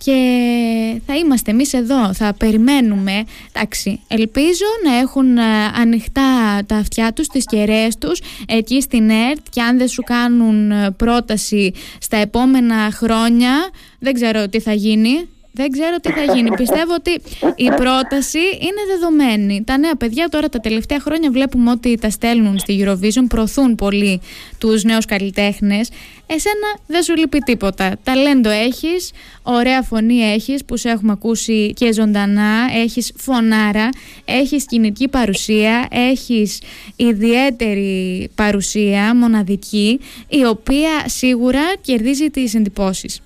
και 0.03 1.01
θα 1.05 1.15
είμαστε 1.15 1.51
εμείς 1.51 1.73
εδώ, 1.73 2.13
θα 2.13 2.33
περιμένουμε. 2.37 3.23
Εντάξει, 3.53 3.99
ελπίζω 4.07 4.65
να 4.83 4.97
έχουν 4.97 5.37
ε, 5.37 5.41
ανοιχτά 5.75 6.63
τα 6.65 6.75
αυτιά 6.75 7.13
τους, 7.13 7.27
τις 7.27 7.45
κεραίες 7.45 7.97
τους 7.97 8.21
εκεί 8.47 8.81
στην 8.81 9.09
ΕΡΤ 9.09 9.45
και 9.49 9.61
αν 9.61 9.77
δεν 9.77 9.87
σου 9.87 10.01
κάνουν 10.01 10.71
ε, 10.71 10.91
πρόταση 10.91 11.73
στα 11.99 12.17
επόμενα 12.17 12.91
χρόνια, 12.91 13.69
δεν 13.99 14.13
ξέρω 14.13 14.47
τι 14.47 14.59
θα 14.59 14.73
γίνει. 14.73 15.27
Δεν 15.57 15.71
ξέρω 15.71 15.97
τι 15.97 16.11
θα 16.11 16.33
γίνει. 16.33 16.55
Πιστεύω 16.55 16.93
ότι 16.93 17.11
η 17.55 17.67
πρόταση 17.75 18.39
είναι 18.39 18.81
δεδομένη. 18.87 19.63
Τα 19.63 19.77
νέα 19.77 19.95
παιδιά 19.95 20.29
τώρα 20.29 20.49
τα 20.49 20.59
τελευταία 20.59 20.99
χρόνια 20.99 21.31
βλέπουμε 21.31 21.71
ότι 21.71 21.97
τα 21.97 22.09
στέλνουν 22.09 22.59
στη 22.59 22.83
Eurovision, 22.85 23.25
προωθούν 23.27 23.75
πολύ 23.75 24.21
τους 24.57 24.83
νέους 24.83 25.05
καλλιτέχνες. 25.05 25.89
Εσένα 26.27 26.77
δεν 26.87 27.03
σου 27.03 27.15
λείπει 27.15 27.39
τίποτα. 27.39 27.95
Ταλέντο 28.03 28.49
έχεις, 28.49 29.11
ωραία 29.43 29.81
φωνή 29.81 30.19
έχεις 30.21 30.65
που 30.65 30.77
σε 30.77 30.89
έχουμε 30.89 31.11
ακούσει 31.11 31.73
και 31.75 31.93
ζωντανά, 31.93 32.67
έχεις 32.75 33.11
φωνάρα, 33.15 33.89
έχεις 34.25 34.65
κοινική 34.65 35.07
παρουσία, 35.07 35.87
έχεις 35.91 36.61
ιδιαίτερη 36.95 38.29
παρουσία, 38.35 39.15
μοναδική, 39.15 39.99
η 40.27 40.45
οποία 40.45 41.03
σίγουρα 41.05 41.61
κερδίζει 41.81 42.29
τις 42.29 42.55
εντυπώσεις. 42.55 43.21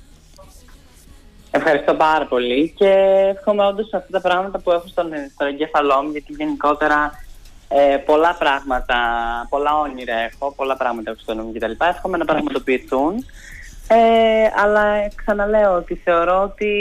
Ευχαριστώ 1.52 1.94
πάρα 1.94 2.26
πολύ 2.26 2.74
και 2.78 2.90
εύχομαι 3.36 3.66
όντως 3.66 3.94
αυτά 3.94 4.08
τα 4.12 4.22
πράγματα 4.22 4.60
που 4.60 4.72
έχω 4.72 4.88
στον, 4.88 5.12
στον 5.34 5.48
εγκέφαλό 5.48 6.02
μου, 6.04 6.12
γιατί 6.12 6.34
γενικότερα 6.34 7.12
ε, 7.68 7.98
πολλά 7.98 8.36
πράγματα, 8.40 8.98
πολλά 9.50 9.80
όνειρα 9.80 10.16
έχω, 10.16 10.54
πολλά 10.56 10.78
πράγματα 10.78 11.12
έχω 11.12 11.20
στο 11.20 11.34
νου 11.34 11.44
μου 11.44 11.54
κτλ. 11.54 11.72
Εύχομαι 11.90 12.18
να 12.18 12.26
πραγματοποιηθούν. 12.26 13.26
Ε, 13.88 14.50
αλλά 14.64 15.08
ξαναλέω 15.16 15.76
ότι 15.76 15.96
θεωρώ 15.96 16.42
ότι 16.42 16.74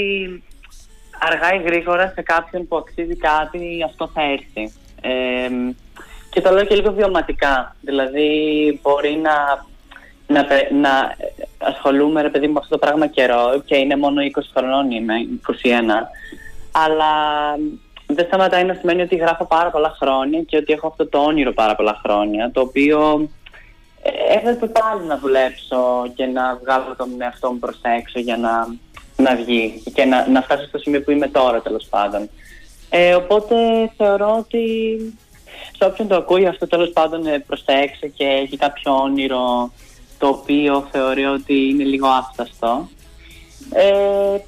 αργά 1.19 1.55
ή 1.55 1.63
γρήγορα 1.63 2.13
σε 2.15 2.23
κάποιον 2.23 2.69
που 2.69 2.77
αξίζει 2.77 3.17
κάτι 3.17 3.83
αυτό 3.85 4.11
θα 4.15 4.23
έρθει. 4.23 4.73
Ε, 5.01 5.51
και 6.31 6.41
το 6.41 6.51
λέω 6.51 6.65
και 6.65 6.75
λίγο 6.75 6.93
βιωματικά. 6.93 7.77
Δηλαδή 7.81 8.29
μπορεί 8.83 9.17
να 9.17 9.65
να, 10.31 10.47
να 10.81 11.17
ασχολούμαι 11.59 12.23
ρε 12.23 12.29
παιδί 12.29 12.47
με 12.47 12.59
αυτό 12.59 12.79
το 12.79 12.87
πράγμα 12.87 13.07
καιρό 13.07 13.63
και 13.65 13.77
είναι 13.77 13.97
μόνο 13.97 14.23
20 14.37 14.41
χρονών 14.57 14.91
είμαι, 14.91 15.15
21 15.47 15.53
αλλά 16.73 17.13
δεν 18.07 18.27
σταματάει 18.27 18.65
να 18.65 18.75
σημαίνει 18.75 19.03
ότι 19.03 19.17
γράφω 19.17 19.45
πάρα 19.45 19.71
πολλά 19.71 19.97
χρόνια 20.01 20.41
και 20.43 20.57
ότι 20.57 20.73
έχω 20.73 20.87
αυτό 20.87 21.07
το 21.07 21.19
όνειρο 21.19 21.53
πάρα 21.53 21.77
πολλά 21.77 22.01
χρόνια 22.05 22.51
το 22.53 22.61
οποίο 22.61 23.29
ε, 24.03 24.35
έπρεπε 24.35 24.67
πάλι 24.67 25.07
να 25.07 25.19
δουλέψω 25.19 26.13
και 26.15 26.27
να 26.27 26.59
βγάλω 26.63 26.95
τον 26.97 27.21
εαυτό 27.23 27.53
μου 27.53 27.59
προς 27.59 27.81
έξω 27.83 28.19
για 28.19 28.37
να, 28.37 28.67
να 29.17 29.37
βγει 29.37 29.83
και 29.95 30.05
να, 30.05 30.29
να 30.29 30.43
φτάσω 30.43 30.67
στο 30.67 30.79
σημείο 30.79 31.03
που 31.03 31.11
είμαι 31.11 31.29
τώρα 31.29 31.61
τέλος 31.61 31.87
πάντων. 31.91 32.29
Ε, 32.91 33.15
οπότε 33.15 33.57
θεωρώ 33.97 34.37
ότι 34.39 34.65
σε 35.77 35.85
όποιον 35.85 36.09
το 36.09 36.17
ακούει 36.17 36.47
αυτό 36.47 36.67
τέλος 36.67 36.91
πάντων 36.91 37.27
ε, 37.27 37.39
προς 37.39 37.65
τα 37.65 37.73
έξω 37.73 38.07
και 38.07 38.25
έχει 38.25 38.57
κάποιο 38.57 38.93
όνειρο 39.03 39.73
το 40.21 40.27
οποίο 40.27 40.89
θεωρεί 40.91 41.25
ότι 41.25 41.69
είναι 41.69 41.85
λίγο 41.85 42.07
άφταστο. 42.07 42.89
Ε, 43.73 44.39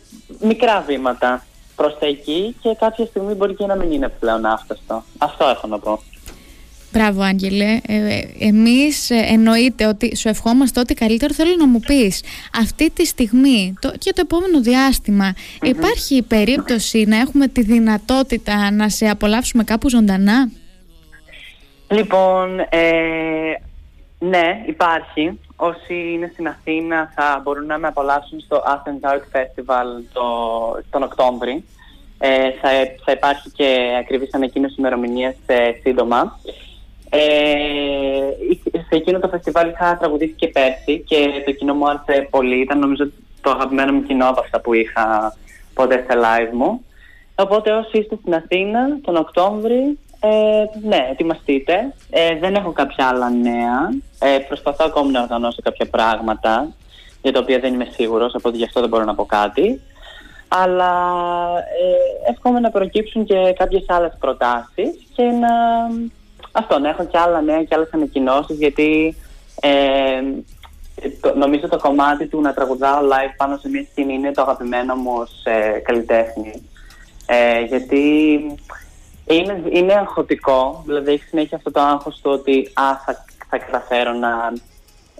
μικρά 0.41 0.81
βήματα 0.81 1.45
προς 1.77 1.99
τα 1.99 2.07
εκεί 2.07 2.57
και 2.63 2.77
κάποια 2.79 3.07
στιγμή 3.07 3.35
μπορεί 3.35 3.55
και 3.55 3.67
να 3.67 3.77
μην 3.77 3.93
είναι 3.93 4.09
πλέον 4.09 4.45
άφταστο. 4.45 5.05
Αυτό 5.19 5.45
έχω 5.45 5.67
να 5.67 5.79
πω. 5.79 6.03
Μπράβο 6.93 7.23
Άγγελε, 7.23 7.81
ε, 7.87 8.21
εμείς 8.39 9.11
ε, 9.11 9.25
εννοείται 9.29 9.87
ότι 9.87 10.17
σου 10.17 10.29
ευχόμαστε 10.29 10.81
ό,τι 10.81 10.95
καλύτερο 10.95 11.35
θέλω 11.35 11.57
να 11.59 11.67
μου 11.67 11.81
πεις 11.81 12.25
αυτή 12.59 12.91
τη 12.91 13.07
στιγμή 13.07 13.75
το, 13.81 13.93
και 13.99 14.13
το 14.13 14.21
επόμενο 14.21 14.61
υπάρχει 15.63 16.23
περίπτωση 16.23 17.05
να 17.05 17.17
έχουμε 17.17 17.49
τη 17.49 17.63
δυνατότητα 17.63 18.71
να 18.71 18.89
σε 18.89 19.09
απολαύσουμε 19.09 19.65
κάπου 19.65 19.89
ζωντανά; 19.89 20.51
Λοιπόν, 21.89 22.59
ε, 22.59 22.89
ναι 24.31 24.63
υπάρχει 24.67 25.41
όσοι 25.57 26.13
είναι 26.13 26.31
στην 26.33 26.49
Αθήνα 26.49 27.13
θα 27.15 27.41
μπορούν 27.43 27.67
να 27.67 27.79
με 27.79 27.87
απολαύσουν 27.87 28.41
στο 28.41 28.63
Athens 28.67 29.11
Art 29.11 29.37
Festival 29.37 30.03
το, 30.13 30.23
τον 30.91 31.03
Οκτώβρη. 31.03 31.65
Ε, 32.19 32.51
θα, 32.51 32.69
θα 33.05 33.13
υπάρχει 33.13 33.51
και 33.51 33.97
ακριβής 34.01 34.35
ανακοίνωση 34.35 34.75
ημερομηνίας 34.79 35.35
ε, 35.47 35.71
σύντομα. 35.83 36.39
Ε, 37.11 37.21
σε 38.73 38.97
εκείνο 38.97 39.19
το 39.19 39.29
φεστιβάλ 39.29 39.69
είχα 39.69 39.97
τραγουδήσει 39.97 40.33
και 40.33 40.49
πέρσι 40.49 41.05
και 41.07 41.43
το 41.45 41.53
κοινό 41.53 41.75
μου 41.75 41.89
άρεσε 41.89 42.27
πολύ. 42.31 42.61
Ήταν 42.61 42.79
νομίζω 42.79 43.11
το 43.41 43.51
αγαπημένο 43.51 43.93
μου 43.93 44.03
κοινό 44.03 44.29
από 44.29 44.41
αυτά 44.41 44.61
που 44.61 44.73
είχα 44.73 45.37
ποτέ 45.75 46.05
σε 46.09 46.19
live 46.19 46.53
μου. 46.53 46.85
Οπότε 47.35 47.73
όσοι 47.73 47.99
είστε 47.99 48.17
στην 48.21 48.35
Αθήνα 48.35 49.01
τον 49.03 49.17
Οκτώβρη 49.17 49.99
ε, 50.25 50.65
ναι, 50.83 51.09
ετοιμαστείτε. 51.11 51.95
Ε, 52.11 52.39
δεν 52.39 52.55
έχω 52.55 52.73
κάποια 52.73 53.07
άλλα 53.07 53.31
νέα. 53.31 53.89
Ε, 54.19 54.39
προσπαθώ 54.39 54.85
ακόμη 54.89 55.13
να 55.13 55.23
οργανώσω 55.23 55.63
κάποια 55.63 55.87
πράγματα 55.87 56.69
για 57.23 57.33
τα 57.33 57.39
οποία 57.39 57.59
δεν 57.59 57.75
είμαι 57.75 57.89
σίγουρος, 57.91 58.35
οπότε 58.35 58.57
γι' 58.57 58.65
αυτό 58.65 58.81
δεν 58.81 58.89
μπορώ 58.89 59.05
να 59.05 59.15
πω 59.15 59.25
κάτι. 59.25 59.81
Αλλά 60.49 60.93
ε, 61.59 62.31
εύχομαι 62.31 62.61
να 62.61 62.71
προκύψουν 62.71 63.25
και 63.25 63.53
κάποιες 63.59 63.85
άλλες 63.89 64.17
προτάσεις 64.21 65.07
και 65.15 65.23
να, 65.23 65.49
αυτό, 66.53 66.79
να 66.79 66.89
έχω 66.89 67.05
και 67.05 67.19
άλλα 67.19 67.41
νέα 67.41 67.63
και 67.63 67.75
άλλες 67.75 67.89
ανακοινώσεις 67.93 68.57
γιατί 68.59 69.17
ε, 69.61 70.23
το, 71.21 71.35
νομίζω 71.37 71.69
το 71.69 71.79
κομμάτι 71.79 72.27
του 72.27 72.41
να 72.41 72.55
τραγουδάω 72.55 73.01
live 73.01 73.35
πάνω 73.37 73.57
σε 73.57 73.69
μια 73.69 73.87
σκηνή 73.91 74.15
είναι 74.15 74.33
το 74.33 74.43
αγαπημένο 74.43 74.95
μου 74.95 75.13
ως 75.15 75.45
ε, 75.45 75.79
καλλιτέχνη. 75.79 76.63
Ε, 77.27 77.61
γιατί 77.61 78.41
είναι, 79.27 79.63
είναι 79.71 79.95
αγχωτικό, 79.95 80.83
δηλαδή 80.87 81.13
έχει 81.13 81.25
συνέχεια 81.25 81.57
αυτό 81.57 81.71
το 81.71 81.81
άγχος 81.81 82.21
του 82.23 82.31
ότι 82.31 82.71
α, 82.75 82.83
θα, 83.05 83.25
θα 83.49 83.59
καταφέρω 83.59 84.13
να, 84.13 84.53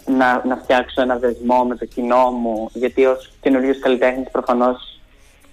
να, 0.07 0.43
να 0.47 0.57
φτιάξω 0.57 1.03
ένα 1.03 1.17
δεσμό 1.17 1.65
με 1.65 1.77
το 1.77 1.85
κοινό 1.85 2.31
μου, 2.31 2.71
γιατί 2.73 3.05
ως 3.05 3.31
καινούριο 3.41 3.79
καλλιτέχνης 3.81 4.31
προφανώς 4.31 5.01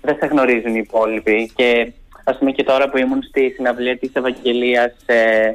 δεν 0.02 0.18
σε 0.20 0.26
γνωρίζουν 0.26 0.76
οι 0.76 0.84
υπόλοιποι 0.84 1.52
και 1.56 1.92
ας 2.24 2.38
πούμε 2.38 2.52
και 2.52 2.64
τώρα 2.64 2.90
που 2.90 2.98
ήμουν 2.98 3.24
στη 3.24 3.50
συναυλία 3.50 3.98
της 3.98 4.10
Ευαγγελίας 4.14 4.94
ε, 5.06 5.52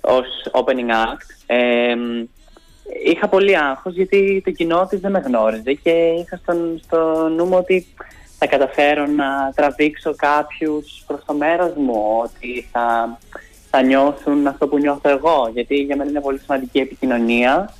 ως 0.00 0.26
opening 0.52 0.90
act 0.90 1.28
ε, 1.46 1.94
είχα 3.04 3.28
πολύ 3.28 3.56
άγχος 3.58 3.94
γιατί 3.94 4.42
το 4.44 4.50
κοινό 4.50 4.86
της 4.86 5.00
δεν 5.00 5.10
με 5.10 5.18
γνώριζε 5.18 5.72
και 5.72 5.90
είχα 5.90 6.36
στον, 6.36 6.80
στο 6.84 7.28
νου 7.28 7.44
μου 7.44 7.56
ότι 7.56 7.86
θα 8.44 8.56
καταφέρω 8.56 9.06
να 9.06 9.52
τραβήξω 9.54 10.14
κάποιους 10.16 11.02
προς 11.06 11.24
το 11.26 11.32
μέρος 11.32 11.72
μου, 11.76 12.20
ότι 12.22 12.68
θα, 12.72 13.18
θα 13.70 13.82
νιώθουν 13.82 14.46
αυτό 14.46 14.68
που 14.68 14.78
νιώθω 14.78 15.08
εγώ, 15.08 15.50
γιατί 15.54 15.74
για 15.74 15.96
μένα 15.96 16.10
είναι 16.10 16.20
πολύ 16.20 16.38
σημαντική 16.38 16.78
επικοινωνία. 16.78 17.74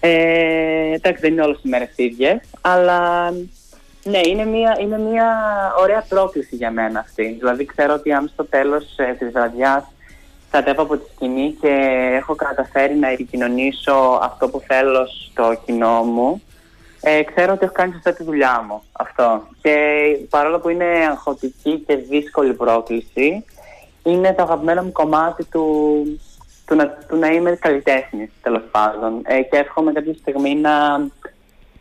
Ε, 0.00 0.92
εντάξει, 0.92 1.20
δεν 1.20 1.32
είναι 1.32 1.42
όλες 1.42 1.60
οι 1.62 1.68
μέρες 1.68 1.92
ίδιες, 1.96 2.40
αλλά 2.60 3.30
ναι, 4.04 4.20
είναι 4.26 4.44
μια, 4.44 4.76
είναι 4.80 4.98
μια 4.98 5.28
ωραία 5.80 6.04
πρόκληση 6.08 6.56
για 6.56 6.70
μένα 6.70 7.00
αυτή. 7.00 7.36
Δηλαδή 7.38 7.64
ξέρω 7.64 7.94
ότι 7.94 8.12
αν 8.12 8.30
στο 8.32 8.44
τέλος 8.44 8.84
ε, 8.96 9.14
της 9.18 9.30
βραδιάς 9.30 9.84
κατέβω 10.50 10.82
από 10.82 10.96
τη 10.96 11.10
σκηνή 11.14 11.56
και 11.60 11.68
έχω 12.20 12.34
καταφέρει 12.34 12.94
να 12.94 13.08
επικοινωνήσω 13.08 14.18
αυτό 14.22 14.48
που 14.48 14.62
θέλω 14.66 15.06
στο 15.30 15.60
κοινό 15.64 16.02
μου, 16.02 16.42
ε, 17.00 17.22
ξέρω 17.22 17.52
ότι 17.52 17.64
έχω 17.64 17.72
κάνει 17.72 17.92
σωστά 17.92 18.12
τη 18.12 18.24
δουλειά 18.24 18.64
μου 18.68 18.82
αυτό. 18.92 19.42
Και 19.62 19.74
παρόλο 20.30 20.58
που 20.58 20.68
είναι 20.68 20.84
αγχωτική 20.84 21.84
και 21.86 21.96
δύσκολη 21.96 22.54
πρόκληση, 22.54 23.44
είναι 24.02 24.34
το 24.34 24.42
αγαπημένο 24.42 24.82
μου 24.82 24.92
κομμάτι 24.92 25.44
του, 25.44 26.04
του, 26.66 26.74
να, 26.74 26.88
του 27.08 27.16
να 27.16 27.26
είμαι 27.26 27.50
καλλιτέχνης, 27.50 28.30
τέλος 28.42 28.62
πάντων. 28.70 29.20
Ε, 29.22 29.42
και 29.42 29.56
εύχομαι 29.56 29.92
κάποια 29.92 30.14
στιγμή 30.14 30.54
να, 30.54 30.98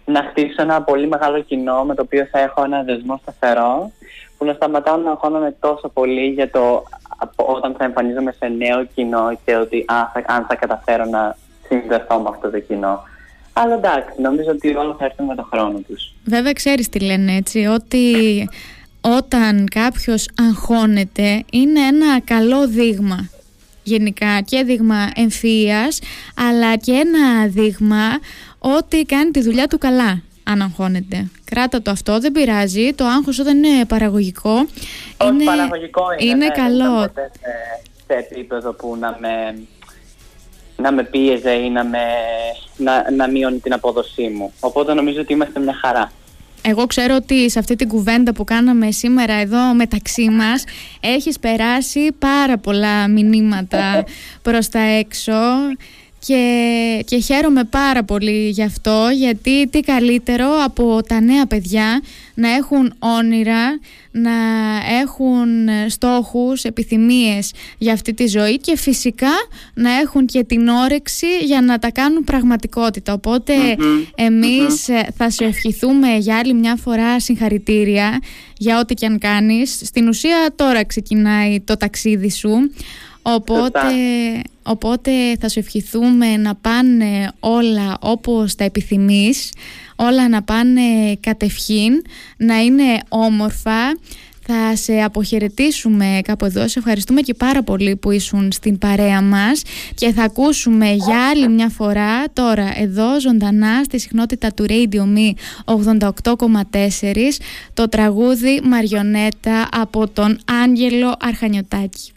να 0.05 0.23
χτίσω 0.29 0.61
ένα 0.61 0.81
πολύ 0.81 1.07
μεγάλο 1.07 1.41
κοινό 1.41 1.83
με 1.83 1.95
το 1.95 2.01
οποίο 2.01 2.27
θα 2.31 2.39
έχω 2.39 2.63
ένα 2.63 2.83
δεσμό 2.83 3.19
σταθερό, 3.21 3.91
που 4.37 4.45
να 4.45 4.53
σταματάω 4.53 4.97
να 4.97 5.11
αγχώνομαι 5.11 5.55
τόσο 5.59 5.89
πολύ 5.89 6.27
για 6.27 6.49
το 6.49 6.83
όταν 7.35 7.75
θα 7.77 7.83
εμφανίζομαι 7.83 8.31
σε 8.31 8.47
νέο 8.47 8.83
κοινό 8.83 9.37
και 9.45 9.55
ότι 9.55 9.85
α, 9.87 9.95
θα, 10.13 10.33
αν 10.33 10.45
θα 10.45 10.55
καταφέρω 10.55 11.05
να 11.05 11.35
συνδεθώ 11.67 12.19
με 12.19 12.29
αυτό 12.29 12.49
το 12.49 12.59
κοινό. 12.59 13.03
Αλλά 13.53 13.73
εντάξει, 13.73 14.21
νομίζω 14.21 14.49
ότι 14.49 14.75
όλα 14.75 14.95
θα 14.99 15.05
έρθουν 15.05 15.25
με 15.25 15.35
τον 15.35 15.47
χρόνο 15.51 15.79
τους. 15.87 16.13
Βέβαια 16.23 16.53
ξέρεις 16.53 16.89
τι 16.89 16.99
λένε 16.99 17.35
έτσι, 17.35 17.65
ότι 17.65 18.05
όταν 19.01 19.65
κάποιος 19.71 20.29
αγχώνεται 20.47 21.43
είναι 21.51 21.79
ένα 21.79 22.21
καλό 22.23 22.67
δείγμα 22.67 23.29
γενικά 23.83 24.41
και 24.41 24.63
δείγμα 24.63 25.11
εμφύειας 25.15 25.99
αλλά 26.35 26.75
και 26.75 26.91
ένα 26.91 27.47
δείγμα 27.47 28.19
ότι 28.59 29.03
κάνει 29.03 29.31
τη 29.31 29.41
δουλειά 29.41 29.67
του 29.67 29.77
καλά 29.77 30.21
αν 30.43 30.61
αγχώνεται. 30.61 31.27
Κράτα 31.43 31.81
το 31.81 31.91
αυτό, 31.91 32.19
δεν 32.19 32.31
πειράζει. 32.31 32.93
Το 32.93 33.05
άγχος 33.05 33.39
όταν 33.39 33.63
είναι 33.63 33.85
παραγωγικό 33.85 34.51
Όχι 35.17 35.33
είναι, 35.33 35.43
παραγωγικό 35.43 36.03
είναι, 36.19 36.31
είναι 36.31 36.45
ναι, 36.45 36.51
καλό. 36.51 36.99
Δεν 36.99 37.31
σε, 37.39 37.51
σε 38.07 38.13
επίπεδο 38.13 38.73
που 38.73 38.97
να 38.99 39.17
με 39.19 39.55
να 40.81 40.91
με 40.91 41.03
πίεζε 41.03 41.51
ή 41.51 41.69
να, 41.69 41.83
με, 41.83 41.99
να, 42.77 43.11
να 43.11 43.27
μειώνει 43.27 43.59
την 43.59 43.73
απόδοσή 43.73 44.27
μου. 44.27 44.53
Οπότε 44.59 44.93
νομίζω 44.93 45.21
ότι 45.21 45.33
είμαστε 45.33 45.59
μια 45.59 45.73
χαρά. 45.81 46.11
Εγώ 46.61 46.85
ξέρω 46.85 47.15
ότι 47.15 47.49
σε 47.49 47.59
αυτή 47.59 47.75
την 47.75 47.87
κουβέντα 47.87 48.33
που 48.33 48.43
κάναμε 48.43 48.91
σήμερα 48.91 49.33
εδώ 49.33 49.73
μεταξύ 49.73 50.29
μας 50.29 50.63
έχεις 50.99 51.39
περάσει 51.39 52.11
πάρα 52.19 52.57
πολλά 52.57 53.07
μηνύματα 53.07 54.03
προς 54.47 54.69
τα 54.69 54.79
έξω 54.79 55.33
και, 56.19 57.03
και 57.05 57.17
χαίρομαι 57.17 57.63
πάρα 57.63 58.03
πολύ 58.03 58.49
γι' 58.49 58.63
αυτό 58.63 59.09
γιατί 59.13 59.67
τι 59.67 59.79
καλύτερο 59.79 60.47
από 60.63 61.03
τα 61.07 61.21
νέα 61.21 61.45
παιδιά 61.45 62.01
να 62.33 62.49
έχουν 62.49 62.93
όνειρα, 62.99 63.79
να 64.11 64.31
έχουν 65.01 65.47
στόχους, 65.87 66.63
επιθυμίες 66.63 67.53
για 67.77 67.93
αυτή 67.93 68.13
τη 68.13 68.27
ζωή 68.27 68.57
και 68.57 68.77
φυσικά 68.77 69.31
να 69.73 69.91
έχουν 69.91 70.25
και 70.25 70.43
την 70.43 70.67
όρεξη 70.67 71.37
για 71.45 71.61
να 71.61 71.79
τα 71.79 71.91
κάνουν 71.91 72.23
πραγματικότητα. 72.23 73.19
εμείς 74.15 74.85
θα 75.15 75.29
σε 75.29 75.43
ευχηθούμε 75.43 76.15
για 76.17 76.37
άλλη 76.37 76.53
μια 76.53 76.75
φορά 76.75 77.19
συγχαρητήρια 77.19 78.19
για 78.57 78.79
ό,τι 78.79 78.93
και 78.93 79.05
αν 79.05 79.17
κάνεις. 79.17 79.81
Στην 79.83 80.07
ουσία 80.07 80.53
τώρα 80.55 80.85
ξεκινάει 80.85 81.59
το 81.61 81.77
ταξίδι 81.77 82.31
σου. 82.31 82.71
Οπότε, 83.21 83.89
οπότε 84.63 85.11
θα 85.39 85.49
σου 85.49 85.59
ευχηθούμε 85.59 86.37
να 86.37 86.55
πάνε 86.55 87.31
όλα 87.39 87.97
όπως 87.99 88.55
τα 88.55 88.63
επιθυμείς, 88.63 89.53
όλα 89.95 90.29
να 90.29 90.43
πάνε 90.43 91.15
κατευχήν, 91.19 92.01
να 92.37 92.59
είναι 92.59 92.99
όμορφα. 93.09 93.97
Θα 94.51 94.75
σε 94.75 95.01
αποχαιρετήσουμε 95.01 96.19
κάπου 96.23 96.45
εδώ. 96.45 96.67
Σε 96.67 96.79
ευχαριστούμε 96.79 97.21
και 97.21 97.33
πάρα 97.33 97.63
πολύ 97.63 97.95
που 97.95 98.11
ήσουν 98.11 98.51
στην 98.51 98.77
παρέα 98.77 99.21
μας 99.21 99.61
και 99.95 100.11
θα 100.11 100.23
ακούσουμε 100.23 100.91
για 100.91 101.29
άλλη 101.29 101.49
μια 101.49 101.69
φορά 101.69 102.23
τώρα 102.33 102.73
εδώ 102.79 103.19
ζωντανά 103.19 103.83
στη 103.83 103.99
συχνότητα 103.99 104.53
του 104.53 104.65
Radio 104.69 105.03
Me 105.15 105.33
88,4 105.65 107.17
το 107.73 107.89
τραγούδι 107.89 108.61
Μαριονέτα 108.63 109.69
από 109.71 110.07
τον 110.07 110.37
Άγγελο 110.63 111.15
Αρχανιωτάκη. 111.19 112.11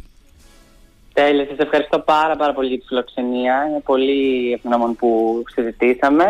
Τέλεια, 1.12 1.46
σας 1.48 1.58
ευχαριστώ 1.58 1.98
πάρα 1.98 2.36
πάρα 2.36 2.52
πολύ 2.52 2.68
για 2.68 2.78
τη 2.78 2.84
φιλοξενία. 2.86 3.66
Είναι 3.68 3.80
πολύ 3.80 4.52
ευγνώμων 4.52 4.96
που 4.96 5.42
συζητήσαμε. 5.54 6.26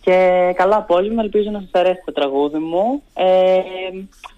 Και 0.00 0.52
καλό 0.56 0.74
απόγευμα, 0.74 1.22
ελπίζω 1.22 1.50
να 1.50 1.60
σας 1.60 1.70
αρέσει 1.72 2.02
το 2.04 2.12
τραγούδι 2.12 2.58
μου. 2.58 3.02
Ε, 3.14 3.60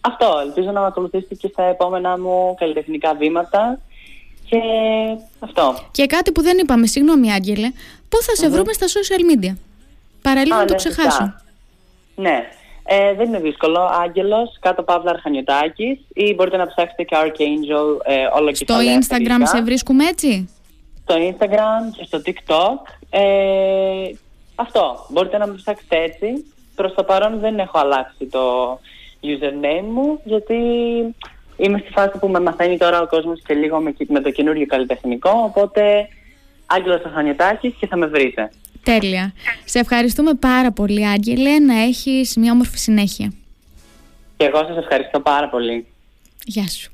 αυτό, 0.01 0.41
ελπίζω 0.47 0.71
να 0.71 0.81
με 0.81 0.87
ακολουθήσετε 0.87 1.35
και 1.35 1.49
στα 1.53 1.63
επόμενά 1.63 2.19
μου 2.19 2.55
καλλιτεχνικά 2.59 3.15
βήματα. 3.15 3.79
Και 4.49 4.61
αυτό. 5.39 5.75
Και 5.91 6.07
κάτι 6.07 6.33
που 6.33 6.43
δεν 6.43 6.59
είπαμε, 6.59 6.87
συγγνώμη 6.87 7.33
Άγγελε, 7.33 7.71
πού 8.09 8.23
θα 8.23 8.35
σε 8.35 8.49
βρούμε 8.49 8.73
στα 8.73 8.87
social 8.87 9.45
media; 9.45 9.55
Παραλίγο 10.23 10.57
να 10.57 10.65
το 10.65 10.73
ναι, 10.73 10.79
ξεχάσω. 10.79 11.35
Ναι, 12.15 12.49
ε, 12.91 13.15
δεν 13.15 13.27
είναι 13.27 13.41
δύσκολο. 13.41 13.81
Άγγελος, 14.03 14.57
κάτω 14.61 14.83
παύλα 14.83 15.11
Αρχανιωτάκης 15.11 15.99
ή 16.15 16.35
μπορείτε 16.35 16.57
να 16.57 16.67
ψάξετε 16.67 17.03
και 17.03 17.17
Archangel 17.25 18.03
ε, 18.05 18.15
όλο 18.39 18.51
και 18.51 18.55
Στο 18.55 18.75
Instagram 18.75 19.41
σε 19.43 19.63
βρίσκουμε 19.63 20.05
έτσι; 20.05 20.49
Στο 21.03 21.15
Instagram 21.15 21.97
και 21.97 22.05
στο 22.05 22.21
TikTok. 22.27 22.93
Ε, 23.11 24.11
αυτό. 24.55 25.07
Μπορείτε 25.09 25.39
να 25.39 25.47
με 25.47 25.55
ψάξετε 25.55 25.97
έτσι. 26.03 26.53
Προς 26.75 26.95
το 26.95 27.05
παρόν 27.05 27.41
δεν 27.41 27.59
έχω 27.59 27.79
αλλάξει 27.79 28.27
το 28.27 28.79
username 29.23 29.89
μου 29.91 30.21
γιατί 30.25 30.55
είμαι 31.57 31.79
στη 31.79 31.93
φάση 31.93 32.19
που 32.19 32.29
με 32.29 32.41
μαθαίνει 32.41 32.79
τώρα 32.79 33.01
ο 33.01 33.07
κόσμος 33.07 33.43
και 33.47 33.55
λίγο 33.55 33.81
με, 33.81 33.95
με 34.09 34.21
το 34.21 34.31
καινούριο 34.31 34.67
καλλιτεχνικό. 34.67 35.31
Οπότε 35.45 36.09
Άγγελος 36.67 37.05
Αρχανιωτάκης 37.05 37.75
και 37.81 37.87
θα 37.87 37.97
με 37.97 38.07
βρείτε. 38.07 38.51
Τέλεια. 38.93 39.33
Σε 39.65 39.79
ευχαριστούμε 39.79 40.35
πάρα 40.35 40.73
πολύ, 40.73 41.07
Άγγελε, 41.07 41.59
να 41.59 41.83
έχεις 41.83 42.37
μια 42.37 42.53
όμορφη 42.53 42.79
συνέχεια. 42.79 43.33
Και 44.37 44.45
εγώ 44.45 44.59
σας 44.59 44.77
ευχαριστώ 44.77 45.21
πάρα 45.21 45.49
πολύ. 45.49 45.87
Γεια 46.45 46.69
σου. 46.69 46.91